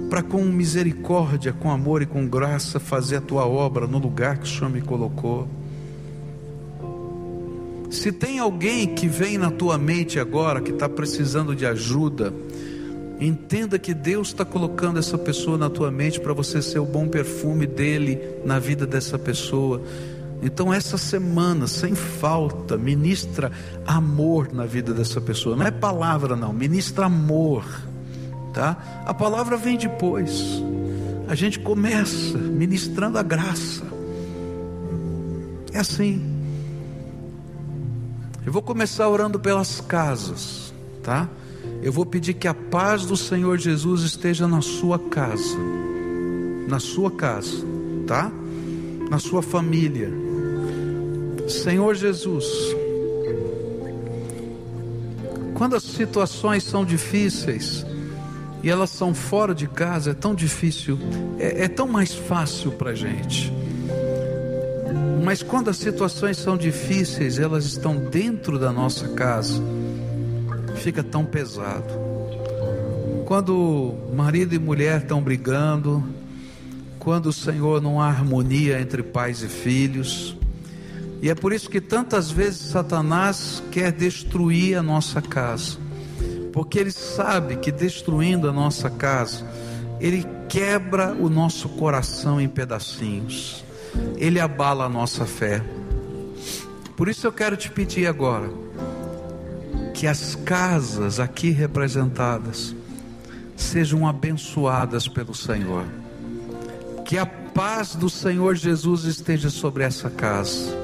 para 0.10 0.24
com 0.24 0.41
misericórdia, 0.46 1.52
com 1.52 1.70
amor 1.70 2.02
e 2.02 2.06
com 2.06 2.26
graça 2.26 2.80
fazer 2.80 3.18
a 3.18 3.22
tua 3.22 3.46
obra 3.46 3.86
no 3.86 3.98
lugar 3.98 4.38
que 4.38 4.46
o 4.46 4.48
Senhor 4.48 4.70
me 4.70 4.80
colocou. 4.80 5.46
Se 7.91 8.10
tem 8.14 8.39
alguém 8.39 8.96
que 8.96 9.10
vem 9.10 9.38
na 9.38 9.52
tua 9.52 9.78
mente 9.78 10.22
agora 10.22 10.62
que 10.62 10.72
está 10.72 10.88
precisando 10.88 11.54
de 11.54 11.66
ajuda, 11.66 12.34
entenda 13.20 13.78
que 13.78 13.94
Deus 13.94 14.30
está 14.30 14.46
colocando 14.46 14.98
essa 14.98 15.18
pessoa 15.18 15.58
na 15.58 15.70
tua 15.70 15.91
mente 15.91 16.22
para 16.22 16.32
você 16.32 16.62
ser 16.62 16.80
o 16.80 16.86
bom 16.86 17.10
perfume 17.10 17.68
dele 17.68 18.18
na 18.46 18.60
vida 18.60 18.88
dessa 18.88 19.20
pessoa. 19.20 19.82
Então, 20.44 20.74
essa 20.74 20.98
semana, 20.98 21.68
sem 21.68 21.96
falta, 21.96 22.78
ministra 22.78 23.50
amor 23.88 24.54
na 24.54 24.66
vida 24.66 24.94
dessa 24.94 25.22
pessoa. 25.22 25.56
Não 25.56 25.66
é 25.66 25.72
palavra, 25.72 26.36
não, 26.36 26.52
ministra 26.52 27.06
amor. 27.06 27.64
Tá? 28.54 29.04
A 29.06 29.14
palavra 29.14 29.56
vem 29.56 29.78
depois. 29.78 30.62
A 31.30 31.34
gente 31.34 31.60
começa 31.60 32.38
ministrando 32.38 33.18
a 33.18 33.24
graça. 33.24 33.86
É 35.72 35.80
assim. 35.80 36.22
Eu 38.46 38.52
vou 38.52 38.62
começar 38.62 39.08
orando 39.08 39.39
pelas 39.39 39.80
casas, 39.80 40.74
tá? 41.02 41.30
Eu 41.82 41.94
vou 41.94 42.06
pedir 42.06 42.34
que 42.34 42.50
a 42.50 42.54
paz 42.54 43.06
do 43.06 43.16
Senhor 43.16 43.58
Jesus 43.58 44.02
esteja 44.02 44.46
na 44.46 44.60
sua 44.60 45.00
casa, 45.00 45.58
na 46.68 46.80
sua 46.80 47.10
casa, 47.10 47.66
tá? 48.06 48.30
Na 49.10 49.18
sua 49.18 49.41
família 49.41 50.22
Senhor 51.48 51.96
Jesus, 51.96 52.46
quando 55.54 55.76
as 55.76 55.84
situações 55.84 56.64
são 56.64 56.84
difíceis 56.84 57.86
e 58.62 58.70
elas 58.70 58.89
são 58.89 59.14
fora 59.14 59.54
de 59.54 59.68
casa, 59.68 60.12
é 60.12 60.14
tão 60.14 60.34
difícil, 60.34 60.98
é, 61.38 61.66
é 61.66 61.68
tão 61.68 61.88
mais 61.88 62.14
fácil 62.14 62.72
para 62.72 62.91
a 62.91 62.96
gente. 62.96 63.52
Mas 65.24 65.41
quando 65.41 65.70
as 65.70 65.78
situações 65.78 66.38
são 66.38 66.58
difíceis, 66.58 67.39
elas 67.39 67.66
estão 67.66 67.96
dentro 67.96 68.60
da 68.60 68.72
nossa 68.72 69.08
casa, 69.10 69.62
fica 70.76 71.04
tão 71.04 71.24
pesado. 71.24 71.94
Quando 73.26 73.96
marido 74.14 74.54
e 74.54 74.60
mulher 74.60 75.02
estão 75.02 75.22
brigando, 75.22 76.04
quando 77.00 77.28
o 77.28 77.34
Senhor 77.34 77.82
não 77.82 78.02
há 78.02 78.08
harmonia 78.08 78.80
entre 78.82 79.02
pais 79.02 79.41
e 79.44 79.48
filhos, 79.48 80.38
e 81.24 81.30
é 81.30 81.34
por 81.34 81.53
isso 81.53 81.69
que 81.69 81.80
tantas 81.80 82.30
vezes 82.30 82.71
Satanás 82.71 83.63
quer 83.71 83.93
destruir 83.93 84.78
a 84.78 84.84
nossa 84.84 85.21
casa, 85.21 85.78
porque 86.51 86.78
ele 86.78 86.91
sabe 86.91 87.55
que 87.55 87.71
destruindo 87.71 88.49
a 88.49 88.51
nossa 88.51 88.89
casa, 88.89 89.47
ele 90.01 90.28
quebra 90.49 91.13
o 91.13 91.30
nosso 91.30 91.69
coração 91.69 92.41
em 92.41 92.49
pedacinhos, 92.49 93.63
ele 94.17 94.38
abala 94.38 94.84
a 94.84 94.89
nossa 94.89 95.26
fé. 95.26 95.63
Por 96.97 97.07
isso 97.07 97.26
eu 97.26 97.32
quero 97.32 97.55
te 97.55 97.71
pedir 97.71 98.05
agora, 98.05 98.49
que 99.93 100.07
as 100.07 100.36
casas 100.36 101.21
aqui 101.21 101.51
representadas 101.51 102.76
sejam 103.55 104.05
abençoadas 104.05 105.07
pelo 105.07 105.34
Senhor, 105.34 105.86
que 107.05 107.17
a 107.17 107.26
paz 107.26 107.95
do 107.95 108.09
Senhor 108.09 108.55
Jesus 108.55 109.05
esteja 109.05 109.49
sobre 109.49 109.86
essa 109.86 110.09
casa 110.09 110.83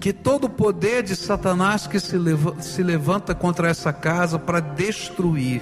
que 0.00 0.14
todo 0.14 0.44
o 0.44 0.50
poder 0.50 1.02
de 1.02 1.14
Satanás 1.14 1.86
que 1.86 2.00
se, 2.00 2.16
se 2.60 2.82
levanta 2.82 3.34
contra 3.34 3.68
essa 3.68 3.92
casa 3.92 4.38
para 4.38 4.58
destruir, 4.58 5.60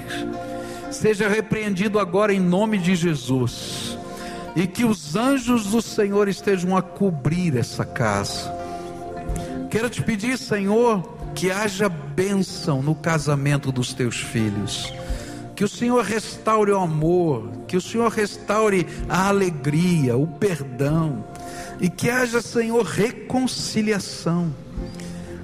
seja 0.92 1.28
repreendido 1.28 1.98
agora 1.98 2.32
em 2.32 2.38
nome 2.38 2.78
de 2.78 2.94
Jesus, 2.94 3.98
e 4.54 4.66
que 4.66 4.84
os 4.84 5.16
anjos 5.16 5.66
do 5.66 5.82
Senhor 5.82 6.28
estejam 6.28 6.76
a 6.76 6.82
cobrir 6.82 7.56
essa 7.56 7.84
casa. 7.84 8.56
Quero 9.70 9.90
te 9.90 10.02
pedir, 10.02 10.38
Senhor, 10.38 11.02
que 11.34 11.50
haja 11.50 11.88
bênção 11.88 12.80
no 12.80 12.94
casamento 12.94 13.70
dos 13.70 13.92
teus 13.92 14.20
filhos. 14.20 14.92
Que 15.54 15.64
o 15.64 15.68
Senhor 15.68 16.04
restaure 16.04 16.70
o 16.70 16.78
amor, 16.78 17.50
que 17.66 17.76
o 17.76 17.80
Senhor 17.80 18.10
restaure 18.10 18.86
a 19.08 19.28
alegria, 19.28 20.16
o 20.16 20.26
perdão, 20.26 21.24
e 21.80 21.88
que 21.88 22.10
haja, 22.10 22.40
Senhor, 22.40 22.84
reconciliação. 22.84 24.52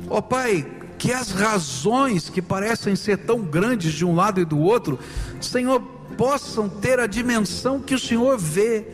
Ó 0.08 0.18
oh, 0.18 0.22
Pai, 0.22 0.66
que 0.98 1.12
as 1.12 1.30
razões 1.30 2.28
que 2.28 2.42
parecem 2.42 2.96
ser 2.96 3.18
tão 3.18 3.42
grandes 3.42 3.92
de 3.92 4.04
um 4.04 4.14
lado 4.14 4.40
e 4.40 4.44
do 4.44 4.58
outro, 4.58 4.98
Senhor, 5.40 5.80
possam 6.16 6.68
ter 6.68 6.98
a 6.98 7.06
dimensão 7.06 7.80
que 7.80 7.94
o 7.94 7.98
Senhor 7.98 8.38
vê, 8.38 8.86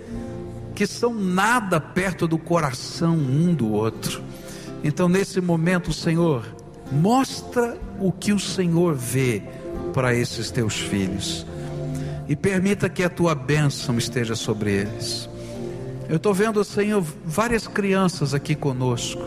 que 0.75 0.87
são 0.87 1.15
nada 1.15 1.81
perto 1.81 2.27
do 2.27 2.39
coração 2.39 3.17
um 3.17 3.55
do 3.55 3.71
outro. 3.73 4.23
Então, 4.83 5.09
nesse 5.09 5.41
momento, 5.41 5.93
Senhor, 5.93 6.45
mostra 6.91 7.79
o 7.99 8.11
que 8.11 8.33
o 8.33 8.39
Senhor 8.39 8.95
vê 8.95 9.43
para 9.93 10.15
esses 10.15 10.51
teus 10.51 10.79
filhos 10.79 11.47
e 12.29 12.37
permita 12.37 12.89
que 12.89 13.03
a 13.03 13.11
tua 13.11 13.35
bênção 13.35 13.99
esteja 13.99 14.35
sobre 14.35 14.73
eles. 14.73 15.29
Eu 16.11 16.17
estou 16.17 16.35
vendo, 16.35 16.65
Senhor, 16.65 17.05
várias 17.25 17.69
crianças 17.69 18.35
aqui 18.35 18.57
conosco. 18.57 19.23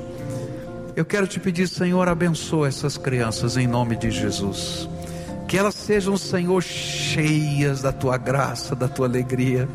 Eu 0.98 1.06
quero 1.06 1.26
te 1.26 1.40
pedir, 1.40 1.66
Senhor, 1.66 2.10
abençoa 2.10 2.68
essas 2.68 2.98
crianças 2.98 3.56
em 3.56 3.66
nome 3.66 3.96
de 3.96 4.12
Jesus. 4.12 4.90
Que 5.48 5.58
elas 5.58 5.76
sejam, 5.76 6.18
Senhor, 6.18 6.62
cheias 6.62 7.82
da 7.82 7.94
tua 7.94 8.18
graça, 8.18 8.76
da 8.76 8.90
tua 8.90 9.08
alegria. 9.08 9.66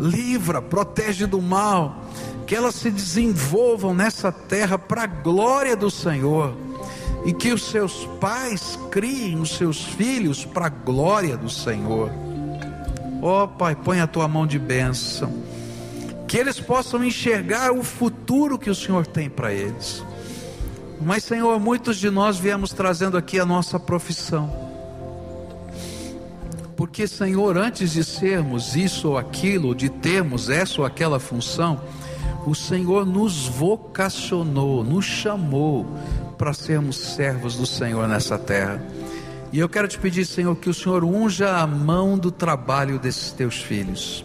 Livra, 0.00 0.62
protege 0.62 1.26
do 1.26 1.42
mal. 1.42 2.02
Que 2.46 2.56
elas 2.56 2.76
se 2.76 2.90
desenvolvam 2.90 3.94
nessa 3.94 4.32
terra 4.32 4.78
para 4.78 5.02
a 5.02 5.06
glória 5.06 5.76
do 5.76 5.90
Senhor. 5.90 6.56
E 7.26 7.34
que 7.34 7.52
os 7.52 7.62
seus 7.62 8.08
pais 8.18 8.78
criem 8.90 9.38
os 9.38 9.54
seus 9.58 9.84
filhos 9.84 10.46
para 10.46 10.68
a 10.68 10.70
glória 10.70 11.36
do 11.36 11.50
Senhor. 11.50 12.10
Ó 13.20 13.44
oh, 13.44 13.48
Pai, 13.48 13.76
põe 13.76 14.00
a 14.00 14.06
tua 14.06 14.26
mão 14.26 14.46
de 14.46 14.58
bênção 14.58 15.51
que 16.32 16.38
eles 16.38 16.58
possam 16.58 17.04
enxergar 17.04 17.72
o 17.72 17.82
futuro 17.82 18.58
que 18.58 18.70
o 18.70 18.74
Senhor 18.74 19.06
tem 19.06 19.28
para 19.28 19.52
eles. 19.52 20.02
Mas, 20.98 21.24
Senhor, 21.24 21.60
muitos 21.60 21.98
de 21.98 22.08
nós 22.08 22.38
viemos 22.38 22.72
trazendo 22.72 23.18
aqui 23.18 23.38
a 23.38 23.44
nossa 23.44 23.78
profissão. 23.78 24.50
Porque, 26.74 27.06
Senhor, 27.06 27.58
antes 27.58 27.92
de 27.92 28.02
sermos 28.02 28.74
isso 28.74 29.10
ou 29.10 29.18
aquilo, 29.18 29.74
de 29.74 29.90
termos 29.90 30.48
essa 30.48 30.80
ou 30.80 30.86
aquela 30.86 31.20
função, 31.20 31.78
o 32.46 32.54
Senhor 32.54 33.04
nos 33.04 33.46
vocacionou, 33.46 34.82
nos 34.82 35.04
chamou 35.04 35.86
para 36.38 36.54
sermos 36.54 36.96
servos 36.96 37.56
do 37.56 37.66
Senhor 37.66 38.08
nessa 38.08 38.38
terra. 38.38 38.82
E 39.52 39.58
eu 39.58 39.68
quero 39.68 39.86
te 39.86 39.98
pedir, 39.98 40.24
Senhor, 40.24 40.56
que 40.56 40.70
o 40.70 40.74
Senhor 40.74 41.04
unja 41.04 41.58
a 41.58 41.66
mão 41.66 42.16
do 42.16 42.32
trabalho 42.32 42.98
desses 42.98 43.32
teus 43.32 43.60
filhos. 43.60 44.24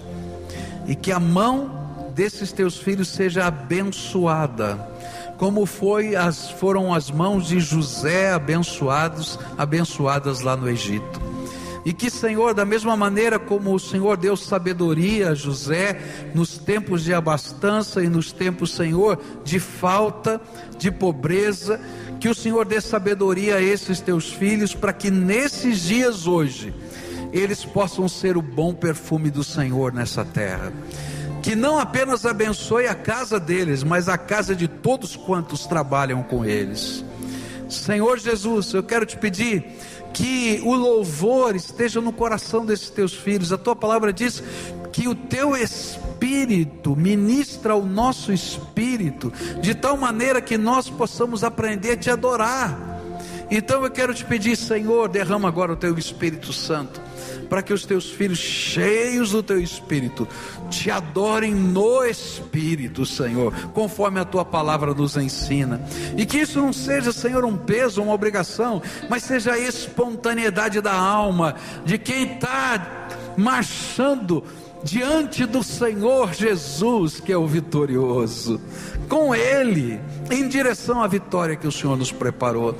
E 0.88 0.96
que 0.96 1.12
a 1.12 1.20
mão 1.20 1.77
desses 2.18 2.52
teus 2.52 2.80
filhos 2.80 3.10
seja 3.10 3.46
abençoada, 3.46 4.76
como 5.38 5.68
foi 5.68 6.16
as, 6.16 6.50
foram 6.50 6.92
as 6.92 7.12
mãos 7.12 7.48
de 7.48 7.60
José 7.60 8.34
abençoados, 8.34 9.38
abençoadas 9.56 10.42
lá 10.42 10.58
no 10.58 10.68
Egito. 10.68 11.22
E 11.86 11.94
que, 11.94 12.10
Senhor, 12.10 12.56
da 12.56 12.66
mesma 12.66 12.98
maneira 12.98 13.38
como 13.38 13.72
o 13.72 13.80
Senhor 13.80 14.18
deu 14.18 14.36
sabedoria 14.36 15.30
a 15.30 15.36
José 15.36 16.02
nos 16.34 16.58
tempos 16.58 17.04
de 17.04 17.14
abastança 17.14 18.04
e 18.04 18.10
nos 18.10 18.32
tempos, 18.32 18.72
Senhor, 18.72 19.22
de 19.46 19.60
falta, 19.60 20.42
de 20.76 20.90
pobreza, 20.90 21.80
que 22.20 22.28
o 22.28 22.36
Senhor 22.36 22.66
dê 22.66 22.82
sabedoria 22.82 23.58
a 23.58 23.62
esses 23.62 24.02
teus 24.02 24.34
filhos 24.34 24.74
para 24.74 24.92
que 24.92 25.12
nesses 25.12 25.84
dias 25.84 26.26
hoje 26.26 26.74
eles 27.32 27.64
possam 27.64 28.10
ser 28.10 28.38
o 28.38 28.42
bom 28.42 28.74
perfume 28.74 29.30
do 29.30 29.44
Senhor 29.44 29.94
nessa 29.94 30.26
terra. 30.26 30.74
Que 31.48 31.56
não 31.56 31.80
apenas 31.80 32.26
abençoe 32.26 32.88
a 32.88 32.94
casa 32.94 33.40
deles, 33.40 33.82
mas 33.82 34.10
a 34.10 34.18
casa 34.18 34.54
de 34.54 34.68
todos 34.68 35.16
quantos 35.16 35.66
trabalham 35.66 36.22
com 36.22 36.44
eles. 36.44 37.06
Senhor 37.70 38.20
Jesus, 38.20 38.74
eu 38.74 38.84
quero 38.84 39.06
te 39.06 39.16
pedir 39.16 39.66
que 40.14 40.60
o 40.66 40.76
louvor 40.76 41.56
esteja 41.56 42.02
no 42.02 42.12
coração 42.12 42.66
desses 42.66 42.90
teus 42.90 43.14
filhos. 43.14 43.54
A 43.54 43.58
tua 43.58 43.78
palavra 43.78 44.12
diz 44.12 44.44
que 44.92 45.08
o 45.08 45.16
teu 45.16 45.56
espírito 45.56 46.98
ministra 46.98 47.78
o 47.78 47.86
nosso 47.86 48.34
espírito, 48.34 49.32
de 49.62 49.74
tal 49.74 49.96
maneira 49.96 50.42
que 50.42 50.58
nós 50.58 50.90
possamos 50.90 51.46
aprender 51.46 51.92
a 51.92 51.98
te 51.98 52.10
adorar. 52.10 52.78
Então 53.50 53.86
eu 53.86 53.90
quero 53.90 54.14
te 54.14 54.26
pedir, 54.26 54.58
Senhor, 54.58 55.08
derrama 55.08 55.48
agora 55.48 55.72
o 55.72 55.78
teu 55.78 55.98
Espírito 55.98 56.52
Santo 56.52 57.07
para 57.50 57.62
que 57.62 57.74
os 57.74 57.86
teus 57.86 58.10
filhos, 58.10 58.40
cheios 58.40 59.32
do 59.32 59.42
teu 59.42 59.60
espírito, 59.60 60.28
te 60.70 60.92
adorem 60.92 61.54
no 61.54 62.04
espírito, 62.04 63.06
Senhor, 63.06 63.54
conforme 63.74 64.20
a 64.20 64.26
tua 64.26 64.46
palavra 64.46 64.94
nos 64.94 65.18
ensina. 65.18 65.82
E 66.16 66.26
que 66.26 66.38
isso 66.38 66.60
não 66.60 66.74
seja, 66.74 67.12
Senhor, 67.12 67.46
um 67.46 67.58
peso, 67.58 68.02
uma 68.02 68.14
obrigação, 68.14 68.82
mas 69.10 69.24
seja 69.24 69.54
a 69.54 69.60
espontaneidade 69.60 70.82
da 70.82 70.94
alma 70.94 71.56
de 71.86 71.98
quem 71.98 72.34
está 72.34 73.08
marchando 73.38 74.44
diante 74.84 75.46
do 75.46 75.64
Senhor 75.64 76.34
Jesus, 76.34 77.20
que 77.20 77.32
é 77.32 77.38
o 77.38 77.48
vitorioso, 77.48 78.60
com 79.10 79.34
Ele, 79.34 80.00
em 80.32 80.48
direção 80.48 81.02
à 81.02 81.08
vitória 81.08 81.56
que 81.56 81.68
o 81.68 81.72
Senhor 81.72 81.98
nos 81.98 82.12
preparou. 82.12 82.76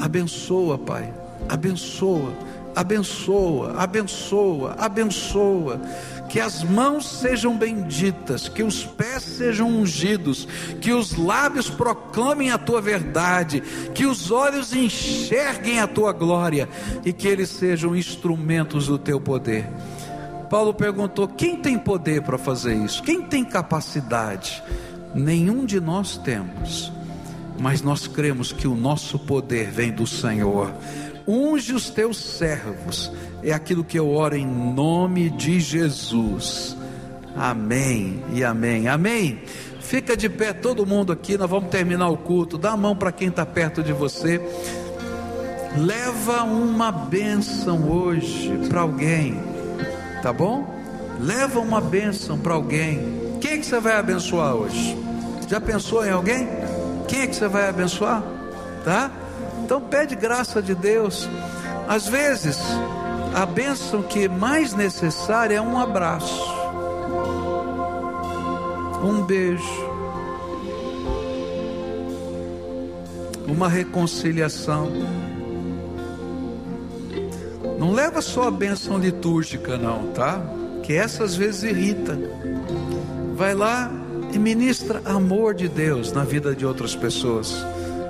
Abençoa, 0.00 0.78
Pai, 0.78 1.12
abençoa 1.48 2.32
abençoa, 2.74 3.74
abençoa, 3.76 4.74
abençoa. 4.78 5.80
Que 6.28 6.40
as 6.40 6.64
mãos 6.64 7.08
sejam 7.08 7.56
benditas, 7.56 8.48
que 8.48 8.62
os 8.62 8.84
pés 8.84 9.22
sejam 9.22 9.68
ungidos, 9.68 10.48
que 10.80 10.92
os 10.92 11.16
lábios 11.16 11.70
proclamem 11.70 12.50
a 12.50 12.58
tua 12.58 12.80
verdade, 12.80 13.62
que 13.94 14.04
os 14.04 14.30
olhos 14.30 14.74
enxerguem 14.74 15.78
a 15.78 15.86
tua 15.86 16.12
glória 16.12 16.68
e 17.04 17.12
que 17.12 17.28
eles 17.28 17.50
sejam 17.50 17.94
instrumentos 17.94 18.88
do 18.88 18.98
teu 18.98 19.20
poder. 19.20 19.68
Paulo 20.50 20.74
perguntou: 20.74 21.28
quem 21.28 21.56
tem 21.56 21.78
poder 21.78 22.22
para 22.22 22.38
fazer 22.38 22.74
isso? 22.74 23.02
Quem 23.02 23.22
tem 23.22 23.44
capacidade? 23.44 24.62
Nenhum 25.14 25.64
de 25.64 25.80
nós 25.80 26.16
temos, 26.16 26.92
mas 27.58 27.82
nós 27.82 28.08
cremos 28.08 28.50
que 28.52 28.66
o 28.66 28.74
nosso 28.74 29.18
poder 29.18 29.70
vem 29.70 29.92
do 29.92 30.06
Senhor 30.06 30.72
unge 31.26 31.72
os 31.72 31.90
teus 31.90 32.16
servos, 32.16 33.10
é 33.42 33.52
aquilo 33.52 33.84
que 33.84 33.98
eu 33.98 34.10
oro 34.10 34.36
em 34.36 34.46
nome 34.46 35.30
de 35.30 35.60
Jesus. 35.60 36.76
Amém 37.36 38.22
e 38.32 38.44
amém. 38.44 38.88
Amém. 38.88 39.42
Fica 39.80 40.16
de 40.16 40.28
pé 40.28 40.52
todo 40.52 40.86
mundo 40.86 41.12
aqui, 41.12 41.36
nós 41.36 41.50
vamos 41.50 41.68
terminar 41.68 42.08
o 42.08 42.16
culto. 42.16 42.56
Dá 42.56 42.72
a 42.72 42.76
mão 42.76 42.96
para 42.96 43.12
quem 43.12 43.28
está 43.28 43.44
perto 43.44 43.82
de 43.82 43.92
você. 43.92 44.40
Leva 45.76 46.44
uma 46.44 46.90
bênção 46.92 47.90
hoje 47.90 48.56
para 48.68 48.80
alguém, 48.80 49.36
tá 50.22 50.32
bom? 50.32 50.72
Leva 51.20 51.58
uma 51.60 51.80
bênção 51.80 52.38
para 52.38 52.54
alguém. 52.54 53.38
Quem 53.40 53.52
é 53.52 53.58
que 53.58 53.66
você 53.66 53.80
vai 53.80 53.94
abençoar 53.94 54.54
hoje? 54.54 54.96
Já 55.48 55.60
pensou 55.60 56.06
em 56.06 56.10
alguém? 56.10 56.48
Quem 57.08 57.22
é 57.22 57.26
que 57.26 57.36
você 57.36 57.48
vai 57.48 57.68
abençoar? 57.68 58.22
Tá? 58.84 59.10
Então 59.64 59.80
pede 59.80 60.14
graça 60.14 60.60
de 60.60 60.74
Deus. 60.74 61.26
Às 61.88 62.06
vezes, 62.06 62.58
a 63.34 63.46
bênção 63.46 64.02
que 64.02 64.24
é 64.24 64.28
mais 64.28 64.74
necessária 64.74 65.56
é 65.56 65.60
um 65.60 65.78
abraço, 65.78 66.44
um 69.02 69.22
beijo, 69.22 69.64
uma 73.48 73.66
reconciliação. 73.66 74.90
Não 77.78 77.92
leva 77.92 78.20
só 78.20 78.48
a 78.48 78.50
bênção 78.50 78.98
litúrgica, 78.98 79.78
não, 79.78 80.08
tá? 80.08 80.42
Que 80.82 80.92
essa 80.92 81.24
às 81.24 81.34
vezes 81.34 81.62
irrita. 81.62 82.18
Vai 83.34 83.54
lá 83.54 83.90
e 84.30 84.38
ministra 84.38 85.00
amor 85.06 85.54
de 85.54 85.68
Deus 85.68 86.12
na 86.12 86.22
vida 86.22 86.54
de 86.54 86.66
outras 86.66 86.94
pessoas. 86.94 87.64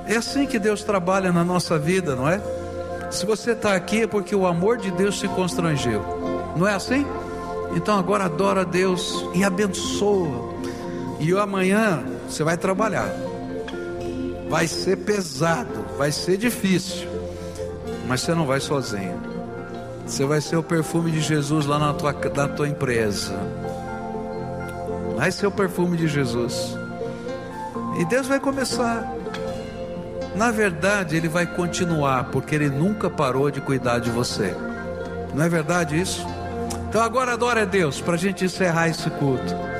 É 0.06 0.16
assim 0.16 0.46
que 0.46 0.58
Deus 0.58 0.82
trabalha 0.82 1.32
na 1.32 1.44
nossa 1.44 1.78
vida, 1.78 2.14
não 2.14 2.28
é? 2.28 2.40
Se 3.10 3.24
você 3.24 3.52
está 3.52 3.74
aqui 3.74 4.02
é 4.02 4.06
porque 4.06 4.34
o 4.34 4.46
amor 4.46 4.76
de 4.76 4.90
Deus 4.90 5.18
se 5.18 5.28
constrangeu, 5.28 6.02
não 6.56 6.66
é 6.66 6.74
assim? 6.74 7.06
Então 7.74 7.98
agora 7.98 8.24
adora 8.24 8.60
a 8.62 8.64
Deus 8.64 9.24
e 9.34 9.42
abençoa. 9.42 10.54
E 11.20 11.32
amanhã 11.32 12.04
você 12.28 12.44
vai 12.44 12.56
trabalhar. 12.56 13.08
Vai 14.48 14.68
ser 14.68 14.98
pesado, 14.98 15.84
vai 15.96 16.12
ser 16.12 16.36
difícil, 16.36 17.08
mas 18.06 18.20
você 18.20 18.34
não 18.34 18.46
vai 18.46 18.60
sozinho. 18.60 19.20
Você 20.06 20.24
vai 20.26 20.40
ser 20.40 20.56
o 20.56 20.62
perfume 20.62 21.10
de 21.10 21.20
Jesus 21.20 21.64
lá 21.64 21.78
na 21.78 21.94
tua, 21.94 22.12
na 22.12 22.48
tua 22.48 22.68
empresa. 22.68 23.34
Vai 25.16 25.32
ser 25.32 25.46
o 25.46 25.50
perfume 25.50 25.96
de 25.96 26.06
Jesus. 26.06 26.76
E 27.98 28.04
Deus 28.04 28.26
vai 28.26 28.38
começar 28.38 29.10
na 30.34 30.50
verdade, 30.50 31.16
ele 31.16 31.28
vai 31.28 31.46
continuar, 31.46 32.24
porque 32.24 32.54
ele 32.54 32.68
nunca 32.68 33.08
parou 33.08 33.50
de 33.50 33.60
cuidar 33.60 34.00
de 34.00 34.10
você. 34.10 34.54
Não 35.32 35.44
é 35.44 35.48
verdade 35.48 36.00
isso? 36.00 36.26
Então 36.88 37.02
agora 37.02 37.32
adora 37.32 37.62
a 37.62 37.64
Deus 37.64 38.00
para 38.00 38.14
a 38.14 38.18
gente 38.18 38.44
encerrar 38.44 38.88
esse 38.88 39.10
culto. 39.10 39.73